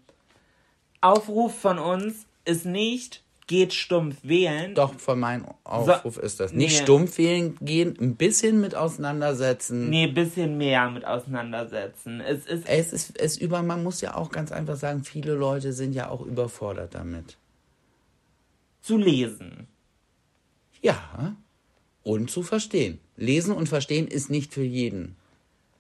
Aufruf 1.02 1.60
von 1.60 1.80
uns 1.80 2.26
ist 2.46 2.66
nicht, 2.66 3.24
geht 3.48 3.74
stumpf 3.74 4.18
wählen. 4.22 4.76
Doch, 4.76 4.94
von 5.00 5.20
meinem 5.20 5.46
Aufruf 5.64 6.16
so, 6.16 6.22
ist 6.22 6.40
das. 6.40 6.54
Nicht 6.54 6.78
nee. 6.78 6.84
stumpf 6.84 7.18
wählen 7.18 7.58
gehen, 7.62 7.98
ein 8.00 8.16
bisschen 8.16 8.62
mit 8.62 8.76
auseinandersetzen. 8.76 9.90
Nee, 9.90 10.06
ein 10.06 10.14
bisschen 10.14 10.58
mehr 10.58 10.90
mit 10.92 11.04
auseinandersetzen. 11.04 12.22
Es 12.22 12.46
ist, 12.46 12.68
es 12.68 12.94
ist, 12.94 13.20
es 13.20 13.38
über, 13.38 13.64
man 13.64 13.82
muss 13.84 14.02
ja 14.02 14.16
auch 14.16 14.30
ganz 14.32 14.52
einfach 14.52 14.76
sagen, 14.76 15.04
viele 15.04 15.34
Leute 15.34 15.74
sind 15.74 15.94
ja 15.94 16.10
auch 16.10 16.22
überfordert 16.22 16.94
damit. 16.94 17.38
Zu 18.82 18.98
lesen. 18.98 19.68
Ja. 20.82 21.36
Und 22.04 22.30
zu 22.30 22.44
verstehen. 22.44 23.00
Lesen 23.18 23.54
und 23.54 23.68
verstehen 23.68 24.08
ist 24.08 24.30
nicht 24.30 24.54
für 24.54 24.64
jeden 24.64 25.16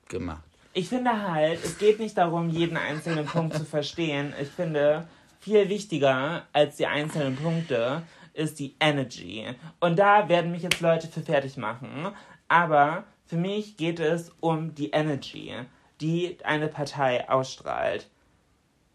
gemacht. 0.08 0.49
Ich 0.80 0.88
finde 0.88 1.30
halt, 1.30 1.62
es 1.66 1.78
geht 1.78 2.00
nicht 2.00 2.18
darum, 2.18 2.48
jeden 2.48 2.78
einzelnen 2.78 3.26
Punkt 3.26 3.54
zu 3.54 3.66
verstehen. 3.66 4.34
Ich 4.42 4.48
finde, 4.48 5.10
viel 5.42 5.68
wichtiger 5.68 6.44
als 6.54 6.78
die 6.78 6.86
einzelnen 6.88 7.36
Punkte 7.36 8.04
ist 8.34 8.60
die 8.60 8.78
Energy. 8.80 9.44
Und 9.82 10.00
da 10.00 10.30
werden 10.30 10.52
mich 10.52 10.62
jetzt 10.64 10.80
Leute 10.80 11.10
für 11.10 11.20
fertig 11.20 11.58
machen. 11.58 12.14
Aber 12.48 13.04
für 13.26 13.36
mich 13.36 13.76
geht 13.76 14.00
es 14.00 14.32
um 14.40 14.74
die 14.74 14.92
Energy, 14.92 15.54
die 16.00 16.38
eine 16.46 16.70
Partei 16.70 17.30
ausstrahlt. 17.30 18.10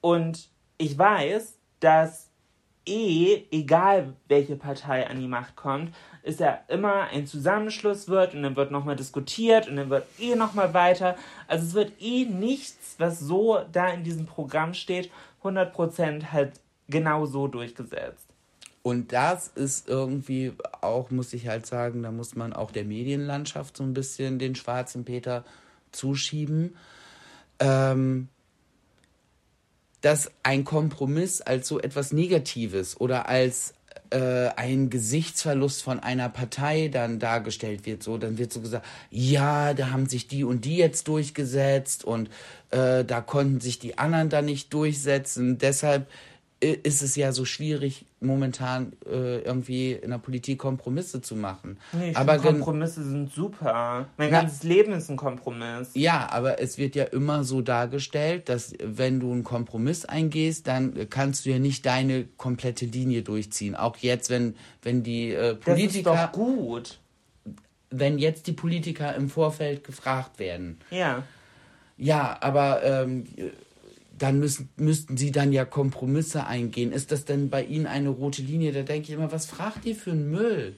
Und 0.00 0.48
ich 0.78 0.96
weiß, 0.96 1.58
dass 1.80 2.30
eh, 2.86 3.44
egal 3.50 4.14
welche 4.28 4.56
Partei 4.56 5.06
an 5.08 5.20
die 5.20 5.28
Macht 5.28 5.56
kommt, 5.56 5.94
es 6.22 6.38
ja 6.38 6.60
immer 6.68 7.08
ein 7.12 7.26
Zusammenschluss 7.26 8.08
wird 8.08 8.34
und 8.34 8.42
dann 8.42 8.56
wird 8.56 8.70
nochmal 8.70 8.96
diskutiert 8.96 9.68
und 9.68 9.76
dann 9.76 9.90
wird 9.90 10.06
eh 10.18 10.34
nochmal 10.34 10.72
weiter. 10.74 11.16
Also 11.48 11.66
es 11.66 11.74
wird 11.74 11.92
eh 12.00 12.24
nichts, 12.24 12.96
was 12.98 13.20
so 13.20 13.60
da 13.72 13.88
in 13.88 14.04
diesem 14.04 14.26
Programm 14.26 14.74
steht, 14.74 15.10
100% 15.42 16.32
halt 16.32 16.52
genau 16.88 17.26
so 17.26 17.46
durchgesetzt. 17.46 18.26
Und 18.82 19.12
das 19.12 19.48
ist 19.48 19.88
irgendwie 19.88 20.52
auch, 20.82 21.10
muss 21.10 21.32
ich 21.32 21.48
halt 21.48 21.64
sagen, 21.66 22.02
da 22.02 22.10
muss 22.10 22.34
man 22.34 22.52
auch 22.52 22.70
der 22.70 22.84
Medienlandschaft 22.84 23.76
so 23.76 23.82
ein 23.82 23.94
bisschen 23.94 24.38
den 24.38 24.54
schwarzen 24.54 25.04
Peter 25.04 25.44
zuschieben. 25.90 26.76
Ähm, 27.60 28.28
dass 30.04 30.30
ein 30.42 30.64
Kompromiss 30.64 31.40
als 31.40 31.66
so 31.66 31.80
etwas 31.80 32.12
Negatives 32.12 33.00
oder 33.00 33.26
als 33.26 33.72
äh, 34.10 34.48
ein 34.54 34.90
Gesichtsverlust 34.90 35.82
von 35.82 35.98
einer 35.98 36.28
Partei 36.28 36.88
dann 36.88 37.18
dargestellt 37.18 37.86
wird. 37.86 38.02
So, 38.02 38.18
dann 38.18 38.36
wird 38.36 38.52
so 38.52 38.60
gesagt, 38.60 38.84
ja, 39.10 39.72
da 39.72 39.92
haben 39.92 40.06
sich 40.06 40.28
die 40.28 40.44
und 40.44 40.66
die 40.66 40.76
jetzt 40.76 41.08
durchgesetzt 41.08 42.04
und 42.04 42.28
äh, 42.70 43.02
da 43.02 43.22
konnten 43.22 43.60
sich 43.60 43.78
die 43.78 43.96
anderen 43.96 44.28
dann 44.28 44.44
nicht 44.44 44.74
durchsetzen. 44.74 45.56
Deshalb 45.56 46.06
ist 46.72 47.02
es 47.02 47.16
ja 47.16 47.32
so 47.32 47.44
schwierig, 47.44 48.06
momentan 48.20 48.92
äh, 49.06 49.40
irgendwie 49.40 49.92
in 49.92 50.10
der 50.10 50.18
Politik 50.18 50.58
Kompromisse 50.58 51.20
zu 51.20 51.36
machen. 51.36 51.78
Nee, 51.92 52.10
ich 52.10 52.16
aber 52.16 52.38
Kompromisse 52.38 53.04
sind 53.04 53.32
super. 53.32 54.08
Mein 54.16 54.30
na, 54.30 54.40
ganzes 54.40 54.62
Leben 54.62 54.92
ist 54.92 55.10
ein 55.10 55.16
Kompromiss. 55.16 55.90
Ja, 55.94 56.28
aber 56.30 56.60
es 56.60 56.78
wird 56.78 56.96
ja 56.96 57.04
immer 57.04 57.44
so 57.44 57.60
dargestellt, 57.60 58.48
dass 58.48 58.74
wenn 58.82 59.20
du 59.20 59.32
einen 59.32 59.44
Kompromiss 59.44 60.04
eingehst, 60.04 60.66
dann 60.66 61.08
kannst 61.10 61.44
du 61.44 61.50
ja 61.50 61.58
nicht 61.58 61.84
deine 61.86 62.24
komplette 62.36 62.86
Linie 62.86 63.22
durchziehen. 63.22 63.74
Auch 63.74 63.96
jetzt, 63.98 64.30
wenn, 64.30 64.54
wenn 64.82 65.02
die 65.02 65.32
äh, 65.32 65.54
Politiker. 65.54 66.10
Das 66.10 66.24
ist 66.24 66.26
doch 66.26 66.32
gut. 66.32 66.98
Wenn 67.90 68.18
jetzt 68.18 68.46
die 68.46 68.52
Politiker 68.52 69.14
im 69.14 69.28
Vorfeld 69.28 69.84
gefragt 69.84 70.38
werden. 70.38 70.78
Ja. 70.90 71.22
Ja, 71.96 72.36
aber 72.40 72.82
ähm, 72.82 73.24
dann 74.18 74.38
müssen, 74.38 74.68
müssten 74.76 75.16
sie 75.16 75.30
dann 75.30 75.52
ja 75.52 75.64
Kompromisse 75.64 76.46
eingehen. 76.46 76.92
Ist 76.92 77.12
das 77.12 77.24
denn 77.24 77.50
bei 77.50 77.64
ihnen 77.64 77.86
eine 77.86 78.08
rote 78.08 78.42
Linie? 78.42 78.72
Da 78.72 78.82
denke 78.82 79.08
ich 79.08 79.14
immer, 79.14 79.32
was 79.32 79.46
fragt 79.46 79.84
ihr 79.84 79.96
für 79.96 80.12
einen 80.12 80.30
Müll? 80.30 80.76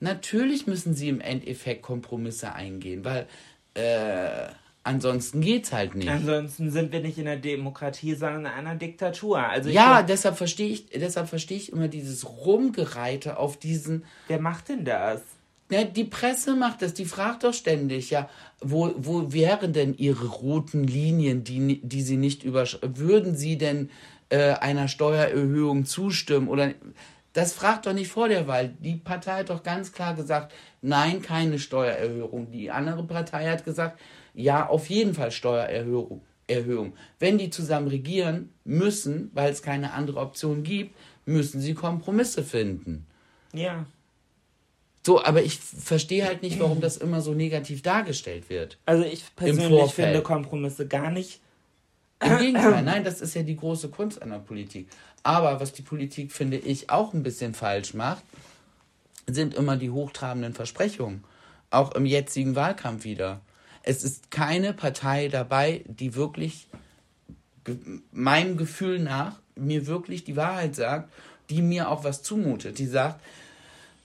Natürlich 0.00 0.66
müssen 0.66 0.94
sie 0.94 1.08
im 1.08 1.20
Endeffekt 1.20 1.82
Kompromisse 1.82 2.52
eingehen, 2.52 3.04
weil 3.04 3.26
äh, 3.74 4.48
ansonsten 4.84 5.40
geht's 5.40 5.72
halt 5.72 5.96
nicht. 5.96 6.08
Ansonsten 6.08 6.70
sind 6.70 6.92
wir 6.92 7.00
nicht 7.00 7.18
in 7.18 7.26
einer 7.26 7.40
Demokratie, 7.40 8.14
sondern 8.14 8.40
in 8.42 8.46
einer 8.46 8.76
Diktatur. 8.76 9.40
Also 9.40 9.70
ja, 9.70 10.02
deshalb 10.02 10.36
verstehe 10.36 10.68
ich, 10.68 10.86
deshalb 10.90 11.28
verstehe 11.28 11.56
ich 11.56 11.72
immer 11.72 11.88
dieses 11.88 12.28
Rumgereite 12.28 13.38
auf 13.38 13.58
diesen. 13.58 14.04
Wer 14.28 14.40
macht 14.40 14.68
denn 14.68 14.84
das? 14.84 15.22
Ne, 15.70 15.84
die 15.84 16.04
Presse 16.04 16.56
macht 16.56 16.80
das, 16.80 16.94
die 16.94 17.04
fragt 17.04 17.44
doch 17.44 17.52
ständig, 17.52 18.10
ja, 18.10 18.28
wo, 18.60 18.94
wo 18.96 19.32
wären 19.32 19.72
denn 19.72 19.94
ihre 19.96 20.26
roten 20.26 20.84
Linien, 20.84 21.44
die, 21.44 21.80
die 21.82 22.02
sie 22.02 22.16
nicht 22.16 22.42
überschreiten? 22.42 22.96
Würden 22.96 23.36
sie 23.36 23.58
denn 23.58 23.90
äh, 24.30 24.52
einer 24.54 24.88
Steuererhöhung 24.88 25.84
zustimmen? 25.84 26.48
Oder 26.48 26.72
das 27.34 27.52
fragt 27.52 27.86
doch 27.86 27.92
nicht 27.92 28.08
vor 28.10 28.28
der 28.28 28.46
Wahl. 28.48 28.70
Die 28.80 28.96
Partei 28.96 29.40
hat 29.40 29.50
doch 29.50 29.62
ganz 29.62 29.92
klar 29.92 30.14
gesagt, 30.14 30.52
nein, 30.80 31.20
keine 31.20 31.58
Steuererhöhung. 31.58 32.50
Die 32.50 32.70
andere 32.70 33.04
Partei 33.04 33.46
hat 33.46 33.64
gesagt, 33.64 34.00
ja, 34.34 34.66
auf 34.66 34.88
jeden 34.88 35.14
Fall 35.14 35.30
Steuererhöhung. 35.30 36.22
Erhöhung. 36.48 36.94
Wenn 37.18 37.36
die 37.36 37.50
zusammen 37.50 37.88
regieren 37.88 38.54
müssen, 38.64 39.30
weil 39.34 39.52
es 39.52 39.62
keine 39.62 39.92
andere 39.92 40.18
Option 40.18 40.62
gibt, 40.62 40.96
müssen 41.26 41.60
sie 41.60 41.74
Kompromisse 41.74 42.42
finden. 42.42 43.06
Ja. 43.52 43.84
So, 45.08 45.24
aber 45.24 45.42
ich 45.42 45.58
verstehe 45.58 46.26
halt 46.26 46.42
nicht, 46.42 46.60
warum 46.60 46.82
das 46.82 46.98
immer 46.98 47.22
so 47.22 47.32
negativ 47.32 47.80
dargestellt 47.80 48.50
wird. 48.50 48.76
Also 48.84 49.04
ich 49.04 49.24
persönlich 49.36 49.92
finde 49.92 50.20
Kompromisse 50.20 50.86
gar 50.86 51.10
nicht. 51.10 51.40
Im 52.22 52.36
Gegenteil, 52.36 52.82
nein, 52.82 53.04
das 53.04 53.22
ist 53.22 53.32
ja 53.32 53.42
die 53.42 53.56
große 53.56 53.88
Kunst 53.88 54.20
einer 54.20 54.38
Politik. 54.38 54.86
Aber 55.22 55.60
was 55.60 55.72
die 55.72 55.80
Politik, 55.80 56.30
finde 56.30 56.58
ich, 56.58 56.90
auch 56.90 57.14
ein 57.14 57.22
bisschen 57.22 57.54
falsch 57.54 57.94
macht, 57.94 58.22
sind 59.26 59.54
immer 59.54 59.78
die 59.78 59.88
hochtrabenden 59.88 60.52
Versprechungen. 60.52 61.24
Auch 61.70 61.92
im 61.92 62.04
jetzigen 62.04 62.54
Wahlkampf 62.54 63.04
wieder. 63.04 63.40
Es 63.84 64.04
ist 64.04 64.30
keine 64.30 64.74
Partei 64.74 65.28
dabei, 65.28 65.86
die 65.86 66.16
wirklich 66.16 66.66
meinem 68.12 68.58
Gefühl 68.58 68.98
nach 68.98 69.36
mir 69.56 69.86
wirklich 69.86 70.24
die 70.24 70.36
Wahrheit 70.36 70.74
sagt, 70.74 71.10
die 71.48 71.62
mir 71.62 71.88
auch 71.88 72.04
was 72.04 72.22
zumutet. 72.22 72.78
Die 72.78 72.86
sagt, 72.86 73.22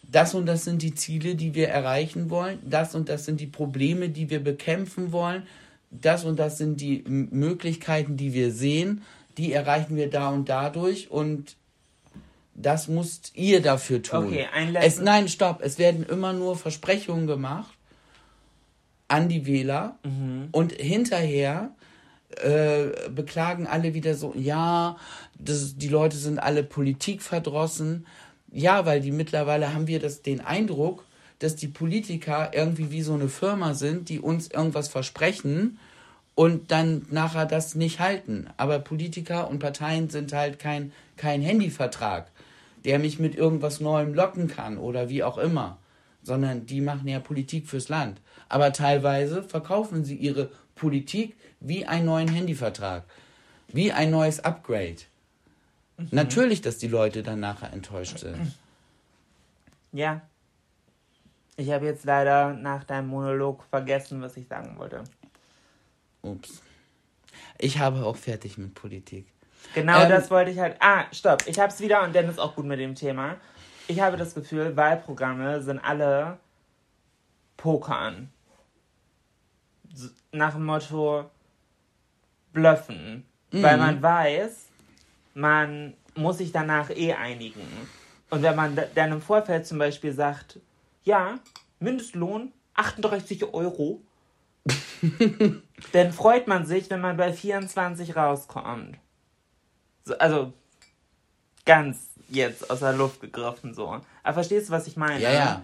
das 0.03 0.35
und 0.35 0.45
das 0.45 0.63
sind 0.63 0.81
die 0.81 0.93
Ziele, 0.93 1.35
die 1.35 1.55
wir 1.55 1.69
erreichen 1.69 2.29
wollen, 2.29 2.59
das 2.63 2.93
und 2.95 3.09
das 3.09 3.25
sind 3.25 3.39
die 3.39 3.47
Probleme, 3.47 4.09
die 4.09 4.29
wir 4.29 4.43
bekämpfen 4.43 5.11
wollen, 5.11 5.43
das 5.89 6.25
und 6.25 6.37
das 6.37 6.57
sind 6.57 6.81
die 6.81 7.03
Möglichkeiten, 7.07 8.17
die 8.17 8.33
wir 8.33 8.51
sehen, 8.51 9.03
die 9.37 9.53
erreichen 9.53 9.95
wir 9.95 10.09
da 10.09 10.29
und 10.29 10.49
dadurch. 10.49 11.11
Und 11.11 11.55
das 12.55 12.87
müsst 12.87 13.31
ihr 13.35 13.61
dafür 13.61 14.01
tun. 14.01 14.27
Okay, 14.27 14.47
ein 14.53 14.75
es, 14.75 14.99
Nein, 14.99 15.27
stopp, 15.27 15.61
es 15.61 15.77
werden 15.79 16.03
immer 16.03 16.33
nur 16.33 16.55
Versprechungen 16.55 17.27
gemacht 17.27 17.75
an 19.07 19.29
die 19.29 19.45
Wähler. 19.45 19.97
Mhm. 20.03 20.49
und 20.51 20.73
hinterher 20.73 21.71
äh, 22.37 23.09
beklagen 23.09 23.67
alle 23.67 23.93
wieder 23.93 24.15
so, 24.15 24.33
ja, 24.35 24.97
das, 25.37 25.77
die 25.77 25.89
Leute 25.89 26.17
sind 26.17 26.39
alle 26.39 26.63
politikverdrossen 26.63 28.07
ja, 28.53 28.85
weil 28.85 29.01
die 29.01 29.11
mittlerweile 29.11 29.73
haben 29.73 29.87
wir 29.87 29.99
das, 29.99 30.21
den 30.21 30.39
Eindruck, 30.39 31.05
dass 31.39 31.55
die 31.55 31.67
Politiker 31.67 32.51
irgendwie 32.53 32.91
wie 32.91 33.01
so 33.01 33.13
eine 33.13 33.27
Firma 33.27 33.73
sind, 33.73 34.09
die 34.09 34.19
uns 34.19 34.47
irgendwas 34.47 34.87
versprechen 34.87 35.79
und 36.35 36.71
dann 36.71 37.05
nachher 37.09 37.45
das 37.45 37.75
nicht 37.75 37.99
halten. 37.99 38.47
Aber 38.55 38.79
Politiker 38.79 39.49
und 39.49 39.59
Parteien 39.59 40.09
sind 40.09 40.31
halt 40.33 40.59
kein, 40.59 40.93
kein 41.17 41.41
Handyvertrag, 41.41 42.31
der 42.85 42.99
mich 42.99 43.19
mit 43.19 43.35
irgendwas 43.35 43.79
Neuem 43.79 44.13
locken 44.13 44.47
kann 44.47 44.77
oder 44.77 45.09
wie 45.09 45.23
auch 45.23 45.37
immer, 45.37 45.77
sondern 46.21 46.65
die 46.67 46.81
machen 46.81 47.07
ja 47.07 47.19
Politik 47.19 47.67
fürs 47.67 47.89
Land. 47.89 48.21
Aber 48.49 48.71
teilweise 48.71 49.41
verkaufen 49.41 50.05
sie 50.05 50.15
ihre 50.15 50.51
Politik 50.75 51.35
wie 51.59 51.85
einen 51.85 52.05
neuen 52.05 52.27
Handyvertrag, 52.27 53.03
wie 53.67 53.91
ein 53.91 54.11
neues 54.11 54.41
Upgrade. 54.41 54.97
Mhm. 56.03 56.09
Natürlich, 56.11 56.61
dass 56.61 56.77
die 56.77 56.87
Leute 56.87 57.23
dann 57.23 57.39
nachher 57.39 57.71
enttäuscht 57.73 58.19
sind. 58.19 58.53
Ja. 59.91 60.21
Ich 61.55 61.69
habe 61.71 61.85
jetzt 61.85 62.03
leider 62.03 62.53
nach 62.53 62.83
deinem 62.83 63.09
Monolog 63.09 63.63
vergessen, 63.69 64.21
was 64.21 64.35
ich 64.37 64.47
sagen 64.47 64.77
wollte. 64.77 65.03
Ups. 66.23 66.63
Ich 67.59 67.77
habe 67.77 68.05
auch 68.05 68.15
fertig 68.15 68.57
mit 68.57 68.73
Politik. 68.73 69.27
Genau 69.75 70.01
ähm, 70.01 70.09
das 70.09 70.31
wollte 70.31 70.51
ich 70.51 70.59
halt. 70.59 70.77
Ah, 70.79 71.05
stopp. 71.11 71.47
Ich 71.47 71.59
habe 71.59 71.71
es 71.71 71.79
wieder 71.79 72.03
und 72.03 72.13
Dennis 72.13 72.39
auch 72.39 72.55
gut 72.55 72.65
mit 72.65 72.79
dem 72.79 72.95
Thema. 72.95 73.37
Ich 73.87 73.99
habe 73.99 74.17
das 74.17 74.33
Gefühl, 74.33 74.75
Wahlprogramme 74.75 75.61
sind 75.61 75.79
alle 75.79 76.39
Pokern. 77.57 78.31
Nach 80.31 80.53
dem 80.53 80.65
Motto 80.65 81.29
Bluffen. 82.51 83.25
Mhm. 83.51 83.63
Weil 83.63 83.77
man 83.77 84.01
weiß, 84.01 84.69
man 85.33 85.93
muss 86.15 86.37
sich 86.37 86.51
danach 86.51 86.89
eh 86.89 87.13
einigen. 87.13 87.65
Und 88.29 88.41
wenn 88.41 88.55
man 88.55 88.75
da- 88.75 88.85
dann 88.93 89.11
im 89.11 89.21
Vorfeld 89.21 89.65
zum 89.65 89.77
Beispiel 89.77 90.11
sagt, 90.13 90.59
ja, 91.03 91.39
Mindestlohn 91.79 92.51
38 92.75 93.53
Euro, 93.53 94.01
dann 95.91 96.11
freut 96.13 96.47
man 96.47 96.65
sich, 96.65 96.89
wenn 96.89 97.01
man 97.01 97.17
bei 97.17 97.33
24 97.33 98.15
rauskommt. 98.15 98.97
So, 100.05 100.17
also 100.17 100.53
ganz 101.65 101.97
jetzt 102.29 102.69
aus 102.69 102.79
der 102.79 102.93
Luft 102.93 103.21
gegriffen 103.21 103.73
so. 103.73 103.87
Aber 104.23 104.33
verstehst 104.33 104.69
du, 104.69 104.73
was 104.73 104.87
ich 104.87 104.97
meine? 104.97 105.21
Ja, 105.21 105.31
ja. 105.31 105.61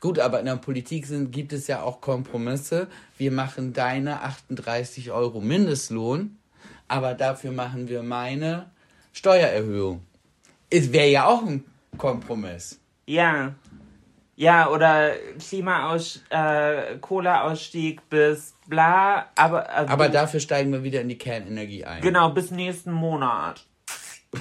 Gut, 0.00 0.18
aber 0.18 0.40
in 0.40 0.46
der 0.46 0.56
Politik 0.56 1.06
sind, 1.06 1.30
gibt 1.30 1.52
es 1.54 1.66
ja 1.66 1.82
auch 1.82 2.00
Kompromisse. 2.00 2.88
Wir 3.16 3.32
machen 3.32 3.72
deine 3.72 4.20
38 4.20 5.12
Euro 5.12 5.40
Mindestlohn, 5.40 6.36
aber 6.88 7.14
dafür 7.14 7.52
machen 7.52 7.88
wir 7.88 8.02
meine 8.02 8.70
Steuererhöhung. 9.14 10.02
Es 10.68 10.92
wäre 10.92 11.08
ja 11.08 11.26
auch 11.26 11.42
ein 11.46 11.64
Kompromiss. 11.96 12.78
Ja. 13.06 13.54
Ja, 14.36 14.68
oder 14.68 15.12
Klimaaus 15.38 16.20
äh, 16.28 16.98
Kohleausstieg 16.98 18.08
bis 18.10 18.54
bla, 18.66 19.26
aber 19.36 19.70
also, 19.70 19.92
Aber 19.92 20.08
dafür 20.08 20.40
steigen 20.40 20.72
wir 20.72 20.82
wieder 20.82 21.00
in 21.00 21.08
die 21.08 21.16
Kernenergie 21.18 21.84
ein. 21.84 22.02
genau 22.02 22.30
bis 22.30 22.50
nächsten 22.50 22.90
Monat. 22.90 23.64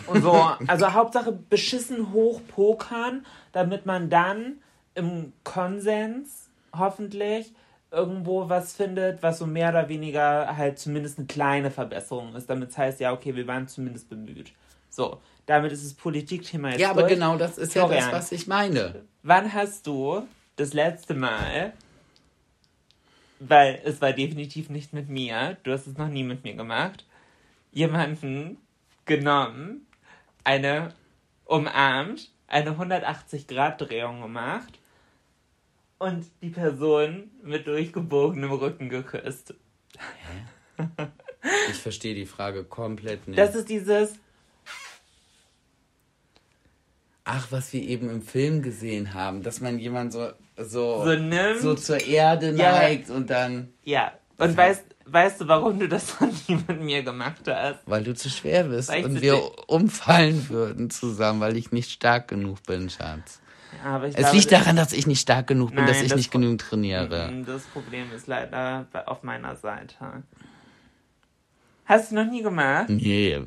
Und 0.08 0.24
so, 0.24 0.34
also 0.66 0.94
Hauptsache 0.94 1.32
beschissen 1.32 2.12
hochpokern, 2.12 3.24
damit 3.52 3.86
man 3.86 4.10
dann 4.10 4.56
im 4.96 5.34
Konsens 5.44 6.50
hoffentlich 6.76 7.54
irgendwo 7.94 8.50
was 8.50 8.74
findet, 8.74 9.22
was 9.22 9.38
so 9.38 9.46
mehr 9.46 9.70
oder 9.70 9.88
weniger 9.88 10.58
halt 10.58 10.80
zumindest 10.80 11.20
eine 11.20 11.28
kleine 11.28 11.72
Verbesserung 11.72 12.36
ist, 12.36 12.50
damit 12.50 12.72
es 12.72 12.78
heißt, 12.78 13.00
ja, 13.00 13.14
okay, 13.14 13.36
wir 13.36 13.48
waren 13.48 13.68
zumindest 13.68 14.10
bemüht. 14.10 14.52
So, 14.90 15.22
damit 15.46 15.72
ist 15.72 15.86
das 15.86 15.94
Politikthema 15.94 16.72
jetzt 16.72 16.80
Ja, 16.80 16.90
aber 16.90 17.02
durch. 17.02 17.14
genau 17.14 17.38
das 17.38 17.58
ist 17.58 17.76
ja 17.76 17.84
das, 17.84 17.92
Florian. 17.92 18.12
was 18.12 18.32
ich 18.32 18.48
meine. 18.48 19.04
Wann 19.22 19.54
hast 19.54 19.86
du 19.88 20.28
das 20.56 20.74
letzte 20.74 21.14
Mal, 21.14 21.74
weil 23.40 23.80
es 23.86 24.02
war 24.02 24.12
definitiv 24.14 24.70
nicht 24.70 24.94
mit 24.94 25.10
mir, 25.10 25.58
du 25.64 25.72
hast 25.72 25.88
es 25.88 25.98
noch 25.98 26.08
nie 26.10 26.24
mit 26.24 26.44
mir 26.44 26.56
gemacht, 26.56 27.06
jemanden 27.72 28.58
genommen, 29.06 29.86
eine 30.44 30.94
umarmt, 31.46 32.30
eine 32.48 32.72
180-Grad-Drehung 32.72 34.22
gemacht 34.22 34.80
und 36.04 36.26
die 36.42 36.50
Person 36.50 37.32
mit 37.44 37.68
durchgebogenem 37.68 38.52
Rücken 38.52 38.90
geküsst? 38.90 39.54
Ich 41.70 41.78
verstehe 41.78 42.16
die 42.16 42.26
Frage 42.26 42.64
komplett 42.64 43.28
nicht. 43.28 43.40
Das 43.40 43.56
ist 43.56 43.70
dieses, 43.70 44.14
Ach, 47.26 47.48
was 47.52 47.72
wir 47.72 47.82
eben 47.82 48.10
im 48.10 48.22
Film 48.22 48.62
gesehen 48.62 49.14
haben, 49.14 49.44
dass 49.44 49.62
man 49.62 49.80
jemand 49.80 50.12
so 50.12 50.32
so, 50.58 51.04
So 51.06 51.16
nimmt. 51.16 51.62
so 51.62 51.74
zur 51.74 52.00
Erde 52.06 52.50
Ja. 52.52 52.72
neigt 52.74 53.10
und 53.10 53.30
dann, 53.30 53.70
ja. 53.84 54.12
Und 54.38 54.58
weißt, 54.58 54.84
weißt 55.06 55.42
du, 55.42 55.48
warum 55.48 55.80
du 55.80 55.88
das 55.88 56.20
noch 56.20 56.30
nie 56.50 56.60
mit 56.68 56.82
mir 56.82 57.02
gemacht 57.04 57.42
hast? 57.48 57.80
weil 57.86 58.04
du 58.04 58.14
zu 58.14 58.30
schwer 58.30 58.66
bist 58.66 58.94
ich 58.94 59.06
und 59.06 59.22
wir 59.22 59.40
umfallen 59.70 60.50
würden 60.50 60.90
zusammen, 60.90 61.40
weil 61.40 61.56
ich 61.56 61.72
nicht 61.72 61.92
stark 61.92 62.28
genug 62.28 62.62
bin, 62.64 62.90
Schatz. 62.90 63.40
Aber 63.84 64.08
ich 64.08 64.16
Es 64.16 64.20
glaube, 64.22 64.36
liegt 64.38 64.52
daran, 64.52 64.76
dass 64.76 64.94
ich 64.94 65.08
nicht 65.08 65.22
stark 65.22 65.48
genug 65.48 65.70
bin, 65.70 65.78
Nein, 65.80 65.88
dass 65.88 66.02
ich 66.02 66.10
das- 66.10 66.18
nicht 66.18 66.32
genug 66.32 66.58
trainiere. 66.60 67.32
Mm, 67.32 67.46
Das 67.46 67.64
Problem 67.64 68.12
ist 68.16 68.28
leider 68.28 68.86
auf 69.06 69.24
meiner 69.24 69.56
Seite. 69.56 70.24
Hast 71.86 72.12
du 72.12 72.16
noch 72.16 72.26
nie 72.26 72.42
gemacht? 72.44 72.90
Nee, 72.90 73.42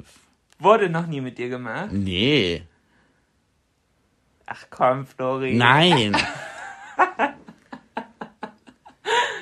Wurde 0.59 0.89
noch 0.89 1.07
nie 1.07 1.21
mit 1.21 1.37
dir 1.39 1.49
gemacht? 1.51 1.91
nee, 1.93 2.63
Ach 4.47 4.65
komm, 4.71 5.07
Flori. 5.07 5.55
nein. 5.55 6.17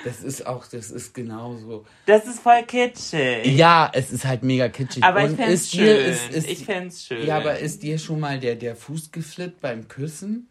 Das 0.04 0.22
ist 0.22 0.46
auch, 0.46 0.66
das 0.66 0.90
ist 0.90 1.14
genauso. 1.14 1.86
Das 2.04 2.26
ist 2.26 2.40
voll 2.40 2.62
kitschig. 2.64 3.46
Ja, 3.56 3.90
es 3.94 4.12
ist 4.12 4.26
halt 4.26 4.42
mega 4.42 4.68
kitschig. 4.68 5.02
Aber 5.02 5.24
ich 5.24 5.34
fänd's 5.34 5.62
ist 5.62 5.70
schön. 5.70 5.84
dir, 5.86 5.98
ist, 6.04 6.30
ist, 6.30 6.46
ich 6.50 6.64
fänd's 6.66 7.06
schön. 7.06 7.26
Ja, 7.26 7.38
aber 7.38 7.58
ist 7.58 7.82
dir 7.82 7.98
schon 7.98 8.20
mal 8.20 8.38
der, 8.38 8.54
der 8.56 8.76
Fuß 8.76 9.12
geflippt 9.12 9.62
beim 9.62 9.88
Küssen? 9.88 10.50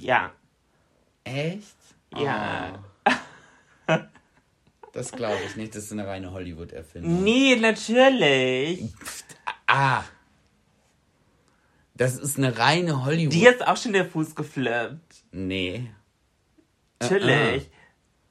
Ja. 0.00 0.32
Echt? 1.24 1.76
Ja. 2.14 2.78
Oh. 3.04 3.12
Das 4.92 5.12
glaube 5.12 5.36
ich 5.44 5.56
nicht, 5.56 5.74
das 5.74 5.84
ist 5.84 5.92
eine 5.92 6.06
reine 6.06 6.32
Hollywood-Erfindung. 6.32 7.22
Nee, 7.22 7.56
natürlich. 7.56 8.94
Ah. 9.66 10.04
Das 11.92 12.16
ist 12.16 12.38
eine 12.38 12.56
reine 12.56 13.04
Hollywood. 13.04 13.34
Dir 13.34 13.50
ist 13.50 13.66
auch 13.66 13.76
schon 13.76 13.92
der 13.92 14.06
Fuß 14.06 14.34
geflippt. 14.34 15.24
Nee. 15.32 15.90
Natürlich. 16.98 17.68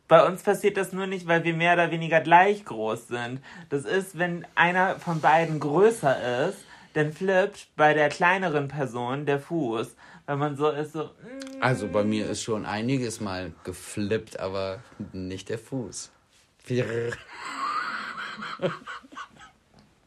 Bei 0.08 0.26
uns 0.26 0.42
passiert 0.42 0.78
das 0.78 0.92
nur 0.92 1.06
nicht, 1.06 1.28
weil 1.28 1.44
wir 1.44 1.54
mehr 1.54 1.74
oder 1.74 1.92
weniger 1.92 2.22
gleich 2.22 2.66
groß 2.66 3.10
sind. 3.10 3.42
Das 3.70 3.86
ist, 3.86 4.18
wenn 4.18 4.46
einer 4.56 5.00
von 5.00 5.22
beiden 5.22 5.60
größer 5.60 6.48
ist, 6.48 6.60
dann 6.94 7.12
flippt 7.12 7.68
bei 7.76 7.94
der 7.94 8.10
kleineren 8.10 8.68
Person 8.68 9.26
der 9.26 9.40
Fuß. 9.40 9.96
Weil 10.26 10.38
man 10.38 10.56
so 10.56 10.70
ist, 10.70 10.94
so, 10.94 11.04
mm, 11.04 11.62
Also 11.62 11.88
bei 11.88 12.04
mir 12.04 12.28
ist 12.30 12.42
schon 12.42 12.66
einiges 12.66 13.20
mal 13.22 13.54
geflippt, 13.64 14.40
aber 14.40 14.82
nicht 15.14 15.50
der 15.50 15.60
Fuß. 15.60 16.12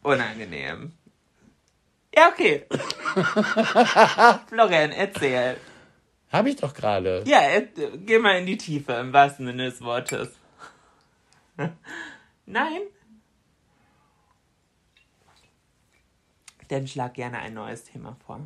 unangenehm. 0.02 0.92
Ja, 2.14 2.28
okay. 2.30 2.66
Florian, 4.48 4.90
erzähl. 4.90 5.56
Hab 6.32 6.46
ich 6.46 6.56
doch 6.56 6.74
gerade. 6.74 7.22
Ja, 7.26 7.38
er, 7.38 7.62
geh 7.62 8.18
mal 8.18 8.38
in 8.38 8.46
die 8.46 8.58
Tiefe, 8.58 8.92
im 8.94 9.12
wahrsten 9.12 9.46
Sinne 9.46 9.66
des 9.70 9.80
Wortes. 9.80 10.30
Nein? 12.46 12.82
Dann 16.68 16.86
schlag 16.86 17.14
gerne 17.14 17.38
ein 17.38 17.54
neues 17.54 17.84
Thema 17.84 18.16
vor. 18.26 18.40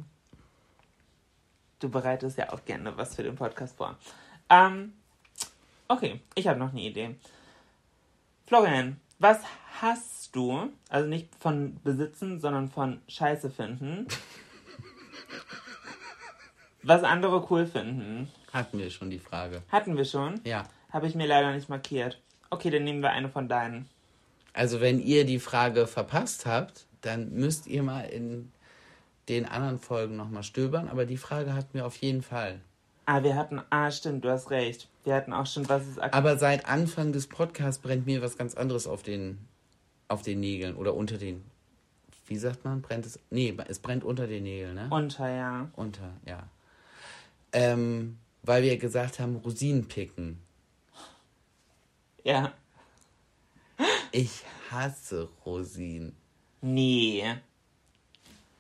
Du 1.83 1.89
bereitest 1.89 2.39
ja 2.39 2.53
auch 2.53 2.65
gerne 2.65 2.97
was 2.97 3.17
für 3.17 3.25
den 3.25 3.35
Podcast 3.35 3.77
vor. 3.77 3.99
Ähm, 4.49 4.93
okay, 5.89 6.21
ich 6.37 6.47
habe 6.47 6.57
noch 6.61 6.71
eine 6.71 6.81
Idee. 6.81 7.17
Florian, 8.47 9.01
was 9.19 9.41
hast 9.81 10.37
du, 10.37 10.71
also 10.89 11.09
nicht 11.09 11.35
von 11.41 11.81
besitzen, 11.83 12.39
sondern 12.39 12.71
von 12.71 13.01
Scheiße 13.09 13.51
finden, 13.51 14.07
was 16.85 17.03
andere 17.03 17.45
cool 17.51 17.67
finden? 17.67 18.31
Hatten 18.53 18.79
wir 18.79 18.89
schon 18.91 19.11
die 19.11 19.19
Frage. 19.19 19.63
Hatten 19.69 19.97
wir 19.97 20.05
schon? 20.05 20.41
Ja. 20.45 20.63
Habe 20.93 21.09
ich 21.09 21.17
mir 21.17 21.27
leider 21.27 21.53
nicht 21.53 21.69
markiert. 21.69 22.23
Okay, 22.51 22.71
dann 22.71 22.85
nehmen 22.85 23.01
wir 23.01 23.11
eine 23.11 23.29
von 23.29 23.49
deinen. 23.49 23.89
Also 24.53 24.81
wenn 24.81 25.01
ihr 25.01 25.25
die 25.25 25.41
Frage 25.41 25.89
verpasst 25.89 26.47
habt, 26.47 26.87
dann 27.01 27.33
müsst 27.33 27.67
ihr 27.67 27.83
mal 27.83 28.03
in 28.03 28.53
den 29.29 29.47
anderen 29.47 29.79
Folgen 29.79 30.17
nochmal 30.17 30.43
stöbern, 30.43 30.89
aber 30.89 31.07
die 31.07 31.17
Frage 31.17 31.55
hatten 31.55 31.75
wir 31.75 31.87
auf 31.87 31.97
jeden 31.97 32.23
Fall. 32.23 32.61
Ah, 33.07 33.23
wir 33.23 33.35
hatten. 33.35 33.61
Ah, 33.71 33.91
stimmt, 33.91 34.25
du 34.25 34.31
hast 34.31 34.51
recht. 34.51 34.89
Wir 35.05 35.15
hatten 35.15 35.33
auch 35.33 35.47
schon, 35.47 35.69
was 35.69 35.83
ist 35.83 35.99
aktuell. 36.01 36.13
Aber 36.13 36.39
seit 36.39 36.67
Anfang 36.67 37.13
des 37.13 37.27
Podcasts 37.27 37.83
brennt 37.83 38.07
mir 38.07 38.23
was 38.23 38.39
ganz 38.39 38.55
anderes 38.55 38.87
auf 38.87 39.03
den, 39.03 39.39
auf 40.09 40.23
den 40.23 40.41
Nägeln 40.41 40.77
oder 40.77 40.95
unter 40.95 41.19
den. 41.19 41.43
Wie 42.27 42.37
sagt 42.37 42.65
man? 42.65 42.81
Brennt 42.81 43.05
es? 43.05 43.19
Nee, 43.31 43.57
es 43.67 43.81
brennt 43.81 44.05
unter 44.05 44.27
den 44.27 44.45
Nägeln, 44.45 44.75
ne? 44.75 44.87
Unter, 44.91 45.29
ja. 45.29 45.69
Unter, 45.75 46.13
ja. 46.25 46.45
Ähm, 47.53 48.19
weil 48.43 48.63
wir 48.63 48.77
gesagt 48.79 49.19
haben, 49.19 49.37
Rosinen 49.37 49.89
picken. 49.89 50.39
Ja. 52.25 52.53
Ich 54.13 54.45
hasse 54.71 55.29
Rosinen. 55.45 56.15
Nee. 56.61 57.25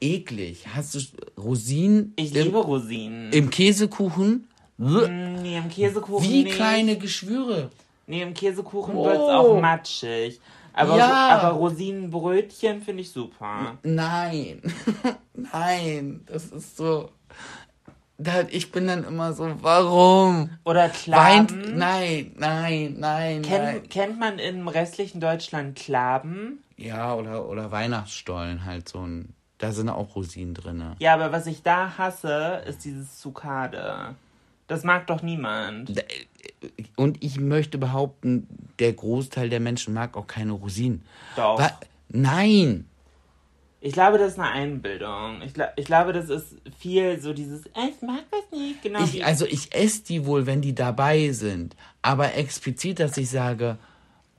Eklig. 0.02 0.66
Hast 0.74 0.94
du 0.94 1.00
Rosinen 1.40 2.12
Ich 2.16 2.34
im, 2.34 2.44
liebe 2.44 2.58
Rosinen. 2.58 3.32
im 3.32 3.50
Käsekuchen? 3.50 4.48
Bäh. 4.78 5.08
nee, 5.08 5.56
im 5.58 5.68
Käsekuchen. 5.68 6.28
Wie 6.28 6.44
nicht. 6.44 6.56
kleine 6.56 6.96
Geschwüre. 6.96 7.70
Nee, 8.06 8.22
im 8.22 8.34
Käsekuchen 8.34 8.96
Oh. 8.96 9.04
wird's 9.04 9.18
auch 9.20 9.60
matschig. 9.60 10.40
Aber, 10.74 10.96
Ja. 10.96 11.38
aber 11.38 11.56
Rosinenbrötchen 11.58 12.80
finde 12.82 13.02
ich 13.02 13.10
super. 13.10 13.78
Nein. 13.82 14.60
Nein. 15.52 16.22
Das 16.26 16.46
ist 16.46 16.76
so. 16.76 17.10
Ich 18.50 18.70
bin 18.70 18.86
dann 18.86 19.04
immer 19.04 19.32
so, 19.32 19.50
warum? 19.62 20.50
Oder 20.64 20.82
Weint. 20.84 20.94
Klaben. 20.94 21.76
Nein, 21.76 22.32
nein, 22.38 22.96
nein, 22.98 23.42
Kennt, 23.42 23.64
nein. 23.64 23.88
kennt 23.88 24.18
man 24.20 24.38
im 24.38 24.68
restlichen 24.68 25.20
Deutschland 25.20 25.76
Klaben? 25.76 26.62
Ja, 26.76 27.14
oder, 27.16 27.48
oder 27.48 27.70
Weihnachtsstollen 27.72 28.64
halt 28.64 28.88
so 28.88 29.00
ein. 29.00 29.34
Da 29.62 29.70
sind 29.70 29.88
auch 29.88 30.16
Rosinen 30.16 30.54
drin. 30.54 30.82
Ja, 30.98 31.14
aber 31.14 31.30
was 31.30 31.46
ich 31.46 31.62
da 31.62 31.96
hasse, 31.96 32.62
ist 32.66 32.84
dieses 32.84 33.20
Zucade. 33.20 34.16
Das 34.66 34.82
mag 34.82 35.06
doch 35.06 35.22
niemand. 35.22 36.02
Und 36.96 37.22
ich 37.22 37.38
möchte 37.38 37.78
behaupten, 37.78 38.48
der 38.80 38.92
Großteil 38.92 39.50
der 39.50 39.60
Menschen 39.60 39.94
mag 39.94 40.16
auch 40.16 40.26
keine 40.26 40.50
Rosinen. 40.50 41.02
Doch. 41.36 41.60
Wa- 41.60 41.78
Nein. 42.08 42.88
Ich 43.80 43.92
glaube, 43.92 44.18
das 44.18 44.32
ist 44.32 44.38
eine 44.40 44.50
Einbildung. 44.50 45.42
Ich, 45.42 45.52
ich 45.76 45.84
glaube, 45.84 46.12
das 46.12 46.28
ist 46.28 46.56
viel 46.76 47.20
so 47.20 47.32
dieses, 47.32 47.66
"Äh, 47.66 47.90
ich 47.94 48.02
mag 48.02 48.24
das 48.32 48.58
nicht. 48.58 48.82
Genau 48.82 49.04
Ich, 49.04 49.24
also 49.24 49.46
ich 49.46 49.72
esse 49.72 50.02
die 50.02 50.26
wohl, 50.26 50.46
wenn 50.46 50.60
die 50.60 50.74
dabei 50.74 51.30
sind. 51.30 51.76
Aber 52.00 52.34
explizit, 52.34 52.98
dass 52.98 53.16
ich 53.16 53.30
sage, 53.30 53.78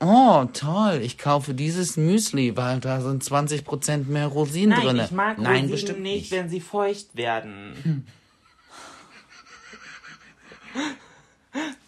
oh 0.00 0.44
toll, 0.52 1.00
ich 1.02 1.18
kaufe 1.18 1.54
dieses 1.54 1.96
Müsli, 1.96 2.56
weil 2.56 2.80
da 2.80 3.00
sind 3.00 3.22
20% 3.22 4.06
mehr 4.06 4.26
Rosinen 4.26 4.70
Nein, 4.70 4.82
drin. 4.86 5.00
ich 5.04 5.10
mag 5.10 5.38
Nein, 5.38 5.46
Rosinen 5.52 5.70
bestimmt 5.70 6.00
nicht, 6.02 6.14
nicht. 6.14 6.32
wenn 6.32 6.48
sie 6.48 6.60
feucht 6.60 7.16
werden. 7.16 8.06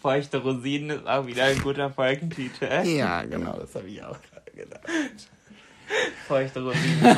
Feuchte 0.01 0.37
Rosinen 0.37 0.99
ist 0.99 1.07
auch 1.07 1.25
wieder 1.27 1.45
ein 1.45 1.59
guter 1.59 1.89
Folgentitel. 1.89 2.69
Ja, 2.85 3.23
genau, 3.23 3.57
das 3.59 3.75
habe 3.75 3.87
ich 3.87 4.01
auch 4.01 4.17
gerade 4.21 4.51
gedacht. 4.55 4.81
Feuchte 6.27 6.63
Rosinen. 6.63 7.17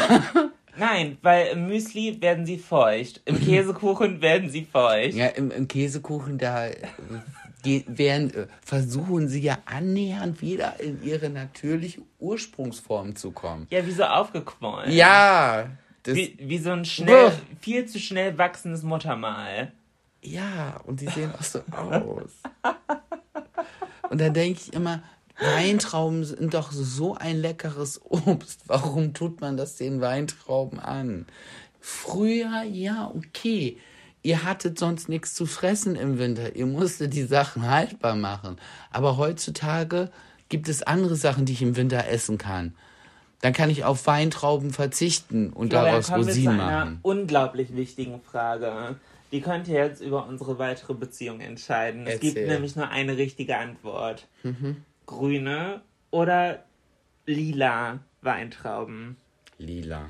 Nein, 0.80 1.18
weil 1.22 1.48
im 1.48 1.68
Müsli 1.68 2.22
werden 2.22 2.46
sie 2.46 2.58
feucht. 2.58 3.22
Im 3.26 3.40
Käsekuchen 3.46 4.22
werden 4.22 4.50
sie 4.50 4.66
feucht. 4.66 5.14
Ja, 5.14 5.28
im, 5.28 5.52
im 5.52 5.68
Käsekuchen, 5.68 6.38
da 6.38 6.70
werden, 7.64 8.34
äh, 8.34 8.48
versuchen 8.62 9.28
sie 9.28 9.42
ja 9.42 9.58
annähernd 9.66 10.42
wieder 10.42 10.80
in 10.80 11.04
ihre 11.04 11.30
natürliche 11.30 12.02
Ursprungsform 12.20 13.16
zu 13.16 13.32
kommen. 13.32 13.68
Ja, 13.70 13.86
wie 13.86 13.92
so 13.92 14.04
aufgequollen. 14.04 14.92
Ja, 14.92 15.70
Wie, 16.06 16.36
wie 16.40 16.58
so 16.58 16.72
ein 16.72 16.86
schnell, 16.86 17.30
Buh. 17.30 17.36
viel 17.62 17.86
zu 17.86 18.00
schnell 18.00 18.38
wachsendes 18.38 18.84
Muttermal. 18.84 19.72
ja, 20.22 20.80
und 20.86 21.02
die 21.02 21.08
sehen 21.08 21.32
auch 21.38 21.44
so 21.44 21.60
aus. 21.72 22.32
Und 24.10 24.20
da 24.22 24.30
denke 24.30 24.60
ich 24.62 24.74
immer, 24.74 25.04
Weintrauben 25.40 26.24
sind 26.26 26.54
doch 26.54 26.72
so 26.72 27.16
ein 27.16 27.38
leckeres 27.38 28.02
Obst. 28.04 28.62
Warum 28.68 29.14
tut 29.14 29.40
man 29.40 29.56
das 29.56 29.78
den 29.78 30.02
Weintrauben 30.02 30.80
an? 30.80 31.26
Früher, 31.80 32.64
ja, 32.64 33.12
okay. 33.16 33.78
Ihr 34.22 34.44
hattet 34.44 34.78
sonst 34.78 35.08
nichts 35.10 35.34
zu 35.34 35.46
fressen 35.46 35.96
im 35.96 36.20
Winter. 36.20 36.56
Ihr 36.56 36.66
musstet 36.66 37.14
die 37.14 37.24
Sachen 37.24 37.70
haltbar 37.70 38.16
machen. 38.16 38.58
Aber 38.92 39.18
heutzutage 39.18 40.12
gibt 40.50 40.68
es 40.68 40.84
andere 40.84 41.16
Sachen, 41.16 41.46
die 41.46 41.54
ich 41.54 41.62
im 41.62 41.76
Winter 41.76 42.08
essen 42.08 42.38
kann. 42.38 42.76
Dann 43.42 43.54
kann 43.54 43.70
ich 43.70 43.86
auf 43.86 44.06
Weintrauben 44.08 44.72
verzichten 44.72 45.54
und 45.54 45.70
Florian, 45.72 45.92
daraus 46.02 46.12
Rosinen 46.12 46.60
einer 46.60 46.86
machen. 46.86 47.00
unglaublich 47.04 47.74
wichtigen 47.76 48.20
Frage. 48.22 48.98
Die 49.32 49.40
könnte 49.42 49.72
jetzt 49.72 50.02
über 50.02 50.26
unsere 50.26 50.60
weitere 50.60 50.94
Beziehung 50.94 51.40
entscheiden. 51.40 52.06
Es 52.06 52.20
gibt 52.20 52.36
Erzähl. 52.36 52.48
Mhm. 52.48 52.54
nämlich 52.54 52.76
nur 52.76 52.90
eine 52.90 53.16
richtige 53.16 53.58
Antwort. 53.58 54.28
Grüne 55.06 55.82
oder 56.12 56.66
lila 57.26 58.00
Weintrauben. 58.22 59.16
Lila. 59.58 60.10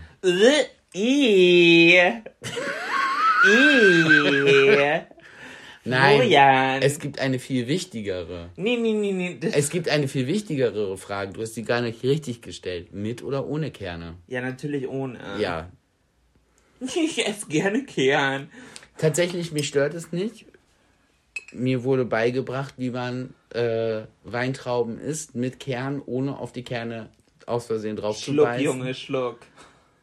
Nein, 5.85 6.17
Florian. 6.17 6.81
es 6.81 6.99
gibt 6.99 7.19
eine 7.19 7.39
viel 7.39 7.67
wichtigere. 7.67 8.49
Nee, 8.55 8.77
nee, 8.77 8.93
nee, 8.93 9.11
nee. 9.11 9.39
Es 9.53 9.69
gibt 9.69 9.89
eine 9.89 10.07
viel 10.07 10.27
wichtigere 10.27 10.97
Frage. 10.97 11.33
Du 11.33 11.41
hast 11.41 11.53
die 11.55 11.63
gar 11.63 11.81
nicht 11.81 12.03
richtig 12.03 12.41
gestellt. 12.41 12.93
Mit 12.93 13.23
oder 13.23 13.47
ohne 13.47 13.71
Kerne? 13.71 14.15
ja, 14.27 14.41
natürlich 14.41 14.87
ohne. 14.87 15.19
Ja. 15.39 15.69
Ich 16.81 17.27
esse 17.27 17.47
gerne 17.47 17.83
Kern. 17.83 18.49
Tatsächlich, 18.97 19.51
mich 19.51 19.67
stört 19.67 19.93
es 19.93 20.13
nicht. 20.13 20.45
Mir 21.51 21.83
wurde 21.83 22.05
beigebracht, 22.05 22.75
wie 22.77 22.91
man 22.91 23.33
äh, 23.53 24.03
Weintrauben 24.23 24.97
isst 24.97 25.35
mit 25.35 25.59
Kern, 25.59 26.01
ohne 26.05 26.37
auf 26.37 26.53
die 26.53 26.63
Kerne 26.63 27.09
aus 27.45 27.65
Versehen 27.65 27.97
drauf 27.97 28.17
zu 28.17 28.31
Schluck, 28.31 28.45
beißen. 28.45 28.63
Junge, 28.63 28.93
Schluck. 28.93 29.39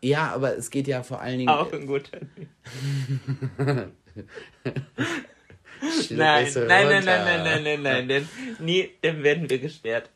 Ja, 0.03 0.33
aber 0.33 0.57
es 0.57 0.71
geht 0.71 0.87
ja 0.89 1.03
vor 1.03 1.21
allen 1.21 1.39
Dingen. 1.39 1.49
Auch 1.49 1.73
ein 1.73 1.87
guter. 1.87 2.19
Nein, 6.11 6.49
nein, 6.55 6.67
nein, 6.67 6.87
runter. 6.87 7.01
nein, 7.05 7.05
nein, 7.05 7.45
nein, 7.45 7.63
nein, 7.63 7.83
nein, 7.83 8.07
nein. 8.07 8.29
Nee, 8.61 8.91
dann 9.03 9.23
werden 9.23 9.51
wir 9.51 9.59
gesperrt. 9.59 10.11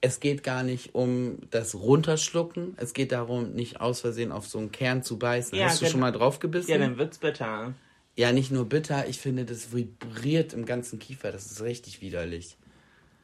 Es 0.00 0.20
geht 0.20 0.42
gar 0.42 0.62
nicht 0.62 0.94
um 0.94 1.38
das 1.50 1.74
Runterschlucken. 1.74 2.74
Es 2.78 2.92
geht 2.94 3.12
darum, 3.12 3.52
nicht 3.52 3.80
aus 3.80 4.00
Versehen 4.00 4.32
auf 4.32 4.46
so 4.46 4.58
einen 4.58 4.72
Kern 4.72 5.02
zu 5.02 5.18
beißen. 5.18 5.56
Ja, 5.58 5.66
Hast 5.66 5.76
du 5.80 5.84
genau. 5.84 5.90
schon 5.92 6.00
mal 6.00 6.12
drauf 6.12 6.38
gebissen? 6.40 6.70
Ja, 6.70 6.78
dann 6.78 6.96
wird's 6.98 7.18
bitter. 7.18 7.74
Ja, 8.16 8.32
nicht 8.32 8.50
nur 8.50 8.66
bitter, 8.68 9.06
ich 9.08 9.18
finde, 9.18 9.44
das 9.44 9.72
vibriert 9.74 10.52
im 10.52 10.66
ganzen 10.66 10.98
Kiefer. 10.98 11.32
Das 11.32 11.46
ist 11.46 11.62
richtig 11.62 12.00
widerlich. 12.00 12.56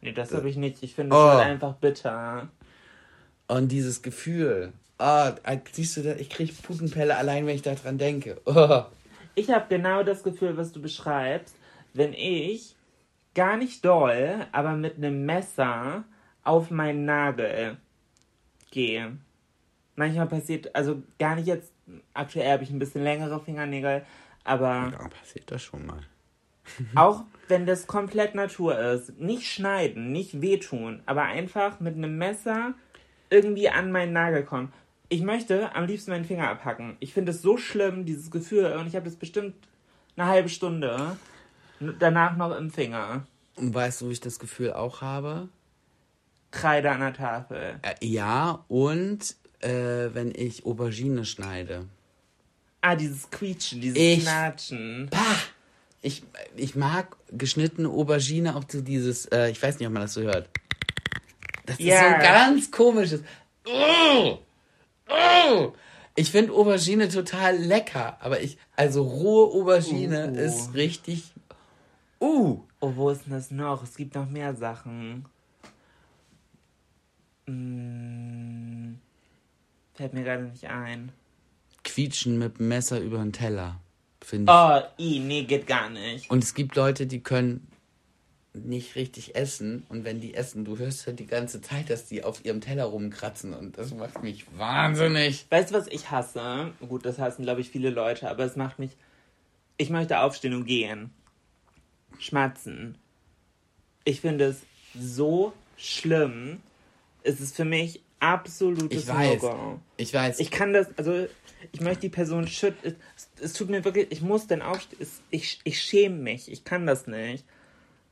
Nee, 0.00 0.12
das 0.12 0.32
habe 0.32 0.48
ich 0.50 0.56
nicht. 0.56 0.82
Ich 0.82 0.94
finde 0.94 1.14
es 1.14 1.22
Oh. 1.22 1.28
einfach 1.38 1.74
bitter. 1.76 2.48
Und 3.46 3.68
dieses 3.68 4.02
Gefühl. 4.02 4.72
Ah, 5.00 5.34
siehst 5.72 5.96
du, 5.96 6.14
ich 6.14 6.28
krieg 6.28 6.62
Putenpelle 6.62 7.16
allein, 7.16 7.46
wenn 7.46 7.54
ich 7.54 7.62
daran 7.62 7.98
denke. 7.98 8.40
Oh. 8.44 8.84
Ich 9.36 9.48
habe 9.48 9.66
genau 9.68 10.02
das 10.02 10.24
Gefühl, 10.24 10.56
was 10.56 10.72
du 10.72 10.82
beschreibst, 10.82 11.54
wenn 11.94 12.12
ich 12.12 12.74
gar 13.34 13.56
nicht 13.56 13.84
doll, 13.84 14.44
aber 14.50 14.72
mit 14.72 14.96
einem 14.96 15.24
Messer 15.24 16.04
auf 16.42 16.70
meinen 16.70 17.04
Nagel 17.04 17.76
gehe. 18.72 19.16
Manchmal 19.94 20.26
passiert, 20.26 20.74
also 20.74 21.02
gar 21.18 21.36
nicht 21.36 21.46
jetzt, 21.46 21.72
aktuell 22.12 22.50
habe 22.50 22.64
ich 22.64 22.70
ein 22.70 22.80
bisschen 22.80 23.04
längere 23.04 23.40
Fingernägel, 23.40 24.04
aber 24.44 24.92
Ja, 24.92 25.08
passiert 25.08 25.50
das 25.50 25.62
schon 25.62 25.86
mal. 25.86 26.00
auch 26.94 27.24
wenn 27.48 27.66
das 27.66 27.86
komplett 27.86 28.34
Natur 28.34 28.78
ist, 28.78 29.18
nicht 29.18 29.46
schneiden, 29.46 30.12
nicht 30.12 30.40
wehtun, 30.40 31.02
aber 31.06 31.22
einfach 31.22 31.80
mit 31.80 31.94
einem 31.94 32.18
Messer 32.18 32.74
irgendwie 33.30 33.68
an 33.68 33.92
meinen 33.92 34.12
Nagel 34.12 34.44
kommen. 34.44 34.72
Ich 35.12 35.22
möchte 35.22 35.74
am 35.74 35.86
liebsten 35.86 36.12
meinen 36.12 36.24
Finger 36.24 36.48
abhacken. 36.48 36.96
Ich 37.00 37.12
finde 37.12 37.32
es 37.32 37.42
so 37.42 37.56
schlimm, 37.56 38.06
dieses 38.06 38.30
Gefühl, 38.30 38.72
und 38.78 38.86
ich 38.86 38.94
habe 38.94 39.04
das 39.04 39.16
bestimmt 39.16 39.54
eine 40.16 40.26
halbe 40.28 40.48
Stunde 40.48 41.16
danach 41.98 42.36
noch 42.36 42.56
im 42.56 42.70
Finger. 42.70 43.26
Und 43.56 43.74
weißt 43.74 44.00
du, 44.00 44.06
wo 44.06 44.10
ich 44.10 44.20
das 44.20 44.38
Gefühl 44.38 44.72
auch 44.72 45.00
habe? 45.00 45.48
Kreide 46.52 46.92
an 46.92 47.00
der 47.00 47.12
Tafel. 47.12 47.80
Äh, 47.82 47.94
ja, 48.06 48.64
und 48.68 49.34
äh, 49.60 50.10
wenn 50.14 50.32
ich 50.34 50.64
Aubergine 50.64 51.24
schneide. 51.24 51.86
Ah, 52.80 52.94
dieses 52.94 53.28
Quietschen, 53.30 53.80
dieses 53.80 53.98
Ich- 53.98 54.22
Knatschen. 54.22 55.08
Pah! 55.10 55.36
Ich, 56.02 56.22
ich 56.56 56.76
mag 56.76 57.16
geschnittene 57.30 57.88
Aubergine 57.88 58.56
auch 58.56 58.64
so 58.66 58.80
dieses, 58.80 59.26
äh, 59.26 59.50
ich 59.50 59.60
weiß 59.62 59.78
nicht, 59.78 59.86
ob 59.88 59.92
man 59.92 60.02
das 60.02 60.14
so 60.14 60.22
hört. 60.22 60.48
Das 61.66 61.78
ist 61.78 61.86
so 61.86 61.92
ein 61.94 62.20
ganz 62.22 62.70
komisches. 62.70 63.22
Oh! 63.66 64.38
Oh! 65.10 65.72
Ich 66.16 66.30
finde 66.30 66.52
Aubergine 66.52 67.08
total 67.08 67.56
lecker, 67.56 68.16
aber 68.20 68.40
ich, 68.40 68.58
also 68.76 69.02
rohe 69.02 69.52
Aubergine 69.54 70.32
Uh. 70.32 70.36
ist 70.36 70.74
richtig. 70.74 71.32
Uh! 72.20 72.60
Oh, 72.80 72.92
wo 72.96 73.10
ist 73.10 73.26
denn 73.26 73.32
das 73.32 73.50
noch? 73.50 73.82
Es 73.82 73.96
gibt 73.96 74.14
noch 74.14 74.28
mehr 74.28 74.54
Sachen. 74.54 75.26
Hm, 77.46 78.98
fällt 79.94 80.14
mir 80.14 80.24
gerade 80.24 80.44
nicht 80.44 80.66
ein. 80.66 81.12
Quietschen 81.84 82.38
mit 82.38 82.58
dem 82.58 82.68
Messer 82.68 83.00
über 83.00 83.18
den 83.18 83.32
Teller. 83.32 83.80
Finde 84.22 84.52
ich. 84.52 84.58
Oh, 84.58 85.02
i, 85.02 85.18
nee, 85.20 85.44
geht 85.44 85.66
gar 85.66 85.88
nicht. 85.88 86.30
Und 86.30 86.44
es 86.44 86.54
gibt 86.54 86.76
Leute, 86.76 87.06
die 87.06 87.22
können 87.22 87.66
nicht 88.52 88.96
richtig 88.96 89.36
essen. 89.36 89.84
Und 89.88 90.04
wenn 90.04 90.20
die 90.20 90.34
essen, 90.34 90.64
du 90.64 90.78
hörst 90.78 91.06
halt 91.06 91.18
die 91.18 91.26
ganze 91.26 91.60
Zeit, 91.60 91.90
dass 91.90 92.06
die 92.06 92.24
auf 92.24 92.44
ihrem 92.44 92.60
Teller 92.60 92.84
rumkratzen. 92.84 93.54
Und 93.54 93.78
das 93.78 93.94
macht 93.94 94.22
mich 94.22 94.46
wahnsinnig. 94.56 95.46
Weißt 95.50 95.70
du, 95.70 95.74
was 95.74 95.86
ich 95.88 96.10
hasse? 96.10 96.72
Gut, 96.80 97.04
das 97.04 97.18
hassen, 97.18 97.42
glaube 97.42 97.60
ich, 97.60 97.70
viele 97.70 97.90
Leute, 97.90 98.28
aber 98.28 98.44
es 98.44 98.56
macht 98.56 98.78
mich. 98.78 98.90
Ich 99.76 99.90
möchte 99.90 100.20
aufstehen 100.20 100.54
und 100.54 100.66
gehen. 100.66 101.10
Schmatzen. 102.18 102.98
Ich 104.04 104.20
finde 104.20 104.46
es 104.46 104.62
so 104.98 105.52
schlimm. 105.76 106.60
Es 107.22 107.40
ist 107.40 107.56
für 107.56 107.64
mich 107.64 108.02
absolutes 108.18 109.02
Ich 109.02 109.08
weiß. 109.08 109.42
No-Go. 109.42 109.80
Ich 109.96 110.12
weiß. 110.12 110.40
Ich 110.40 110.50
kann 110.50 110.72
das, 110.72 110.88
also 110.96 111.26
ich 111.72 111.80
möchte 111.80 112.02
die 112.02 112.08
Person 112.08 112.46
schütteln. 112.46 112.96
Es, 113.16 113.28
es 113.40 113.52
tut 113.52 113.70
mir 113.70 113.84
wirklich, 113.84 114.08
ich 114.10 114.22
muss 114.22 114.46
dann 114.46 114.62
aufstehen. 114.62 114.98
Es, 115.00 115.22
ich, 115.30 115.60
ich 115.64 115.80
schäme 115.80 116.16
mich. 116.16 116.50
Ich 116.50 116.64
kann 116.64 116.86
das 116.86 117.06
nicht. 117.06 117.44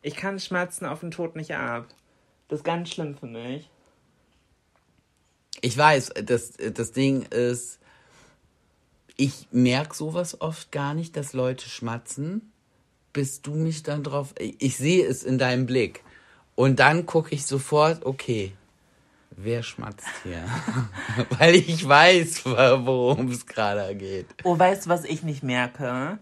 Ich 0.03 0.17
kann 0.17 0.39
Schmerzen 0.39 0.87
auf 0.87 1.01
den 1.01 1.11
Tod 1.11 1.37
nicht 1.37 1.55
ab. 1.55 1.87
Das 2.49 2.61
ist 2.61 2.65
ganz 2.65 2.91
schlimm 2.91 3.17
für 3.17 3.27
mich. 3.27 3.69
Ich 5.61 5.77
weiß, 5.77 6.13
das, 6.25 6.53
das 6.53 6.93
Ding 6.93 7.23
ist, 7.23 7.79
ich 9.17 9.49
merke 9.51 9.95
sowas 9.95 10.41
oft 10.41 10.71
gar 10.71 10.95
nicht, 10.95 11.17
dass 11.17 11.33
Leute 11.33 11.69
schmatzen, 11.69 12.53
bis 13.13 13.43
du 13.43 13.55
mich 13.55 13.83
dann 13.83 14.05
drauf. 14.05 14.35
Ich 14.39 14.77
sehe 14.77 15.05
es 15.05 15.25
in 15.25 15.39
deinem 15.39 15.67
Blick. 15.67 16.05
Und 16.55 16.79
dann 16.79 17.07
gucke 17.07 17.35
ich 17.35 17.45
sofort, 17.45 18.07
okay, 18.07 18.53
wer 19.31 19.63
schmatzt 19.63 20.07
hier? 20.23 20.45
Weil 21.39 21.57
ich 21.57 21.87
weiß, 21.87 22.45
worum 22.47 23.29
es 23.29 23.47
gerade 23.47 23.95
geht. 23.97 24.27
Oh, 24.45 24.59
weißt 24.59 24.87
du, 24.87 24.91
was 24.91 25.05
ich 25.05 25.23
nicht 25.23 25.43
merke? 25.43 26.19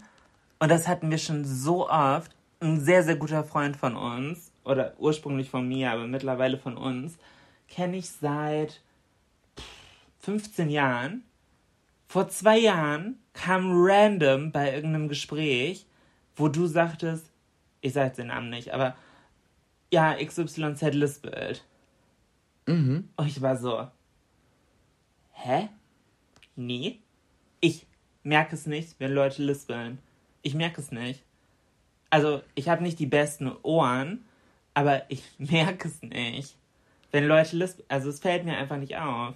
Und 0.59 0.69
das 0.69 0.87
hatten 0.87 1.11
wir 1.11 1.19
schon 1.19 1.45
so 1.45 1.89
oft. 1.89 2.31
Ein 2.59 2.79
sehr, 2.79 3.03
sehr 3.03 3.15
guter 3.15 3.43
Freund 3.43 3.77
von 3.77 3.95
uns, 3.95 4.51
oder 4.63 4.93
ursprünglich 4.97 5.49
von 5.49 5.67
mir, 5.67 5.91
aber 5.91 6.07
mittlerweile 6.07 6.57
von 6.57 6.75
uns, 6.77 7.17
kenne 7.67 7.97
ich 7.97 8.09
seit 8.09 8.81
15 10.19 10.69
Jahren. 10.69 11.23
Vor 12.07 12.29
zwei 12.29 12.57
Jahren 12.57 13.19
kam 13.33 13.71
random 13.73 14.51
bei 14.51 14.73
irgendeinem 14.73 15.07
Gespräch, 15.07 15.85
wo 16.35 16.47
du 16.47 16.67
sagtest, 16.67 17.31
ich 17.81 17.93
sag 17.93 18.07
jetzt 18.07 18.17
den 18.17 18.27
Namen 18.27 18.49
nicht, 18.49 18.73
aber 18.73 18.95
ja, 19.91 20.15
XYZ 20.15 20.81
lispelt. 20.93 21.63
Mhm. 22.65 23.09
Und 23.15 23.27
ich 23.27 23.41
war 23.41 23.55
so, 23.55 23.87
hä? 25.33 25.69
Nee. 26.55 26.99
Ich 27.59 27.87
merke 28.23 28.55
es 28.55 28.65
nicht, 28.67 28.99
wenn 28.99 29.13
Leute 29.13 29.43
lispeln. 29.43 29.99
Ich 30.41 30.53
merke 30.53 30.81
es 30.81 30.91
nicht. 30.91 31.23
Also, 32.09 32.41
ich 32.55 32.69
habe 32.69 32.83
nicht 32.83 32.99
die 32.99 33.05
besten 33.05 33.51
Ohren, 33.63 34.25
aber 34.73 35.03
ich 35.09 35.23
merke 35.37 35.87
es 35.87 36.01
nicht. 36.01 36.55
Wenn 37.11 37.25
Leute 37.25 37.55
lispeln, 37.55 37.85
also 37.89 38.09
es 38.09 38.19
fällt 38.19 38.45
mir 38.45 38.57
einfach 38.57 38.77
nicht 38.77 38.97
auf. 38.97 39.33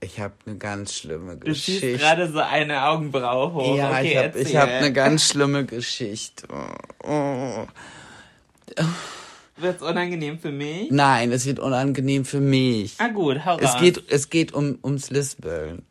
Ich 0.00 0.20
habe 0.20 0.34
eine 0.44 0.56
ganz 0.56 0.94
schlimme 0.94 1.36
Du 1.36 1.54
schießt 1.54 1.98
gerade 1.98 2.30
so 2.30 2.38
eine 2.38 2.86
Augenbraue 2.86 3.54
hoch. 3.54 3.76
Ja, 3.76 3.90
okay, 3.90 4.30
ich 4.36 4.54
habe 4.54 4.72
hab 4.72 4.80
eine 4.80 4.92
ganz 4.92 5.28
schlimme 5.28 5.64
Geschichte. 5.64 6.46
Oh, 7.02 7.08
oh. 7.08 7.66
Wird's 9.56 9.82
unangenehm 9.82 10.38
für 10.38 10.52
mich? 10.52 10.90
Nein, 10.90 11.32
es 11.32 11.46
wird 11.46 11.60
unangenehm 11.60 12.26
für 12.26 12.40
mich. 12.40 12.94
Ah 12.98 13.08
gut, 13.08 13.44
hau 13.46 13.54
raus. 13.54 13.62
Es 13.62 13.80
geht, 13.80 14.12
es 14.12 14.28
geht 14.28 14.52
um, 14.52 14.78
ums 14.84 15.08
Lispeln. 15.10 15.82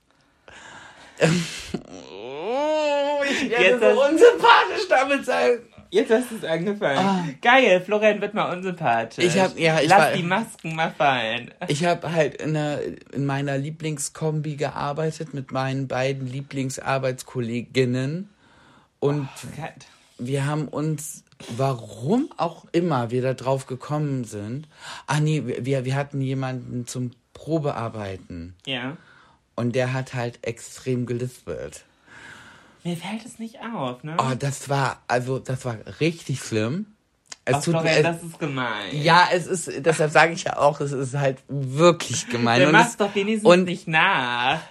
Oh, 3.28 3.32
ich 3.44 3.50
werde 3.50 3.64
Jetzt 3.64 3.80
so 3.82 3.86
hast- 3.88 4.12
unsympathisch 4.12 4.88
damit 4.90 5.26
sein. 5.26 5.60
Jetzt 5.92 6.12
hast 6.12 6.32
du 6.32 6.36
es 6.38 6.44
angefangen. 6.44 7.38
Geil, 7.42 7.80
Florian 7.80 8.20
wird 8.20 8.34
mal 8.34 8.52
unsympathisch. 8.56 9.24
Ah. 9.24 9.28
Ich 9.28 9.40
hab- 9.40 9.58
ja, 9.58 9.80
ich 9.80 9.88
Lass 9.88 10.00
war- 10.00 10.12
die 10.14 10.24
Masken 10.24 10.76
mal 10.76 10.92
fallen. 10.92 11.52
Ich 11.68 11.86
habe 11.86 12.12
halt 12.12 12.42
in, 12.42 12.58
einer, 12.58 12.80
in 13.14 13.26
meiner 13.26 13.58
Lieblingskombi 13.58 14.56
gearbeitet 14.58 15.34
mit 15.34 15.52
meinen 15.52 15.88
beiden 15.88 16.28
Lieblingsarbeitskolleginnen. 16.28 18.30
Und 19.00 19.30
Gott. 19.56 19.70
wir 20.18 20.46
haben 20.46 20.68
uns, 20.68 21.24
warum 21.56 22.30
auch 22.38 22.66
immer 22.72 23.12
wir 23.12 23.22
da 23.22 23.34
drauf 23.34 23.66
gekommen 23.68 24.24
sind, 24.24 24.68
ah 25.08 25.20
nee, 25.20 25.44
wir, 25.46 25.86
wir 25.86 25.96
hatten 25.96 26.22
jemanden 26.22 26.88
zum 26.88 27.12
Probearbeiten. 27.34 28.56
Ja. 28.66 28.98
Und 29.56 29.76
der 29.76 29.94
hat 29.94 30.14
halt 30.14 30.40
extrem 30.42 31.06
gelispelt. 31.06 31.84
Mir 32.86 32.96
fällt 32.96 33.26
es 33.26 33.40
nicht 33.40 33.60
auf, 33.62 34.04
ne? 34.04 34.16
Oh, 34.20 34.36
das 34.38 34.70
war, 34.70 35.02
also, 35.08 35.40
das 35.40 35.66
war 35.66 35.76
richtig 36.00 36.40
schlimm. 36.40 36.86
Es 37.44 37.56
Ach, 37.56 37.64
tut 37.64 37.74
Florian, 37.74 38.04
das 38.04 38.22
ist 38.24 38.38
gemein. 38.40 38.90
ja, 39.02 39.28
es 39.34 39.48
ist, 39.48 39.72
deshalb 39.86 40.12
sage 40.12 40.34
ich 40.34 40.44
ja 40.44 40.58
auch, 40.58 40.80
es 40.82 40.92
ist 40.92 41.16
halt 41.16 41.40
wirklich 41.48 42.28
gemein. 42.30 42.72
Macht 42.72 42.90
es- 42.92 42.98
doch 42.98 43.14
wenigstens 43.16 43.50
und- 43.50 43.64
nicht 43.66 43.88
nach. 43.88 44.62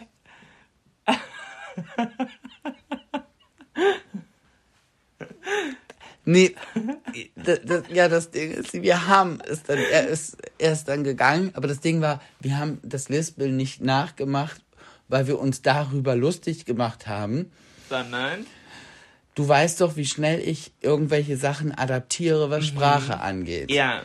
Nee, 6.27 6.55
das, 7.37 7.61
das, 7.67 7.83
ja, 7.93 8.09
das 8.09 8.31
Ding 8.31 8.51
ist, 8.53 8.73
wir 8.73 9.07
haben 9.09 9.41
es 9.47 9.63
dann, 9.63 9.77
er 9.79 10.07
ist, 10.09 10.39
er 10.59 10.73
ist 10.73 10.89
dann 10.89 11.05
gegangen, 11.05 11.51
aber 11.55 11.69
das 11.69 11.81
Ding 11.81 12.01
war, 12.01 12.23
wir 12.41 12.57
haben 12.59 12.79
das 12.83 13.11
Lispeln 13.11 13.57
nicht 13.59 13.83
nachgemacht, 13.83 14.63
weil 15.09 15.27
wir 15.27 15.39
uns 15.39 15.61
darüber 15.61 16.17
lustig 16.17 16.65
gemacht 16.65 17.07
haben. 17.07 17.53
Sondern, 17.89 18.47
Du 19.35 19.49
weißt 19.49 19.81
doch, 19.81 19.97
wie 19.97 20.07
schnell 20.07 20.39
ich 20.41 20.71
irgendwelche 20.81 21.37
Sachen 21.37 21.73
adaptiere, 21.77 22.51
was 22.51 22.67
Sprache 22.67 23.19
angeht. 23.21 23.69
Mhm. 23.71 23.75
ja. 23.77 24.03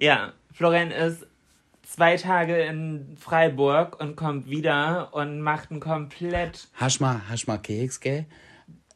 Ja. 0.00 0.32
Florian 0.52 0.90
ist 0.90 1.24
zwei 1.88 2.16
Tage 2.16 2.56
in 2.62 3.16
Freiburg 3.18 3.98
und 4.00 4.16
kommt 4.16 4.50
wieder 4.50 5.10
und 5.14 5.40
macht 5.40 5.70
ein 5.70 5.80
komplett. 5.80 6.66
Hast 6.74 7.00
mal, 7.00 7.22
hast 7.28 7.46
mal 7.46 7.58
Keks, 7.58 8.00
gell? 8.00 8.26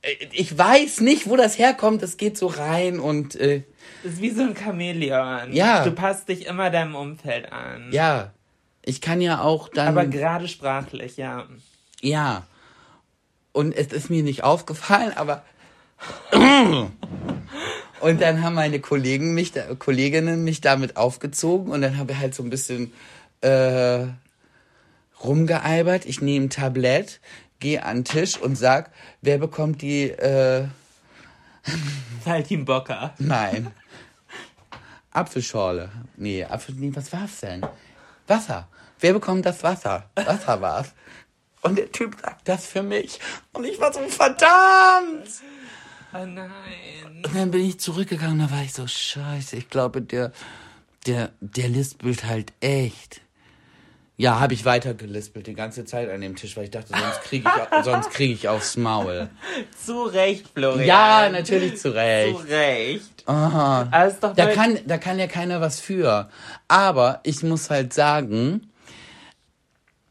Äh, 0.03 0.14
Ich 0.32 0.57
weiß 0.59 1.01
nicht, 1.01 1.28
wo 1.30 1.36
das 1.36 1.57
herkommt. 1.59 2.03
Es 2.03 2.16
geht 2.16 2.36
so 2.36 2.49
rein 2.49 2.99
und 3.01 3.36
äh, 3.36 3.62
Das 4.03 4.14
ist 4.14 4.20
wie 4.22 4.30
so 4.30 4.42
ein 4.42 4.55
Chamäleon. 4.57 5.53
Ja. 5.53 5.84
Du 5.84 5.92
passt 5.92 6.28
dich 6.28 6.46
immer 6.46 6.68
deinem 6.70 6.94
Umfeld 6.94 7.51
an. 7.53 7.90
ja, 7.92 8.32
ich 8.82 9.01
kann 9.01 9.20
ja 9.20 9.40
auch 9.40 9.68
dann. 9.68 9.88
Aber 9.88 10.05
gerade 10.07 10.46
sprachlich, 10.49 11.16
ja. 11.16 11.46
Ja. 12.01 12.46
Und 13.59 13.74
es 13.76 13.88
ist 13.88 14.09
mir 14.09 14.22
nicht 14.22 14.44
aufgefallen, 14.44 15.12
aber. 15.16 15.42
Und 18.00 18.20
dann 18.20 18.44
haben 18.44 18.54
meine 18.54 18.78
Kollegen 18.78 19.34
mich, 19.34 19.52
Kolleginnen 19.80 20.44
mich 20.44 20.61
damit 20.61 20.96
aufgezogen 20.96 21.72
und 21.72 21.82
dann 21.82 21.98
haben 21.98 22.09
wir 22.09 22.20
halt 22.20 22.36
so 22.36 22.44
ein 22.44 22.50
bisschen 22.50 22.92
äh, 23.40 24.06
rumgealbert. 25.24 26.06
Ich 26.06 26.20
nehme 26.20 26.46
ein 26.46 26.50
Tablett, 26.50 27.18
gehe 27.59 27.84
an 27.84 27.96
den 27.96 28.04
Tisch 28.04 28.38
und 28.38 28.54
sag, 28.54 28.92
wer 29.22 29.38
bekommt 29.38 29.82
die, 29.82 30.11
äh, 30.11 30.68
Bocker. 32.64 33.14
nein, 33.18 33.72
Apfelschorle. 35.11 35.90
Nee, 36.16 36.44
Apfel, 36.44 36.76
nee, 36.76 36.92
was 36.94 37.12
war's 37.12 37.40
denn? 37.40 37.66
Wasser. 38.28 38.68
Wer 39.00 39.14
bekommt 39.14 39.44
das 39.44 39.64
Wasser? 39.64 40.09
Wasser 40.14 40.61
war's. 40.61 40.94
Und 41.62 41.78
der 41.78 41.90
Typ 41.90 42.16
sagt 42.20 42.48
das 42.48 42.66
für 42.66 42.82
mich. 42.82 43.18
Und 43.52 43.64
ich 43.64 43.80
war 43.80 43.92
so, 43.92 44.00
verdammt! 44.09 45.28
Oh 46.12 46.24
nein. 46.24 46.50
Und 47.24 47.34
dann 47.34 47.50
bin 47.50 47.64
ich 47.64 47.80
zurückgegangen, 47.80 48.38
da 48.38 48.50
war 48.50 48.62
ich 48.62 48.72
so, 48.72 48.86
scheiße, 48.86 49.56
ich 49.56 49.68
glaube, 49.68 50.00
der, 50.00 50.32
der, 51.06 51.32
der 51.40 51.68
lispelt 51.68 52.24
halt 52.24 52.52
echt. 52.61 53.20
Ja, 54.20 54.40
habe 54.40 54.52
ich 54.52 54.64
weiter 54.64 54.94
gelispelt 54.94 55.46
die 55.46 55.54
ganze 55.54 55.84
Zeit 55.84 56.11
an 56.11 56.20
dem 56.20 56.34
Tisch, 56.34 56.56
weil 56.56 56.64
ich 56.64 56.72
dachte, 56.72 56.88
sonst 56.88 57.22
kriege 57.22 57.48
ich, 57.48 57.84
sonst 57.84 58.11
krieg 58.11 58.32
ich 58.32 58.48
aufs 58.48 58.76
Maul. 58.76 59.28
Zu 59.84 60.02
Recht, 60.02 60.48
Florian. 60.52 60.86
Ja, 60.86 61.28
natürlich 61.30 61.76
zu 61.76 61.82
Zu 61.82 61.94
Recht. 61.94 62.48
Recht. 62.48 63.24
Aha. 63.26 64.06
Ist 64.06 64.18
doch 64.20 64.34
Da 64.34 64.46
kann, 64.46 64.76
da 64.86 64.98
kann 64.98 65.20
ja 65.20 65.28
keiner 65.28 65.61
was 65.61 65.78
für. 65.78 66.28
Aber 66.66 67.20
ich 67.22 67.44
muss 67.44 67.70
halt 67.70 67.94
sagen, 67.94 68.72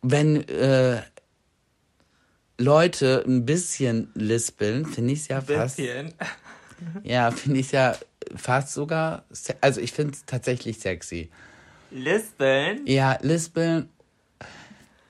wenn 0.02 0.48
äh, 0.48 1.02
Leute 2.58 3.24
ein 3.28 3.46
bisschen 3.46 4.10
lispeln, 4.16 4.86
finde 4.86 5.14
ich 5.14 5.20
es 5.22 5.28
ja 5.28 5.42
fast. 5.42 5.78
bisschen. 5.78 6.14
Ja, 7.02 7.32
finde 7.32 7.60
ich 7.60 7.72
ja 7.72 7.96
fast 8.36 8.72
sogar. 8.72 9.26
Also 9.62 9.82
ich 9.82 9.94
finde 9.94 10.14
es 10.14 10.26
tatsächlich 10.26 10.78
sexy. 10.78 11.32
Lispeln. 11.90 12.86
Ja, 12.86 13.18
lispeln. 13.22 13.90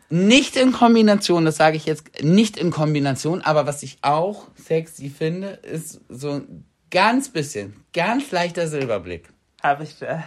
Nicht 0.09 0.55
in 0.55 0.71
Kombination, 0.71 1.43
das 1.43 1.57
sage 1.57 1.75
ich 1.75 1.85
jetzt 1.85 2.23
nicht 2.23 2.55
in 2.55 2.71
Kombination, 2.71 3.41
aber 3.41 3.65
was 3.65 3.83
ich 3.83 3.97
auch 4.01 4.47
sexy 4.55 5.09
finde, 5.09 5.59
ist 5.61 5.99
so 6.07 6.35
ein 6.35 6.63
ganz 6.89 7.27
bisschen, 7.27 7.75
ganz 7.91 8.31
leichter 8.31 8.67
Silberblick. 8.67 9.27
Habe 9.61 9.83
ich 9.83 9.99
das? 9.99 10.23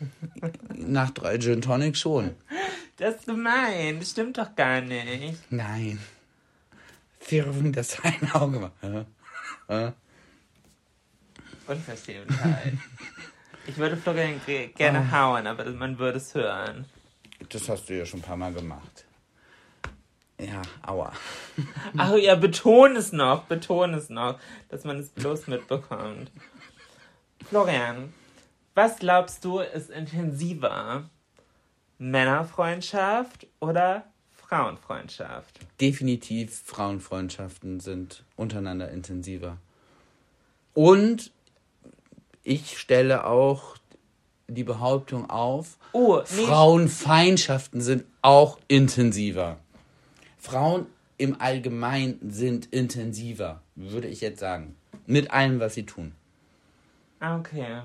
Nach 0.74 1.10
drei 1.10 1.38
Gin 1.38 1.60
Tonic 1.60 1.98
schon. 1.98 2.30
Das 2.96 3.16
ist 3.16 3.26
gemein. 3.26 3.98
Das 3.98 4.10
stimmt 4.10 4.38
doch 4.38 4.54
gar 4.56 4.80
nicht. 4.80 5.38
Nein. 5.50 5.98
Führung 7.22 7.72
das 7.72 7.98
ein 8.02 8.30
Auge 8.32 8.58
machen. 8.60 9.06
Ja? 9.68 9.92
Unverschämtheit. 11.66 12.74
ich 13.66 13.76
würde 13.76 13.96
Florian 13.96 14.40
ge- 14.44 14.68
gerne 14.68 14.98
Ah. 14.98 15.10
hauen, 15.12 15.46
aber 15.46 15.64
man 15.70 15.98
würde 15.98 16.18
es 16.18 16.34
hören. 16.34 16.84
Das 17.48 17.68
hast 17.68 17.88
du 17.88 17.96
ja 17.96 18.04
schon 18.04 18.20
ein 18.20 18.24
paar 18.24 18.36
Mal 18.36 18.52
gemacht. 18.52 19.04
Ja, 20.40 20.60
aua. 20.84 21.12
Ach 21.96 22.14
ja, 22.16 22.34
beton 22.34 22.96
es 22.96 23.12
noch, 23.12 23.44
beton 23.44 23.94
es 23.94 24.08
noch, 24.10 24.40
dass 24.68 24.82
man 24.84 24.98
es 24.98 25.08
bloß 25.10 25.46
mitbekommt. 25.46 26.30
Florian, 27.48 28.12
was 28.74 28.98
glaubst 28.98 29.44
du 29.44 29.60
ist 29.60 29.90
intensiver? 29.90 31.08
Männerfreundschaft 31.98 33.46
oder 33.60 34.04
Frauenfreundschaft? 34.52 35.60
Definitiv 35.80 36.60
Frauenfreundschaften 36.66 37.80
sind 37.80 38.22
untereinander 38.36 38.90
intensiver. 38.90 39.56
Und 40.74 41.32
ich 42.42 42.78
stelle 42.78 43.24
auch 43.24 43.76
die 44.48 44.64
Behauptung 44.64 45.30
auf, 45.30 45.78
Oh, 45.92 46.18
nee, 46.18 46.24
Frauenfeindschaften 46.44 47.80
sind 47.80 48.04
auch 48.20 48.58
intensiver. 48.68 49.58
Frauen 50.38 50.84
im 51.16 51.40
Allgemeinen 51.40 52.18
sind 52.30 52.66
intensiver, 52.74 53.62
würde 53.74 54.08
ich 54.08 54.20
jetzt 54.20 54.40
sagen. 54.40 54.76
Mit 55.06 55.30
allem, 55.30 55.60
was 55.60 55.72
sie 55.72 55.86
tun. 55.86 56.12
Ah, 57.20 57.38
okay. 57.38 57.84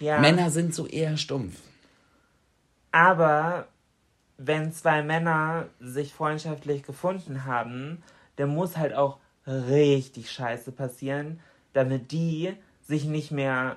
Ja, 0.00 0.18
Männer 0.18 0.50
sind 0.50 0.74
so 0.74 0.86
eher 0.86 1.18
stumpf. 1.18 1.56
aber 2.90 3.68
wenn 4.38 4.72
zwei 4.72 5.02
Männer 5.02 5.66
sich 5.80 6.14
freundschaftlich 6.14 6.84
gefunden 6.84 7.44
haben, 7.44 8.02
dann 8.36 8.50
muss 8.50 8.76
halt 8.76 8.94
auch 8.94 9.18
richtig 9.46 10.30
scheiße 10.30 10.72
passieren, 10.72 11.40
damit 11.72 12.12
die 12.12 12.54
sich 12.86 13.04
nicht 13.04 13.30
mehr, 13.30 13.76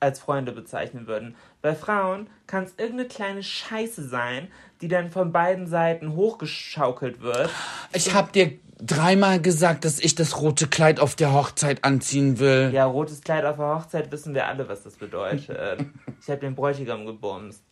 als 0.00 0.18
Freunde 0.20 0.52
bezeichnen 0.52 1.06
würden. 1.06 1.34
Bei 1.62 1.74
Frauen 1.74 2.28
kann 2.46 2.64
es 2.64 2.74
irgendeine 2.76 3.08
kleine 3.08 3.42
Scheiße 3.42 4.06
sein, 4.06 4.48
die 4.82 4.88
dann 4.88 5.10
von 5.10 5.32
beiden 5.32 5.66
Seiten 5.66 6.14
hochgeschaukelt 6.14 7.22
wird. 7.22 7.48
Ich 7.94 8.12
hab 8.12 8.32
dir 8.32 8.52
dreimal 8.78 9.40
gesagt, 9.40 9.86
dass 9.86 9.98
ich 9.98 10.14
das 10.14 10.40
rote 10.42 10.66
Kleid 10.66 11.00
auf 11.00 11.16
der 11.16 11.32
Hochzeit 11.32 11.84
anziehen 11.84 12.38
will. 12.38 12.70
Ja, 12.72 12.84
rotes 12.84 13.22
Kleid 13.22 13.46
auf 13.46 13.56
der 13.56 13.76
Hochzeit 13.76 14.12
wissen 14.12 14.34
wir 14.34 14.46
alle, 14.46 14.68
was 14.68 14.82
das 14.82 14.96
bedeutet. 14.96 15.86
ich 16.20 16.28
habe 16.28 16.40
den 16.40 16.54
Bräutigam 16.54 17.06
gebumst. 17.06 17.62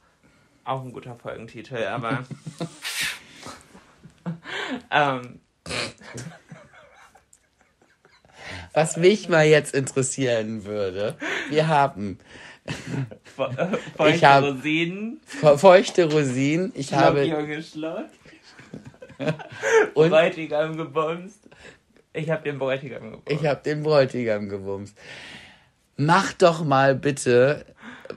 Auch 0.64 0.82
ein 0.82 0.92
guter 0.92 1.16
Folgentitel, 1.16 1.76
aber. 1.86 2.24
ähm, 4.90 5.40
Was 8.74 8.96
mich 8.96 9.28
mal 9.28 9.46
jetzt 9.46 9.74
interessieren 9.74 10.64
würde, 10.64 11.16
wir 11.50 11.68
haben 11.68 12.18
äh, 12.64 12.72
feuchte 13.96 14.16
Ich 14.16 14.24
hab- 14.24 14.44
Rosinen, 14.44 15.20
fe- 15.26 15.58
feuchte 15.58 16.10
Rosinen, 16.10 16.72
ich 16.74 16.92
habe 16.94 17.24
Junge 17.24 17.62
Schlock, 17.62 18.06
und 19.94 20.10
Bräutigam 20.10 20.76
gebumst. 20.76 21.40
Ich 22.14 22.30
habe 22.30 22.42
den 22.44 22.58
Bräutigam 22.58 23.10
gebumst. 23.10 23.30
ich 23.30 23.46
habe 23.46 23.60
den 23.62 23.82
Bräutigam 23.82 24.48
gewumst. 24.48 24.96
Mach 25.96 26.32
doch 26.34 26.64
mal 26.64 26.94
bitte 26.94 27.66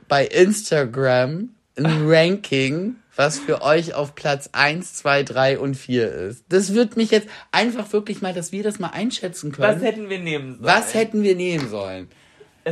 bei 0.08 0.26
Instagram 0.26 1.50
ein 1.78 2.08
Ranking, 2.08 2.96
was 3.16 3.40
für 3.40 3.62
euch 3.62 3.94
auf 3.94 4.16
Platz 4.16 4.50
1, 4.54 4.94
2, 4.96 5.24
3 5.24 5.60
und 5.60 5.76
4 5.76 6.12
ist. 6.12 6.46
Das 6.50 6.74
wird 6.74 6.96
mich 6.98 7.12
jetzt 7.12 7.28
einfach 7.52 7.92
wirklich 7.94 8.22
mal, 8.22 8.34
dass 8.34 8.52
wir 8.52 8.64
das 8.64 8.80
mal 8.80 8.90
einschätzen 8.90 9.52
können. 9.52 9.76
Was 9.76 9.84
hätten 9.84 10.10
wir 10.10 10.20
nehmen 10.20 10.54
sollen? 10.56 10.64
Was 10.66 10.94
hätten 10.94 11.24
wir 11.24 11.36
nehmen 11.36 11.70
sollen? 11.70 12.10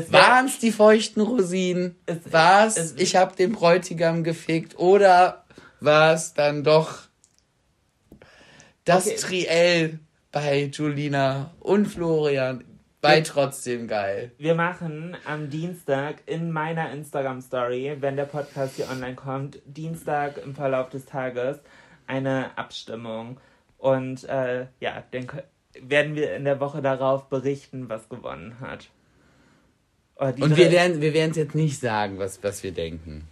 Waren 0.10 0.48
es 0.48 0.58
die 0.60 0.72
feuchten 0.72 1.22
Rosinen? 1.22 1.96
War 2.32 2.66
es, 2.68 2.78
es- 2.78 2.96
ich 2.98 3.16
habe 3.16 3.36
den 3.36 3.52
Bräutigam 3.52 4.24
gefickt? 4.24 4.78
Oder 4.80 5.44
war 5.80 6.14
es 6.14 6.34
dann 6.34 6.64
doch 6.64 7.00
das 8.86 9.06
Okay. 9.08 9.16
Triell 9.18 10.00
bei 10.32 10.70
Julina 10.74 11.54
und 11.60 11.86
Florian? 11.86 12.64
Bei 13.04 13.20
trotzdem 13.20 13.90
geil. 13.90 14.32
Wir 14.38 14.56
machen 14.56 15.18
am 15.26 15.50
Dienstag 15.50 16.24
in 16.26 16.54
meiner 16.54 16.90
Instagram-Story, 16.92 17.98
wenn 18.00 18.16
der 18.16 18.24
Podcast 18.24 18.78
hier 18.78 18.90
online 18.90 19.16
kommt, 19.16 19.60
Dienstag 19.66 20.38
im 20.42 20.56
Verlauf 20.56 20.88
des 20.88 21.04
Tages 21.04 21.60
eine 22.08 22.58
Abstimmung. 22.58 23.42
Und 23.78 24.24
äh, 24.24 24.68
ja, 24.80 25.04
dann 25.12 25.28
werden 25.82 26.16
wir 26.16 26.34
in 26.34 26.46
der 26.46 26.62
Woche 26.62 26.82
darauf 26.82 27.28
berichten, 27.28 27.90
was 27.90 28.08
gewonnen 28.08 28.62
hat. 28.62 28.88
Und 30.16 30.56
wir 30.56 30.72
werden 30.72 31.02
wir 31.02 31.14
werden 31.14 31.32
es 31.32 31.38
jetzt 31.38 31.56
nicht 31.56 31.82
sagen, 31.82 32.20
was, 32.20 32.42
was 32.42 32.64
wir 32.64 32.72
denken. 32.72 33.28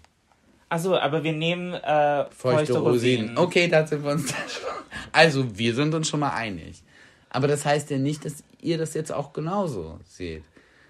Achso, 0.67 0.97
aber 0.97 1.23
wir 1.23 1.31
nehmen 1.33 1.75
äh, 1.75 2.25
Feuchte, 2.31 2.77
Rosinen. 2.77 3.37
Okay, 3.37 3.69
da 3.69 3.87
sind 3.87 4.03
wir 4.03 4.11
uns 4.11 4.33
da 4.33 4.37
schon. 4.49 4.85
Also, 5.13 5.57
wir 5.57 5.73
sind 5.75 5.93
uns 5.93 6.09
schon 6.09 6.19
mal 6.19 6.33
einig. 6.33 6.83
Aber 7.29 7.47
das 7.47 7.65
heißt 7.65 7.89
ja 7.89 7.97
nicht, 7.97 8.25
dass 8.25 8.43
ihr 8.61 8.77
das 8.77 8.93
jetzt 8.93 9.11
auch 9.11 9.33
genauso 9.33 9.99
seht. 10.05 10.43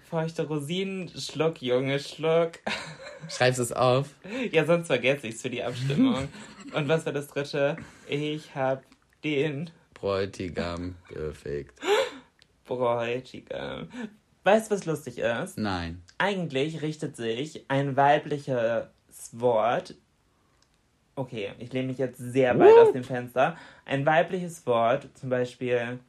Feuchte 0.08 0.46
Rosinen, 0.46 1.08
Schluck, 1.08 1.62
Junge, 1.62 1.98
Schluck. 1.98 2.52
Schreibst 3.28 3.60
es 3.60 3.72
auf. 3.72 4.10
ja, 4.50 4.66
sonst 4.66 4.88
vergesse 4.88 5.26
ich 5.26 5.36
es 5.36 5.42
für 5.42 5.50
die 5.50 5.62
Abstimmung. 5.62 6.28
Und 6.74 6.88
was 6.88 7.06
war 7.06 7.12
das 7.12 7.28
dritte? 7.28 7.76
Ich 8.08 8.54
hab 8.54 8.82
den 9.24 9.70
Bräutigam 9.94 10.96
gefickt. 11.08 11.80
Bräutigam. 12.66 13.88
Weißt 14.44 14.70
du, 14.70 14.74
was 14.74 14.84
lustig 14.84 15.18
ist? 15.18 15.56
Nein. 15.56 16.02
Eigentlich 16.18 16.82
richtet 16.82 17.16
sich 17.16 17.64
ein 17.68 17.96
weibliches 17.96 18.88
Wort. 19.32 19.94
Okay, 21.14 21.52
ich 21.58 21.72
lehne 21.72 21.88
mich 21.88 21.98
jetzt 21.98 22.18
sehr 22.18 22.58
weit 22.58 22.76
aus 22.78 22.92
dem 22.92 23.04
Fenster. 23.04 23.56
Ein 23.84 24.04
weibliches 24.04 24.66
Wort, 24.66 25.08
zum 25.14 25.30
Beispiel 25.30 26.00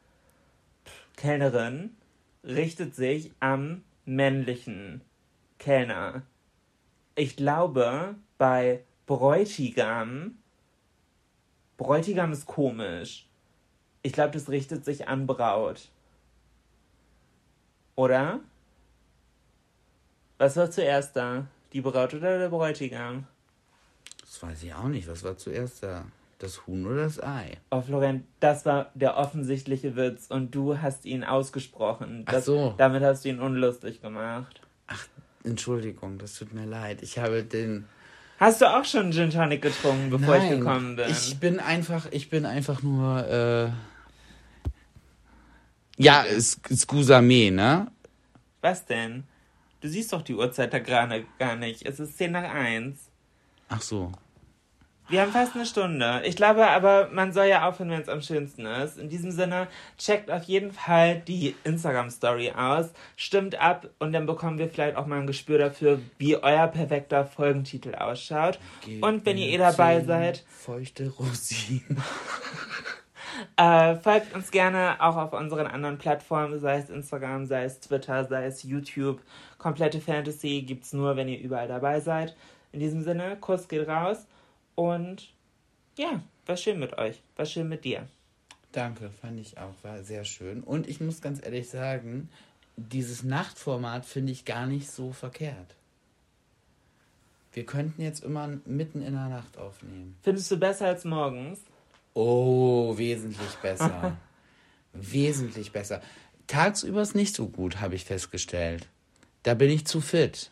Kellnerin, 1.15 1.95
richtet 2.43 2.95
sich 2.95 3.31
am 3.39 3.83
männlichen 4.05 5.01
Kellner. 5.59 6.23
Ich 7.15 7.35
glaube, 7.35 8.15
bei 8.37 8.83
Bräutigam. 9.05 10.37
Bräutigam 11.77 12.31
ist 12.31 12.45
komisch. 12.45 13.27
Ich 14.01 14.13
glaube, 14.13 14.31
das 14.31 14.49
richtet 14.49 14.83
sich 14.85 15.07
an 15.07 15.27
Braut. 15.27 15.89
Oder? 17.95 18.39
Was 20.37 20.57
war 20.57 20.69
zuerst 20.71 21.15
da? 21.15 21.47
Die 21.71 21.81
Braut 21.81 22.13
oder 22.13 22.37
der 22.37 22.49
Bräutigam? 22.49 23.27
Das 24.21 24.41
weiß 24.41 24.63
ich 24.63 24.73
auch 24.73 24.87
nicht. 24.87 25.07
Was 25.07 25.23
war 25.23 25.37
zuerst 25.37 25.83
da? 25.83 26.05
Das 26.43 26.67
Huhn 26.67 26.85
oder 26.85 27.03
das 27.05 27.23
Ei? 27.23 27.55
Oh, 27.71 27.79
Florian, 27.79 28.25
das 28.41 28.65
war 28.65 28.91
der 28.95 29.15
offensichtliche 29.15 29.95
Witz 29.95 30.25
und 30.27 30.53
du 30.53 30.77
hast 30.77 31.05
ihn 31.05 31.23
ausgesprochen. 31.23 32.25
Das, 32.25 32.41
Ach 32.41 32.43
so. 32.43 32.75
Damit 32.77 33.01
hast 33.01 33.23
du 33.23 33.29
ihn 33.29 33.39
unlustig 33.39 34.01
gemacht. 34.01 34.59
Ach, 34.87 35.07
Entschuldigung, 35.45 36.17
das 36.17 36.33
tut 36.37 36.53
mir 36.53 36.65
leid. 36.65 37.01
Ich 37.01 37.17
habe 37.17 37.43
den. 37.43 37.85
Hast 38.41 38.59
du 38.59 38.65
auch 38.65 38.83
schon 38.83 39.13
Gin 39.13 39.29
Tonic 39.29 39.61
getrunken, 39.61 40.09
bevor 40.09 40.35
ich 40.35 40.43
Nein, 40.43 40.59
gekommen 40.59 40.95
bin? 40.97 41.09
Ich 41.09 41.39
bin 41.39 41.61
einfach, 41.61 42.07
ich 42.11 42.29
bin 42.29 42.45
einfach 42.45 42.83
nur. 42.83 43.25
Äh 43.25 43.69
ja, 45.95 46.25
Scusa 46.41 47.21
me, 47.21 47.51
ne? 47.51 47.89
Was 48.59 48.85
denn? 48.85 49.23
Du 49.79 49.87
siehst 49.87 50.11
doch 50.11 50.23
die 50.23 50.35
Uhrzeit 50.35 50.73
da 50.73 50.79
gerade 50.79 51.23
gar 51.39 51.55
nicht. 51.55 51.85
Es 51.85 52.01
ist 52.01 52.17
10 52.17 52.33
nach 52.33 52.53
1. 52.53 52.97
Ach 53.69 53.81
so. 53.81 54.11
Wir 55.09 55.21
haben 55.21 55.31
fast 55.31 55.53
eine 55.53 55.65
Stunde. 55.65 56.21
Ich 56.23 56.37
glaube 56.37 56.65
aber, 56.65 57.09
man 57.11 57.33
soll 57.33 57.45
ja 57.45 57.67
aufhören, 57.67 57.89
wenn 57.89 58.01
es 58.01 58.07
am 58.07 58.21
schönsten 58.21 58.65
ist. 58.65 58.97
In 58.97 59.09
diesem 59.09 59.31
Sinne, 59.31 59.67
checkt 59.97 60.31
auf 60.31 60.43
jeden 60.43 60.71
Fall 60.71 61.19
die 61.19 61.55
Instagram-Story 61.65 62.53
aus, 62.53 62.91
stimmt 63.17 63.59
ab 63.59 63.89
und 63.99 64.13
dann 64.13 64.25
bekommen 64.25 64.57
wir 64.57 64.69
vielleicht 64.69 64.95
auch 64.95 65.05
mal 65.05 65.19
ein 65.19 65.27
Gespür 65.27 65.57
dafür, 65.57 65.99
wie 66.17 66.37
euer 66.37 66.67
perfekter 66.67 67.25
Folgentitel 67.25 67.95
ausschaut. 67.95 68.59
und 69.01 69.25
wenn 69.25 69.37
ihr 69.37 69.47
eh 69.47 69.57
dabei 69.57 70.01
seid, 70.01 70.45
Feuchte 70.47 71.09
Rosinen. 71.09 72.01
äh, 73.57 73.95
folgt 73.95 74.33
uns 74.33 74.51
gerne 74.51 74.95
auch 74.99 75.17
auf 75.17 75.33
unseren 75.33 75.67
anderen 75.67 75.97
Plattformen, 75.97 76.61
sei 76.61 76.77
es 76.77 76.89
Instagram, 76.89 77.45
sei 77.45 77.65
es 77.65 77.81
Twitter, 77.81 78.23
sei 78.23 78.45
es 78.45 78.63
YouTube. 78.63 79.19
Komplette 79.57 79.99
Fantasy 79.99 80.61
gibt's 80.61 80.93
nur, 80.93 81.17
wenn 81.17 81.27
ihr 81.27 81.39
überall 81.39 81.67
dabei 81.67 81.99
seid. 81.99 82.35
In 82.71 82.79
diesem 82.79 83.03
Sinne, 83.03 83.35
Kuss 83.39 83.67
geht 83.67 83.87
raus 83.87 84.25
und 84.75 85.29
ja, 85.97 86.21
war 86.45 86.57
schön 86.57 86.79
mit 86.79 86.97
euch, 86.97 87.21
war 87.35 87.45
schön 87.45 87.69
mit 87.69 87.85
dir. 87.85 88.07
Danke, 88.71 89.11
fand 89.21 89.39
ich 89.39 89.57
auch, 89.57 89.75
war 89.83 90.03
sehr 90.03 90.25
schön. 90.25 90.63
Und 90.63 90.87
ich 90.87 90.99
muss 90.99 91.21
ganz 91.21 91.43
ehrlich 91.43 91.69
sagen, 91.69 92.29
dieses 92.75 93.23
Nachtformat 93.23 94.05
finde 94.05 94.31
ich 94.31 94.45
gar 94.45 94.65
nicht 94.65 94.89
so 94.89 95.11
verkehrt. 95.11 95.75
Wir 97.53 97.65
könnten 97.65 98.01
jetzt 98.01 98.23
immer 98.23 98.47
mitten 98.65 99.03
in 99.03 99.13
der 99.13 99.29
Nacht 99.29 99.57
aufnehmen. 99.57 100.17
Findest 100.23 100.49
du 100.49 100.57
besser 100.57 100.87
als 100.87 101.05
morgens? 101.05 101.59
Oh, 102.15 102.97
wesentlich 102.97 103.53
besser. 103.61 104.17
wesentlich 104.93 105.71
besser. 105.71 106.01
Tagsüber 106.47 107.03
ist 107.03 107.15
nicht 107.15 107.35
so 107.35 107.47
gut, 107.47 107.79
habe 107.79 107.93
ich 107.93 108.05
festgestellt. 108.05 108.87
Da 109.43 109.53
bin 109.53 109.69
ich 109.69 109.85
zu 109.85 110.01
fit. 110.01 110.49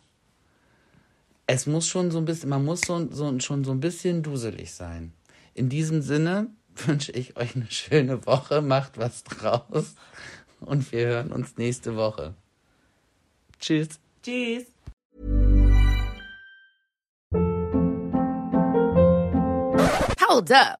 Es 1.54 1.68
muss 1.68 1.86
schon 1.86 2.12
so 2.12 2.20
ein 2.20 2.24
bisschen, 2.24 2.48
man 2.48 2.64
muss 2.64 2.80
so, 2.80 3.12
so, 3.12 3.38
schon 3.42 3.66
so 3.66 3.72
ein 3.72 3.82
bisschen 3.82 4.24
duselig 4.24 4.72
sein. 4.72 5.12
In 5.54 5.68
diesem 5.68 6.02
Sinne 6.02 6.48
wünsche 6.86 7.12
ich 7.12 7.36
euch 7.36 7.58
eine 7.58 7.70
schöne 7.70 8.26
Woche, 8.26 8.62
macht 8.62 8.98
was 8.98 9.26
draus 9.26 9.96
und 10.62 10.90
wir 10.94 11.08
hören 11.08 11.34
uns 11.34 11.58
nächste 11.58 11.98
Woche. 11.98 12.36
Tschüss. 13.60 14.00
Tschüss. 14.24 14.64
Hold 20.26 20.52
up. 20.54 20.80